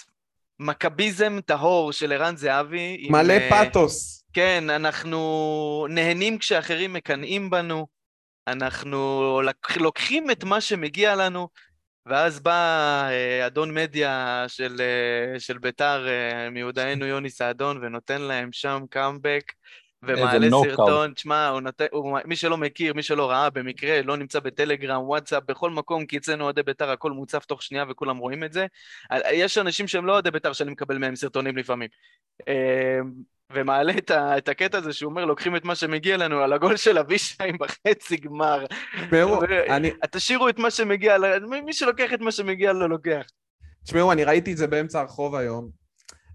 מכביזם 0.58 1.40
טהור 1.40 1.92
של 1.92 2.12
ערן 2.12 2.36
זהבי. 2.36 3.08
מלא 3.10 3.32
עם, 3.32 3.50
פאתוס. 3.50 4.24
כן, 4.32 4.70
אנחנו 4.70 5.86
נהנים 5.90 6.38
כשאחרים 6.38 6.92
מקנאים 6.92 7.50
בנו, 7.50 7.86
אנחנו 8.46 9.40
לוקחים 9.76 10.30
את 10.30 10.44
מה 10.44 10.60
שמגיע 10.60 11.16
לנו, 11.16 11.48
ואז 12.06 12.40
בא 12.40 12.52
אה, 13.10 13.46
אדון 13.46 13.74
מדיה 13.74 14.44
של, 14.48 14.76
אה, 14.80 15.40
של 15.40 15.58
ביתר 15.58 16.06
אה, 16.08 16.50
מיודענו 16.50 17.06
יוני 17.06 17.30
סעדון 17.30 17.84
ונותן 17.84 18.22
להם 18.22 18.52
שם 18.52 18.84
קאמבק 18.90 19.52
ומעלה 20.06 20.48
סרטון, 20.50 21.12
תשמע, 21.12 21.58
מי 22.24 22.36
שלא 22.36 22.56
מכיר, 22.56 22.94
מי 22.94 23.02
שלא 23.02 23.30
ראה 23.30 23.50
במקרה, 23.50 24.02
לא 24.02 24.16
נמצא 24.16 24.40
בטלגרם, 24.40 25.02
וואטסאפ, 25.02 25.42
בכל 25.46 25.70
מקום, 25.70 26.06
כי 26.06 26.16
אצלנו 26.16 26.44
אוהדי 26.44 26.62
בית"ר 26.62 26.90
הכל 26.90 27.12
מוצף 27.12 27.44
תוך 27.44 27.62
שנייה 27.62 27.84
וכולם 27.88 28.16
רואים 28.16 28.44
את 28.44 28.52
זה. 28.52 28.66
יש 29.32 29.58
אנשים 29.58 29.88
שהם 29.88 30.06
לא 30.06 30.12
אוהדי 30.12 30.30
בית"ר 30.30 30.52
שאני 30.52 30.70
מקבל 30.70 30.98
מהם 30.98 31.16
סרטונים 31.16 31.56
לפעמים. 31.56 31.88
ומעלה 33.52 33.92
את, 33.98 34.10
ה, 34.10 34.38
את 34.38 34.48
הקטע 34.48 34.78
הזה 34.78 34.92
שהוא 34.92 35.10
אומר, 35.10 35.24
לוקחים 35.24 35.56
את 35.56 35.64
מה 35.64 35.74
שמגיע 35.74 36.16
לנו 36.16 36.40
על 36.42 36.52
הגול 36.52 36.76
של 36.76 36.98
אבישי 36.98 37.52
בחצי 37.60 38.16
גמר. 38.16 38.64
אני... 39.70 39.90
תשאירו 40.10 40.48
את 40.48 40.58
מה 40.58 40.70
שמגיע, 40.70 41.16
מי 41.64 41.72
שלוקח 41.72 42.12
את 42.14 42.20
מה 42.20 42.32
שמגיע 42.32 42.72
לו 42.72 42.88
לוקח. 42.88 43.22
תשמעו, 43.84 44.12
אני 44.12 44.24
ראיתי 44.24 44.52
את 44.52 44.56
זה 44.56 44.66
באמצע 44.66 45.00
הרחוב 45.00 45.34
היום, 45.34 45.83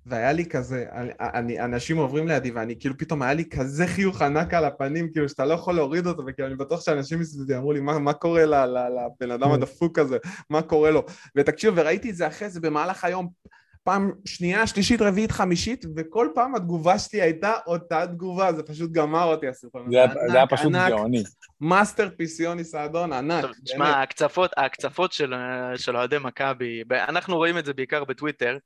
והיה 0.06 0.32
לי 0.32 0.46
כזה, 0.46 0.86
אני, 0.92 1.12
אני, 1.20 1.60
אנשים 1.60 1.98
עוברים 1.98 2.28
לידי 2.28 2.52
ואני 2.52 2.80
כאילו 2.80 2.98
פתאום 2.98 3.22
היה 3.22 3.34
לי 3.34 3.46
כזה 3.50 3.88
חיוך 3.88 4.22
ענק 4.22 4.54
על 4.54 4.66
הפנים, 4.66 5.12
כאילו 5.12 5.30
שאתה 5.30 5.46
לא 5.46 5.54
יכול 5.54 5.76
להוריד 5.76 6.08
אותו, 6.08 6.24
וכאילו 6.28 6.48
אני 6.48 6.56
בטוח 6.56 6.82
שאנשים 6.82 7.20
מסביבי 7.20 7.56
אמרו 7.56 7.74
לי, 7.74 7.80
מה, 7.80 8.00
מה 8.00 8.14
קורה 8.14 8.46
לבן 8.46 9.32
אדם 9.32 9.52
הדפוק 9.52 10.00
הזה, 10.00 10.18
מה 10.50 10.62
קורה 10.62 10.92
לו, 10.92 11.06
ותקשיב, 11.36 11.74
וראיתי 11.78 12.10
את 12.10 12.16
זה 12.16 12.28
אחרי 12.28 12.50
זה 12.50 12.60
במהלך 12.60 13.04
היום, 13.04 13.30
פעם 13.84 14.12
שנייה, 14.26 14.68
שלישית, 14.68 15.02
רביעית, 15.02 15.32
חמישית, 15.32 15.86
וכל 15.96 16.28
פעם 16.36 16.56
התגובה 16.56 17.00
שלי 17.00 17.22
הייתה 17.22 17.54
אותה 17.68 18.08
תגובה, 18.08 18.54
זה 18.54 18.64
פשוט 18.64 18.92
גמר 18.92 19.24
אותי 19.24 19.48
הסרטון 19.48 19.82
הזה. 19.88 19.98
זה 20.32 20.38
היה 20.38 20.48
פשוט 20.48 20.72
גאוני. 20.90 21.24
masterpiece 21.62 22.40
יוני 22.40 22.64
סעדון, 22.64 23.14
ענק. 23.14 23.46
תשמע, 23.66 23.88
ההקצפות, 23.88 24.52
ההקצפות 24.58 25.12
של 25.76 25.96
אוהדי 25.96 26.18
מכבי, 26.22 26.84
אנחנו 26.92 27.36
רואים 27.36 27.58
את 27.58 27.66
זה 27.66 27.74
בעיקר 27.74 28.04
בטוויטר, 28.04 28.58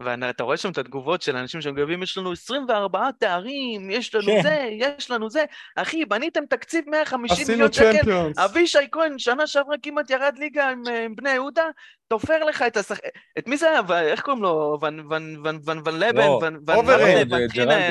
ואתה 0.00 0.44
רואה 0.44 0.56
שם 0.56 0.70
את 0.70 0.78
התגובות 0.78 1.22
של 1.22 1.36
אנשים 1.36 1.60
שמגבים, 1.60 2.02
יש 2.02 2.18
לנו 2.18 2.32
24 2.32 3.10
תארים, 3.18 3.90
יש 3.90 4.14
לנו 4.14 4.26
כן. 4.26 4.42
זה, 4.42 4.68
יש 4.70 5.10
לנו 5.10 5.30
זה. 5.30 5.44
אחי, 5.76 6.04
בניתם 6.04 6.46
תקציב 6.46 6.84
150 6.90 7.46
מיליון 7.48 7.72
שקל. 7.72 8.32
אבישי 8.44 8.78
כהן, 8.92 9.18
שנה 9.18 9.46
שעברה 9.46 9.76
כמעט 9.82 10.10
ירד 10.10 10.34
ליגה 10.38 10.70
עם, 10.70 10.82
אה, 10.88 11.04
עם 11.04 11.16
בני 11.16 11.30
יהודה, 11.30 11.64
תופר 12.08 12.44
לך 12.44 12.62
את 12.62 12.76
השחק... 12.76 13.00
את 13.38 13.48
מי 13.48 13.56
זה 13.56 13.70
היה? 13.70 14.02
איך 14.02 14.20
קוראים 14.20 14.42
לו? 14.42 14.78
ון, 14.82 15.00
ון, 15.00 15.36
ון, 15.46 15.58
ון, 15.64 15.80
ון 15.84 15.98
לבן? 15.98 16.16
לא, 16.16 16.40
ון, 16.42 16.56
ון, 16.66 16.76
אוברן, 16.76 17.28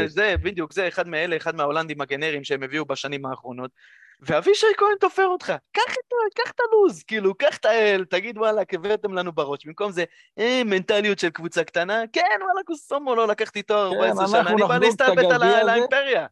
זה, 0.07 0.35
בדיוק, 0.43 0.73
זה 0.73 0.87
אחד 0.87 1.07
מאלה, 1.07 1.37
אחד 1.37 1.55
מההולנדים 1.55 2.01
הגנריים 2.01 2.43
שהם 2.43 2.63
הביאו 2.63 2.85
בשנים 2.85 3.25
האחרונות. 3.25 3.71
ואבישי 4.21 4.67
כהן 4.77 4.95
תופר 4.99 5.25
אותך, 5.25 5.53
קח 5.71 5.93
את, 5.93 6.33
קח 6.35 6.51
את 6.51 6.59
הלו"ז, 6.59 7.03
כאילו, 7.03 7.35
קח 7.35 7.57
את 7.57 7.65
האל, 7.65 8.05
תגיד 8.09 8.37
וואלה, 8.37 8.61
הבאתם 8.73 9.13
לנו 9.13 9.31
בראש, 9.31 9.65
במקום 9.65 9.91
זה, 9.91 10.03
אה, 10.39 10.61
מנטליות 10.65 11.19
של 11.19 11.29
קבוצה 11.29 11.63
קטנה, 11.63 12.03
כן, 12.13 12.39
וואלה, 12.41 12.63
קוסומו, 12.65 13.15
לא 13.15 13.27
לקחתי 13.27 13.61
תואר 13.61 13.93
14 13.93 14.25
כן, 14.25 14.31
שנה, 14.31 14.49
אני 14.49 14.61
בא 14.61 14.77
להסתלבט 14.77 15.31
על 15.31 15.69
האימפריה. 15.69 16.25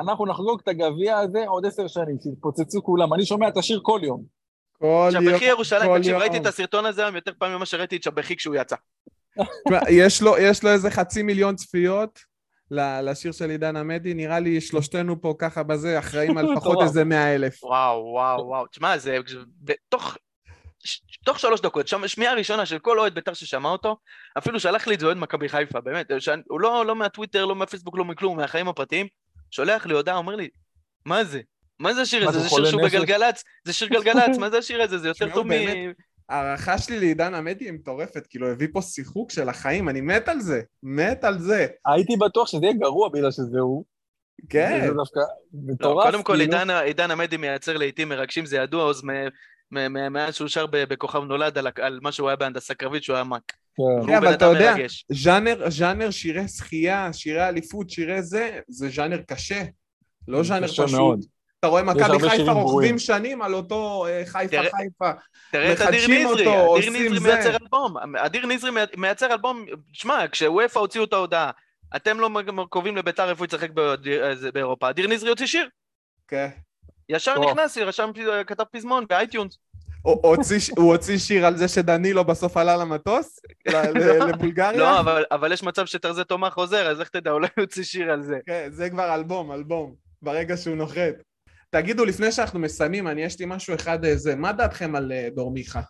אנחנו 0.00 0.26
נחגוג 0.26 0.60
את 0.62 0.68
הגביע 0.68 1.18
הזה 1.18 1.44
עוד 1.46 1.66
עשר 1.66 1.86
שנים, 1.86 2.16
שיתפוצצו 2.22 2.82
כולם, 2.82 3.14
אני 3.14 3.26
שומע 3.26 3.48
את 3.48 3.56
השיר 3.56 3.80
כל 3.82 4.00
יום. 4.02 4.22
כל 4.78 5.10
יום, 5.14 5.24
שבחי 5.24 5.44
ירושלים, 5.44 5.98
תקשיב, 5.98 6.16
ראיתי 6.16 6.38
את 6.38 6.46
הסרטון 6.46 6.86
הזה 6.86 7.02
היום 7.02 7.16
יותר 7.16 7.32
פעמים 7.38 7.56
ממה 7.56 7.66
שראיתי 7.66 7.96
את 7.96 8.02
שבחי 8.02 8.36
כשהוא 8.36 8.54
יצא. 8.54 8.76
יש 9.90 10.22
לו 10.22 10.36
איזה 10.36 10.90
חצי 10.90 11.22
מיליון 11.22 11.56
צפיות, 11.56 12.20
לשיר 12.70 13.32
של 13.32 13.50
עידן 13.50 13.76
עמדי, 13.76 14.14
נראה 14.14 14.40
לי 14.40 14.60
שלושתנו 14.60 15.20
פה 15.20 15.34
ככה 15.38 15.62
בזה, 15.62 15.98
אחראים 15.98 16.38
על 16.38 16.46
לפחות 16.52 16.82
איזה 16.82 17.04
מאה 17.04 17.34
אלף. 17.34 17.64
וואו, 17.64 18.04
וואו, 18.12 18.46
וואו. 18.46 18.66
תשמע, 18.66 18.98
זה 18.98 19.18
בתוך... 19.60 20.16
תוך 21.24 21.38
שלוש 21.40 21.60
דקות, 21.60 21.88
שם 21.88 22.08
שמיעה 22.08 22.34
ראשונה 22.34 22.66
של 22.66 22.78
כל 22.78 22.98
אוהד 22.98 23.14
בית"ר 23.14 23.34
ששמע 23.34 23.68
אותו, 23.68 23.96
אפילו 24.38 24.60
שלח 24.60 24.86
לי 24.86 24.94
את 24.94 25.00
זה 25.00 25.06
אוהד 25.06 25.16
מכבי 25.16 25.48
חיפה, 25.48 25.80
באמת, 25.80 26.06
שאני, 26.18 26.42
הוא 26.48 26.60
לא, 26.60 26.86
לא 26.86 26.96
מהטוויטר, 26.96 27.44
לא 27.44 27.56
מהפייסבוק, 27.56 27.98
לא 27.98 28.04
מכלום, 28.04 28.36
מהחיים 28.36 28.68
הפרטיים, 28.68 29.06
שולח 29.50 29.86
לי 29.86 29.94
הודעה, 29.94 30.16
אומר 30.16 30.36
לי, 30.36 30.48
מה 31.04 31.24
זה? 31.24 31.40
מה 31.78 31.94
זה 31.94 32.00
השיר 32.00 32.28
הזה? 32.28 32.38
זה 32.40 32.48
שיר 32.48 32.64
שהוא 32.64 32.82
בגלגלצ, 32.82 33.44
זה 33.64 33.72
שיר 33.72 33.88
גלגלצ, 33.88 34.38
מה 34.38 34.50
זה 34.50 34.58
השיר 34.58 34.82
הזה? 34.82 34.98
זה 34.98 35.08
יותר 35.08 35.34
טוב 35.34 35.46
מ... 35.46 35.52
ההערכה 36.28 36.78
שלי 36.78 36.98
לעידן 36.98 37.34
עמדי 37.34 37.64
היא 37.64 37.72
מטורפת, 37.72 38.26
כאילו 38.26 38.50
הביא 38.50 38.68
פה 38.72 38.82
שיחוק 38.82 39.30
של 39.30 39.48
החיים, 39.48 39.88
אני 39.88 40.00
מת 40.00 40.28
על 40.28 40.40
זה, 40.40 40.62
מת 40.82 41.24
על 41.24 41.38
זה. 41.38 41.66
הייתי 41.86 42.16
בטוח 42.16 42.48
שזה 42.48 42.64
יהיה 42.66 42.76
גרוע 42.76 43.08
בגלל 43.08 43.30
שזה 43.30 43.60
הוא. 43.60 43.84
כן. 44.48 44.80
זה 44.86 44.94
דווקא 44.94 45.20
מטורף. 45.52 46.04
לא, 46.04 46.10
קודם 46.10 46.22
כל 46.22 46.36
כאילו. 46.36 46.80
עידן 46.84 47.10
עמדי 47.10 47.36
מייצר 47.36 47.76
לעיתים 47.76 48.08
מרגשים, 48.08 48.46
זה 48.46 48.56
ידוע, 48.56 48.90
אז 48.90 49.02
מאז 50.10 50.34
שהוא 50.34 50.48
שר 50.48 50.66
בכוכב 50.72 51.22
נולד 51.22 51.58
על 51.58 51.98
מה 52.02 52.12
שהוא 52.12 52.28
היה 52.28 52.36
בהנדסה 52.36 52.74
קרבית, 52.74 53.02
שהוא 53.02 53.14
היה 53.14 53.24
מק. 53.24 53.52
כן, 54.06 54.14
אבל 54.14 54.34
אתה 54.34 54.44
יודע, 54.44 54.74
ז'אנר 55.68 56.10
שירי 56.10 56.48
שחייה, 56.48 57.12
שירי 57.12 57.48
אליפות, 57.48 57.90
שירי 57.90 58.22
זה, 58.22 58.60
זה 58.68 58.88
ז'אנר 58.88 59.22
קשה, 59.22 59.62
לא 60.28 60.42
ז'אנר 60.42 60.66
פשוט. 60.66 61.18
אתה 61.58 61.66
רואה 61.66 61.82
מכבי 61.82 62.28
חיפה 62.28 62.52
רוכבים 62.52 62.98
שנים 62.98 63.42
על 63.42 63.54
אותו 63.54 64.06
אה, 64.06 64.22
חיפה 64.26 64.56
חיפה, 64.62 65.10
מחדשים 65.72 66.26
אותו, 66.26 66.54
עושים 66.54 66.92
זה. 66.92 66.98
אדיר 66.98 67.12
נזרי 67.12 67.20
מייצר 67.20 67.56
אלבום, 67.56 67.96
אדיר 68.16 68.46
נזרי 68.46 68.70
מייצר 68.96 69.32
אלבום, 69.32 69.64
שמע, 69.92 70.28
כשאופ"א 70.28 70.78
הוציאו 70.78 71.04
את 71.04 71.12
ההודעה, 71.12 71.50
אתם 71.96 72.20
לא 72.20 72.30
קובעים 72.68 72.96
לביתר 72.96 73.30
איפה 73.30 73.44
ישחק 73.44 73.70
באירופה, 74.54 74.90
אדיר 74.90 75.08
נזרי 75.08 75.28
יוציא 75.28 75.46
שיר. 75.46 75.68
כן. 76.28 76.48
ישר 77.08 77.38
נכנס, 77.38 77.78
רשם, 77.78 78.10
כתב 78.46 78.64
פזמון 78.72 79.04
ב 79.08 79.14
iTunes. 79.14 79.58
הוא 80.02 80.92
הוציא 80.92 81.18
שיר 81.18 81.46
על 81.46 81.56
זה 81.56 81.68
שדנילו 81.68 82.24
בסוף 82.24 82.56
עלה 82.56 82.76
למטוס 82.76 83.40
לבולגריה? 84.28 84.78
לא, 84.78 85.00
אבל 85.30 85.52
יש 85.52 85.62
מצב 85.62 85.86
שתרזה 85.86 86.24
תומך 86.24 86.52
חוזר, 86.52 86.90
אז 86.90 87.00
איך 87.00 87.08
תדע, 87.08 87.30
אולי 87.30 87.48
הוא 87.56 87.62
יוציא 87.62 87.84
שיר 87.84 88.10
על 88.10 88.22
זה. 88.22 88.38
כן, 88.46 88.68
זה 88.72 88.90
כבר 88.90 89.14
אלבום, 89.14 89.52
אלבום, 89.52 89.94
ברגע 90.22 90.56
שהוא 90.56 90.76
נוחת. 90.76 91.14
תגידו, 91.80 92.04
לפני 92.04 92.32
שאנחנו 92.32 92.58
מסיימים, 92.58 93.08
אני, 93.08 93.22
יש 93.22 93.40
לי 93.40 93.46
משהו 93.48 93.74
אחד 93.74 94.04
איזה, 94.04 94.30
אה, 94.30 94.36
מה 94.36 94.52
דעתכם 94.52 94.96
על 94.96 95.12
אה, 95.12 95.28
דור 95.34 95.50
מיכה? 95.50 95.80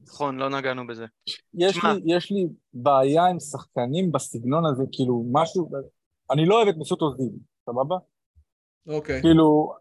נכון, 0.00 0.36
לא 0.36 0.48
נגענו 0.48 0.86
בזה. 0.86 1.06
יש 1.54 1.76
לי, 1.84 2.16
יש 2.16 2.30
לי 2.30 2.46
בעיה 2.74 3.24
עם 3.24 3.40
שחקנים 3.40 4.12
בסגנון 4.12 4.66
הזה, 4.66 4.82
כאילו, 4.92 5.24
משהו... 5.32 5.70
אני 6.30 6.46
לא 6.46 6.54
אוהב 6.56 6.68
את 6.68 6.74
מסות 6.78 7.00
עוזים, 7.00 7.30
סבבה? 7.66 7.96
אוקיי. 8.88 9.22
כאילו, 9.22 9.72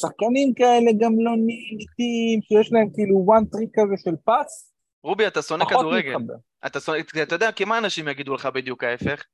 שחקנים 0.00 0.54
כאלה 0.54 0.90
גם 1.00 1.12
לא 1.18 1.32
ניתים, 1.36 2.42
שיש 2.42 2.72
להם 2.72 2.88
כאילו 2.94 3.26
one 3.28 3.56
trick 3.56 3.70
כזה 3.74 3.94
של 4.04 4.16
פס. 4.24 4.72
רובי, 5.04 5.26
אתה 5.26 5.42
שונא 5.42 5.64
כדורגל. 5.64 6.16
אתה, 6.66 6.80
שונא, 6.80 6.98
אתה 7.22 7.34
יודע, 7.34 7.52
כי 7.52 7.64
מה 7.64 7.78
אנשים 7.78 8.08
יגידו 8.08 8.34
לך 8.34 8.46
בדיוק 8.46 8.84
ההפך? 8.84 9.24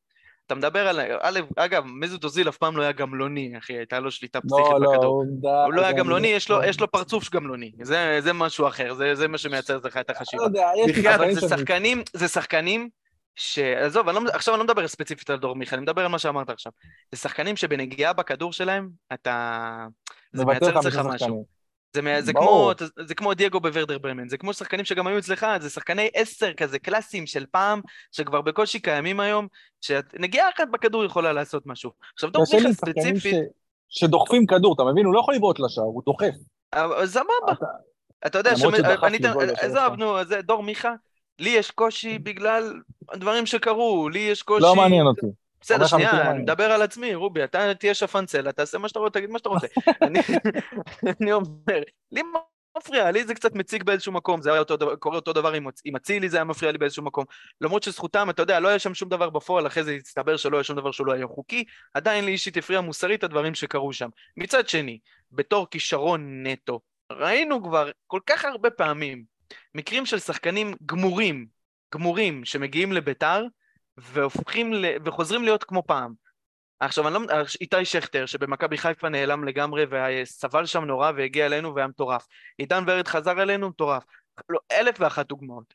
אתה 0.48 0.54
מדבר 0.54 0.88
על... 0.88 1.00
א', 1.20 1.40
אגב, 1.56 1.84
מזוט 1.87 2.24
אוזיל 2.24 2.48
אף 2.48 2.56
פעם 2.56 2.76
לא 2.76 2.82
היה 2.82 2.92
גמלוני, 2.92 3.58
אחי, 3.58 3.72
הייתה 3.72 4.00
לו 4.00 4.11
שליטה 4.11 4.38
לא, 4.44 4.56
פסיכית 4.56 4.80
לא, 4.80 4.92
בכדור. 4.92 5.24
לא, 5.42 5.64
הוא 5.64 5.72
לא 5.72 5.82
היה 5.82 5.92
גמלוני, 5.92 6.28
יש 6.28 6.50
לו, 6.50 6.64
יש 6.64 6.80
לו 6.80 6.90
פרצוף 6.90 7.30
גמלוני. 7.30 7.72
זה, 7.82 8.18
זה 8.20 8.32
משהו 8.32 8.68
אחר, 8.68 8.94
זה, 8.94 9.14
זה 9.14 9.28
מה 9.28 9.38
שמייצר 9.38 9.78
לך 9.84 9.96
את 9.96 10.11
החשיבה. 10.11 10.42
לא 10.42 10.46
יודע, 10.46 10.70
יש 10.87 11.06
אבל 11.06 11.34
זה 11.34 11.48
שחקנים, 11.48 12.02
זה 12.12 12.28
שחקנים 12.28 12.88
ש... 13.37 13.58
עזוב, 13.58 14.08
אני 14.08 14.24
לא, 14.24 14.30
עכשיו 14.32 14.54
אני 14.54 14.58
לא 14.58 14.64
מדבר 14.64 14.88
ספציפית 14.88 15.30
על 15.30 15.38
דור 15.38 15.56
מיכה, 15.56 15.76
אני 15.76 15.82
מדבר 15.82 16.02
על 16.02 16.08
מה 16.08 16.18
שאמרת 16.18 16.50
עכשיו. 16.50 16.72
זה 17.12 17.18
שחקנים 17.18 17.56
שבנגיעה 17.56 18.12
בכדור 18.12 18.52
שלהם, 18.52 18.88
אתה... 19.12 19.87
זה 20.32 20.44
מייצר 20.44 20.78
אצלך 20.78 20.98
משהו. 21.04 21.58
זה, 21.92 22.01
זה, 22.20 22.33
כמו, 22.33 22.72
זה 23.07 23.14
כמו 23.14 23.35
דייגו 23.35 23.61
בוורדר 23.61 23.98
ברמן, 23.98 24.29
זה 24.29 24.38
כמו 24.38 24.53
שחקנים 24.53 24.85
שגם 24.85 25.07
היו 25.07 25.18
אצלך, 25.18 25.46
זה 25.61 25.70
שחקני 25.70 26.09
עשר 26.14 26.53
כזה 26.53 26.79
קלאסיים 26.79 27.27
של 27.27 27.46
פעם, 27.51 27.81
שכבר 28.12 28.40
בקושי 28.40 28.81
קיימים 28.81 29.20
היום, 29.20 29.46
שנגיעה 29.81 30.48
אחת 30.57 30.68
בכדור 30.72 31.05
יכולה 31.05 31.33
לעשות 31.33 31.66
משהו. 31.66 31.90
עכשיו 32.14 32.31
דור 32.31 32.44
מיכה 32.55 32.72
ספציפית... 32.72 33.35
ש... 33.35 33.98
שדוחפים 34.01 34.46
כדור, 34.46 34.74
אתה 34.74 34.85
מבין? 34.85 35.07
הוא 35.07 35.14
לא 35.14 35.20
יכול 35.20 35.35
לבעוט 35.35 35.61
לשער, 35.61 35.85
הוא 35.85 36.03
דוחף. 36.07 36.35
סבבה. 37.04 37.52
אתה, 37.52 37.67
אתה 38.27 38.38
יודע, 38.38 38.52
עזוב, 39.60 39.94
נו, 39.98 40.25
זה 40.25 40.42
דור 40.42 40.62
מיכה, 40.62 40.94
לי 41.38 41.50
יש 41.50 41.71
קושי 41.71 42.19
בגלל 42.19 42.75
דברים 43.17 43.46
שקרו, 43.46 44.08
לי 44.08 44.19
יש 44.19 44.42
קושי... 44.42 44.62
לא 44.62 44.75
מעניין 44.75 45.06
אותי. 45.06 45.27
בסדר, 45.61 45.87
שנייה, 45.87 46.31
אני 46.31 46.38
מדבר 46.38 46.65
על 46.65 46.83
עצמי, 46.83 47.15
רובי, 47.15 47.44
אתה 47.44 47.75
תהיה 47.75 47.94
שפן 47.94 48.27
צלע, 48.27 48.52
תעשה 48.52 48.79
מה 48.79 48.88
שאתה 48.88 48.98
רוצה, 48.98 49.19
תגיד 49.19 49.31
מה 49.31 49.38
שאתה 49.38 49.48
רוצה. 49.48 49.67
אני 51.21 51.33
אומר, 51.33 51.83
לי 52.13 52.23
מפריע, 52.79 53.11
לי 53.11 53.25
זה 53.25 53.35
קצת 53.35 53.54
מציג 53.54 53.83
באיזשהו 53.83 54.13
מקום, 54.13 54.42
זה 54.42 54.50
היה 54.50 54.59
אותו 54.59 54.77
קורה 54.98 55.17
אותו 55.17 55.33
דבר 55.33 55.52
עם 55.85 55.96
אצילי, 55.96 56.29
זה 56.29 56.37
היה 56.37 56.44
מפריע 56.44 56.73
לי 56.73 56.79
באיזשהו 56.79 57.02
מקום. 57.02 57.25
למרות 57.61 57.83
שזכותם, 57.83 58.31
אתה 58.31 58.42
יודע, 58.42 58.61
לא 58.61 58.69
היה 58.69 58.79
שם 58.79 58.94
שום 58.94 59.09
דבר 59.09 59.31
בפועל, 59.31 59.67
אחרי 59.67 59.85
זה 59.85 59.92
הסתבר 59.92 60.37
שלא 60.37 60.56
היה 60.56 60.65
שום 60.65 60.77
דבר 60.77 60.90
שלא 60.90 61.13
היה 61.13 61.27
חוקי, 61.27 61.65
עדיין 61.94 62.25
לי 62.25 62.31
אישית 62.31 62.56
הפריע 62.56 62.81
מוסרית 62.81 63.25
הדברים 63.25 63.54
שקרו 63.54 63.92
שם. 63.92 64.09
מצד 64.37 64.69
שני, 64.69 64.98
בתור 65.33 65.67
כישרון 65.71 66.46
נטו, 66.46 66.81
ראינו 67.13 67.63
כבר 67.63 67.90
כל 68.06 68.21
כך 68.27 68.44
הרבה 68.44 68.71
פעמים 68.71 69.25
מקרים 69.75 70.06
של 70.06 70.19
שחקנים 70.19 70.75
גמורים, 70.87 71.46
גמורים, 71.94 72.44
שמגיעים 72.44 72.92
לביתר, 72.92 73.44
והופכים, 73.99 74.73
ל... 74.73 74.87
וחוזרים 75.05 75.42
להיות 75.42 75.65
כמו 75.65 75.83
פעם. 75.87 76.15
עכשיו, 76.81 77.09
אני 77.09 77.15
לא... 77.15 77.21
איתי 77.61 77.85
שכטר, 77.85 78.27
שבמכבי 78.27 78.79
חיפה 78.79 79.09
נעלם 79.09 79.44
לגמרי 79.44 79.85
וסבל 79.90 80.67
שם 80.67 80.85
נורא 80.85 81.13
והגיע 81.17 81.46
אלינו 81.46 81.75
והיה 81.75 81.87
מטורף. 81.87 82.27
עידן 82.59 82.85
ורד 82.87 83.09
חזר 83.09 83.42
אלינו, 83.42 83.69
מטורף. 83.69 84.05
לא, 84.49 84.59
אלף 84.73 84.96
ואחת 85.01 85.29
דוגמאות. 85.29 85.75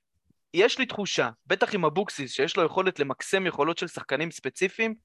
יש 0.53 0.79
לי 0.79 0.85
תחושה, 0.85 1.29
בטח 1.47 1.75
עם 1.75 1.85
אבוקסיס, 1.85 2.31
שיש 2.31 2.57
לו 2.57 2.63
יכולת 2.63 2.99
למקסם 2.99 3.47
יכולות 3.47 3.77
של 3.77 3.87
שחקנים 3.87 4.31
ספציפיים, 4.31 4.95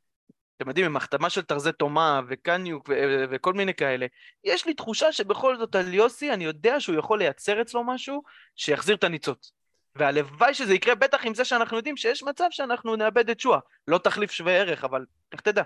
אתם 0.56 0.68
יודעים, 0.68 0.86
עם 0.86 0.96
החתמה 0.96 1.30
של 1.30 1.42
טרזי 1.42 1.72
תומה 1.72 2.20
וקניוק 2.28 2.88
ו- 2.88 3.24
וכל 3.30 3.52
מיני 3.52 3.74
כאלה, 3.74 4.06
יש 4.44 4.66
לי 4.66 4.74
תחושה 4.74 5.12
שבכל 5.12 5.56
זאת 5.56 5.74
על 5.74 5.94
יוסי, 5.94 6.32
אני 6.32 6.44
יודע 6.44 6.80
שהוא 6.80 6.96
יכול 6.96 7.18
לייצר 7.18 7.62
אצלו 7.62 7.84
משהו 7.84 8.22
שיחזיר 8.56 8.96
את 8.96 9.04
הניצוץ. 9.04 9.52
והלוואי 9.98 10.54
שזה 10.54 10.74
יקרה, 10.74 10.94
בטח 10.94 11.26
עם 11.26 11.34
זה 11.34 11.44
שאנחנו 11.44 11.76
יודעים 11.76 11.96
שיש 11.96 12.22
מצב 12.22 12.46
שאנחנו 12.50 12.96
נאבד 12.96 13.30
את 13.30 13.40
שואה. 13.40 13.58
לא 13.88 13.98
תחליף 13.98 14.30
שווה 14.30 14.52
ערך, 14.52 14.84
אבל 14.84 15.04
איך 15.32 15.40
תדע. 15.40 15.62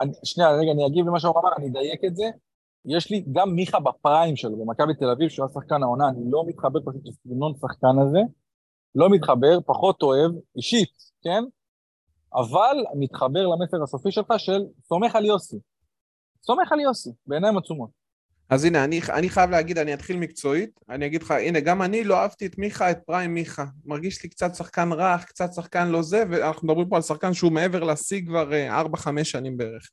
אני... 0.00 0.12
שנייה, 0.24 0.50
רגע, 0.50 0.72
אני 0.72 0.86
אגיב 0.86 1.06
למה 1.06 1.20
שהוא 1.20 1.40
אמר, 1.40 1.50
אני 1.58 1.68
אדייק 1.68 2.00
את 2.06 2.16
זה. 2.16 2.24
יש 2.84 3.10
לי 3.10 3.24
גם 3.32 3.54
מיכה 3.54 3.80
בפריים 3.80 4.36
שלו, 4.36 4.56
במכבי 4.56 4.94
תל 4.94 5.10
אביב, 5.10 5.28
שהוא 5.28 5.46
היה 5.46 5.54
שחקן 5.54 5.82
העונה, 5.82 6.08
אני 6.08 6.30
לא 6.30 6.44
מתחבר 6.46 6.80
פשוט 6.80 7.02
לסגנון 7.04 7.52
שחקן 7.60 7.98
הזה, 8.02 8.18
לא 8.94 9.10
מתחבר, 9.10 9.58
פחות 9.66 10.02
אוהב, 10.02 10.32
אישית, 10.56 10.92
כן? 11.22 11.44
אבל 12.34 12.76
מתחבר 12.94 13.46
למסר 13.46 13.82
הסופי 13.82 14.10
שלך 14.10 14.26
של 14.38 14.60
סומך 14.88 15.16
על 15.16 15.24
יוסי. 15.24 15.56
סומך 16.42 16.72
על 16.72 16.80
יוסי, 16.80 17.10
בעיניים 17.26 17.58
עצומות. 17.58 17.99
אז 18.50 18.64
הנה, 18.64 18.84
אני, 18.84 19.00
אני 19.12 19.30
חייב 19.30 19.50
להגיד, 19.50 19.78
אני 19.78 19.94
אתחיל 19.94 20.16
מקצועית, 20.16 20.70
אני 20.88 21.06
אגיד 21.06 21.22
לך, 21.22 21.30
הנה, 21.30 21.60
גם 21.60 21.82
אני 21.82 22.04
לא 22.04 22.18
אהבתי 22.18 22.46
את 22.46 22.58
מיכה, 22.58 22.90
את 22.90 22.98
פריים 23.06 23.34
מיכה. 23.34 23.64
מרגיש 23.84 24.22
לי 24.22 24.28
קצת 24.28 24.54
שחקן 24.54 24.92
רך, 24.92 25.24
קצת 25.24 25.52
שחקן 25.54 25.88
לא 25.88 26.02
זה, 26.02 26.24
ואנחנו 26.30 26.68
מדברים 26.68 26.88
פה 26.88 26.96
על 26.96 27.02
שחקן 27.02 27.34
שהוא 27.34 27.52
מעבר 27.52 27.84
לשיא 27.84 28.22
כבר 28.26 28.50
4-5 28.94 29.18
אה, 29.18 29.24
שנים 29.24 29.56
בערך. 29.56 29.90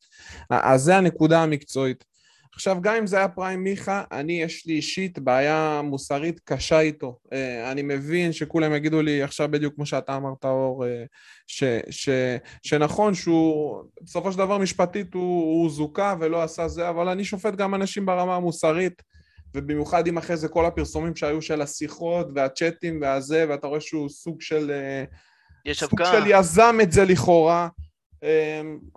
אז 0.50 0.82
זה 0.82 0.98
הנקודה 0.98 1.44
המקצועית. 1.44 2.17
עכשיו, 2.58 2.78
גם 2.82 2.96
אם 2.96 3.08
זה 3.08 3.18
היה 3.18 3.28
פריים 3.28 3.64
מיכה, 3.64 4.04
אני, 4.12 4.42
יש 4.42 4.66
לי 4.66 4.74
אישית 4.74 5.20
בעיה 5.20 5.82
מוסרית 5.84 6.40
קשה 6.46 6.80
איתו. 6.80 7.18
אה, 7.34 7.72
אני 7.72 7.82
מבין 7.82 8.34
שכולם 8.34 8.74
יגידו 8.74 9.02
לי 9.02 9.24
עכשיו 9.24 9.48
בדיוק 9.52 9.76
כמו 9.76 9.86
שאתה 9.86 10.16
אמרת, 10.16 10.46
אור, 10.46 10.86
אה, 10.86 11.04
ש, 11.48 11.64
ש, 11.90 12.10
שנכון 12.64 13.14
שהוא, 13.14 13.84
בסופו 14.02 14.32
של 14.32 14.38
דבר 14.38 14.58
משפטית 14.58 15.14
הוא, 15.14 15.62
הוא 15.62 15.70
זוכה 15.70 16.16
ולא 16.20 16.44
עשה 16.44 16.68
זה, 16.68 16.90
אבל 16.90 17.10
אני 17.10 17.24
שופט 17.24 17.56
גם 17.56 17.76
אנשים 17.76 18.06
ברמה 18.06 18.36
המוסרית, 18.36 19.02
ובמיוחד 19.56 20.08
אם 20.08 20.18
אחרי 20.18 20.38
זה 20.38 20.48
כל 20.48 20.66
הפרסומים 20.66 21.16
שהיו 21.16 21.42
של 21.42 21.62
השיחות 21.62 22.28
והצ'אטים 22.36 23.00
והזה, 23.02 23.46
ואתה 23.50 23.68
רואה 23.68 23.82
שהוא 23.82 24.10
סוג 24.10 24.42
של... 24.42 24.72
אה, 24.72 25.04
יש 25.66 25.80
סוג 25.80 26.04
של 26.04 26.24
יזם 26.28 26.78
את 26.84 26.92
זה 26.92 27.06
לכאורה. 27.06 27.68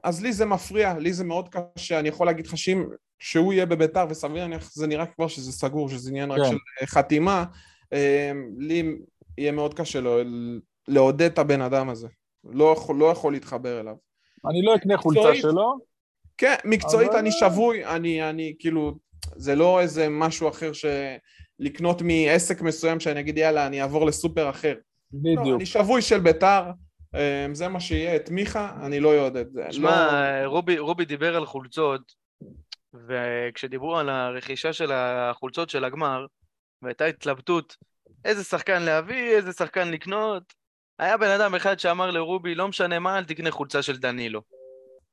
אז 0.04 0.22
לי 0.22 0.32
זה 0.32 0.46
מפריע, 0.46 0.98
לי 0.98 1.12
זה 1.12 1.24
מאוד 1.24 1.48
קשה, 1.48 1.98
אני 1.98 2.08
יכול 2.08 2.26
להגיד 2.26 2.46
לך 2.46 2.58
שאם 2.58 2.84
שהוא 3.20 3.52
יהיה 3.52 3.66
בביתר, 3.66 4.06
וסביר 4.10 4.42
להניח 4.42 4.72
זה 4.72 4.86
נראה 4.86 5.06
כבר 5.06 5.28
שזה 5.28 5.52
סגור, 5.52 5.88
שזה 5.88 6.10
עניין 6.10 6.34
כן. 6.34 6.40
רק 6.40 6.46
של 6.50 6.56
אה, 6.82 6.86
חתימה, 6.86 7.44
אה, 7.92 8.32
לי 8.58 8.98
יהיה 9.38 9.52
מאוד 9.52 9.74
קשה 9.74 10.00
לו, 10.00 10.18
לעודד 10.88 11.22
את 11.22 11.38
הבן 11.38 11.60
אדם 11.60 11.88
הזה. 11.88 12.08
לא 12.44 12.72
יכול, 12.72 12.96
לא 12.96 13.06
יכול 13.06 13.32
להתחבר 13.32 13.80
אליו. 13.80 13.94
אני 14.50 14.62
לא 14.62 14.74
אקנה 14.74 14.96
חולצה 14.96 15.34
שלו. 15.34 15.78
כן, 16.38 16.54
מקצועית 16.64 17.10
אבל... 17.10 17.18
אני 17.18 17.32
שבוי, 17.32 17.86
אני, 17.86 18.30
אני 18.30 18.54
כאילו, 18.58 18.94
זה 19.36 19.54
לא 19.54 19.80
איזה 19.80 20.08
משהו 20.10 20.48
אחר 20.48 20.70
שלקנות 20.72 22.02
מעסק 22.02 22.62
מסוים 22.62 23.00
שאני 23.00 23.20
אגיד 23.20 23.38
יאללה, 23.38 23.66
אני 23.66 23.82
אעבור 23.82 24.06
לסופר 24.06 24.50
אחר. 24.50 24.74
בדיוק. 25.12 25.46
לא, 25.46 25.56
אני 25.56 25.66
שבוי 25.66 26.02
של 26.02 26.20
ביתר, 26.20 26.62
אה, 27.14 27.46
זה 27.52 27.68
מה 27.68 27.80
שיהיה, 27.80 28.16
את 28.16 28.30
מיכה, 28.30 28.76
אני 28.82 29.00
לא 29.00 29.18
אעודד. 29.18 29.44
שמע, 29.70 30.42
לא... 30.42 30.48
רובי, 30.48 30.78
רובי 30.78 31.04
דיבר 31.04 31.36
על 31.36 31.46
חולצות, 31.46 32.12
וכשדיברו 32.94 33.98
על 33.98 34.08
הרכישה 34.08 34.72
של 34.72 34.92
החולצות 34.92 35.70
של 35.70 35.84
הגמר, 35.84 36.26
והייתה 36.82 37.04
התלבטות 37.04 37.76
איזה 38.24 38.44
שחקן 38.44 38.82
להביא, 38.82 39.36
איזה 39.36 39.52
שחקן 39.52 39.90
לקנות, 39.90 40.42
היה 40.98 41.16
בן 41.16 41.30
אדם 41.30 41.54
אחד 41.54 41.78
שאמר 41.78 42.10
לרובי, 42.10 42.54
לא 42.54 42.68
משנה 42.68 42.98
מה, 42.98 43.18
אל 43.18 43.24
תקנה 43.24 43.50
חולצה 43.50 43.82
של 43.82 43.96
דנילו. 43.96 44.42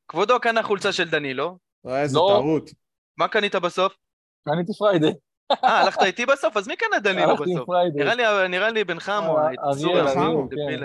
כבודו 0.07 0.39
קנה 0.39 0.63
חולצה 0.63 0.91
של 0.91 1.09
דנילו. 1.09 1.57
איזה 1.87 2.17
לא. 2.17 2.39
טעות. 2.41 2.69
מה 3.17 3.27
קנית 3.27 3.55
בסוף? 3.55 3.93
קניתי 4.45 4.73
פריידי. 4.73 5.11
אה, 5.51 5.79
הלכת 5.81 6.01
איתי 6.03 6.25
בסוף? 6.25 6.57
אז 6.57 6.67
מי 6.67 6.75
קנה 6.75 6.99
דנילו 6.99 7.33
בסוף? 7.33 7.39
הלכתי 7.39 7.57
עם 7.57 7.65
פריידי. 7.65 8.49
נראה 8.49 8.69
לי 8.69 8.83
בן 8.83 8.99
חמו, 8.99 9.37
אה, 9.37 9.43
אריאל, 9.63 10.07
כן. 10.49 10.83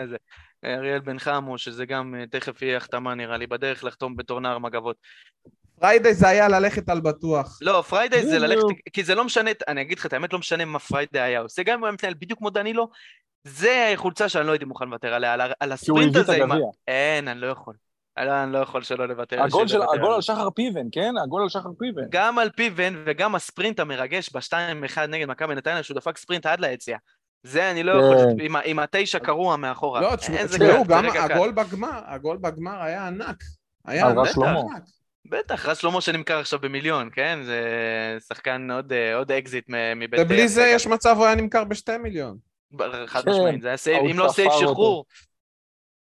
אריאל 0.65 1.01
בן 1.01 1.19
חמו, 1.19 1.59
שזה 1.59 1.87
גם 1.87 2.15
אה, 2.15 2.27
תכף 2.27 2.63
יהיה 2.63 2.77
החתמה 2.77 3.15
נראה 3.15 3.37
לי, 3.37 3.47
בדרך 3.47 3.85
לחתום 3.85 4.17
בתור 4.17 4.41
נער 4.41 4.59
מגבות. 4.59 4.97
פריידי 5.81 6.15
זה 6.15 6.29
היה 6.29 6.49
ללכת 6.49 6.89
על 6.89 7.01
בטוח. 7.01 7.59
לא, 7.63 7.85
פריידי 7.89 8.27
זה 8.27 8.39
ללכת, 8.39 8.67
כי 8.93 9.05
זה 9.05 9.15
לא 9.15 9.25
משנה, 9.25 9.51
אני 9.69 9.83
אגיד 9.83 9.99
לך 9.99 10.07
את 10.07 10.13
האמת, 10.13 10.33
לא 10.33 10.39
משנה 10.39 10.65
מה 10.65 10.79
פריידי 10.79 11.21
היה 11.21 11.41
עושה, 11.41 11.63
גם 11.63 11.75
אם 11.75 11.81
הוא 11.81 11.87
היה 11.87 11.93
מתנהל 11.93 12.15
בדיוק 12.19 12.39
כמו 12.39 12.51
דנילו, 12.51 12.89
זה 13.45 13.93
חולצה 13.97 14.29
שאני 14.29 14.47
לא 14.47 14.53
הייתי 14.53 14.65
מוכן 14.65 14.85
לוותר 14.85 15.15
עליה, 15.15 15.37
על 15.61 15.73
הספרינט 15.73 16.17
הזה, 16.17 16.39
אין, 16.89 17.29
אני 17.29 17.41
לא 17.41 17.47
יכול. 17.47 17.75
אני 18.17 18.53
לא 18.53 18.59
יכול 18.59 18.83
שלא 18.83 19.09
לוותר. 19.09 19.43
הגול, 19.43 19.69
של, 19.69 19.83
הגול 19.83 20.13
על 20.13 20.21
שחר 20.21 20.51
פיבן, 20.51 20.87
כן? 20.93 21.15
הגול 21.25 21.43
על 21.43 21.49
שחר 21.49 21.71
פיבן. 21.79 22.03
גם 22.11 22.39
על 22.39 22.51
פיבן 22.51 23.03
וגם 23.07 23.35
הספרינט 23.35 23.81
המרגש 23.81 24.31
ב-2-1 24.33 25.07
נגד 25.09 25.29
מכבי 25.29 25.55
נתניה, 25.55 25.83
שהוא 25.83 25.95
דפק 25.95 26.19
ספרינט 26.19 26.47
עד 26.47 26.61
ליציאה. 26.61 26.99
זה 27.43 27.71
אני 27.71 27.83
לא 27.83 27.93
יכול, 27.93 28.17
כן. 28.39 28.57
עם 28.65 28.79
התשע 28.79 29.19
קרוע 29.19 29.57
מאחורה. 29.57 30.01
לא, 30.01 30.17
תשמעו, 30.17 30.85
גם 30.89 31.05
הגול 31.07 31.53
בגמר, 31.53 32.01
הגול 32.07 32.37
בגמר 32.37 32.83
היה 32.83 33.07
ענק. 33.07 33.43
היה 33.85 34.09
ענק. 34.09 34.37
בטח, 35.33 35.67
רז 35.67 35.79
שלמה 35.79 36.01
שנמכר 36.01 36.39
עכשיו 36.39 36.59
במיליון, 36.59 37.09
כן? 37.13 37.39
זה 37.43 37.61
שחקן 38.29 38.71
עוד, 38.71 38.93
עוד 39.15 39.33
אקזיט 39.33 39.65
מבית... 39.97 40.21
ובלי 40.21 40.49
זה 40.49 40.67
יש 40.75 40.87
מצב 40.87 41.17
הוא 41.17 41.27
היה 41.27 41.35
נמכר 41.35 41.65
בשתי 41.65 41.97
מיליון. 41.97 42.39
חד 43.07 43.29
משמעית, 43.29 43.63
זה 43.63 43.69
היה 43.69 43.77
save, 43.77 44.05
אם 44.11 44.19
לא 44.19 44.29
save 44.29 44.51
שחרור. 44.61 45.05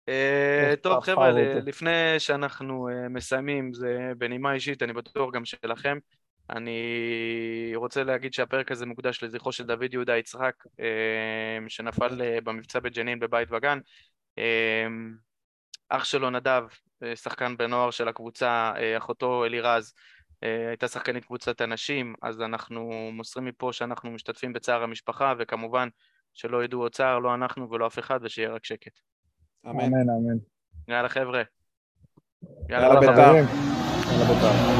אה, 0.08 0.74
טוב 0.82 1.00
חבר'ה, 1.00 1.30
לפני 1.66 2.14
שאנחנו 2.18 2.88
אה, 2.88 3.08
מסיימים, 3.08 3.74
זה 3.74 4.12
בנימה 4.18 4.52
אישית, 4.52 4.82
אני 4.82 4.92
בטוח 4.92 5.34
גם 5.34 5.44
שלכם. 5.44 5.98
אני 6.50 7.72
רוצה 7.74 8.04
להגיד 8.04 8.32
שהפרק 8.32 8.72
הזה 8.72 8.86
מוקדש 8.86 9.22
לזכרו 9.22 9.52
של 9.52 9.64
דוד 9.64 9.92
יהודה 9.94 10.16
יצחק, 10.16 10.54
אה, 10.80 11.68
שנפל 11.68 12.40
במבצע 12.44 12.80
בג'נין 12.80 13.18
בבית 13.18 13.48
וגן. 13.52 13.78
אח 15.96 16.04
שלו 16.04 16.30
נדב, 16.30 16.62
אה, 17.02 17.16
שחקן 17.16 17.56
בנוער 17.56 17.90
של 17.90 18.08
הקבוצה, 18.08 18.72
אה, 18.76 18.96
אחותו 18.96 19.44
אלירז, 19.44 19.94
אה, 20.42 20.68
הייתה 20.68 20.88
שחקנית 20.88 21.24
קבוצת 21.24 21.60
הנשים, 21.60 22.14
אז 22.22 22.40
אנחנו 22.40 23.10
מוסרים 23.12 23.44
מפה 23.44 23.72
שאנחנו 23.72 24.10
משתתפים 24.10 24.52
בצער 24.52 24.82
המשפחה, 24.82 25.34
וכמובן 25.38 25.88
שלא 26.34 26.64
ידעו 26.64 26.80
עוד 26.80 26.92
צער, 26.92 27.18
לא 27.18 27.34
אנחנו 27.34 27.70
ולא 27.70 27.86
אף 27.86 27.98
אחד, 27.98 28.20
ושיהיה 28.22 28.50
רק 28.50 28.64
שקט. 28.64 28.92
אמן, 29.66 29.84
אמן. 29.84 29.94
אמן. 29.94 30.38
יאללה 30.88 31.08
חבר'ה. 31.08 31.42
יאללה, 32.68 32.86
יאללה 32.86 33.00
בית"ר. 33.00 33.34
יאללה 33.34 34.24
בית"ר. 34.24 34.72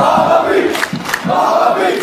Amen. 0.00 0.27
Fala, 1.28 1.72
Amém. 1.72 1.97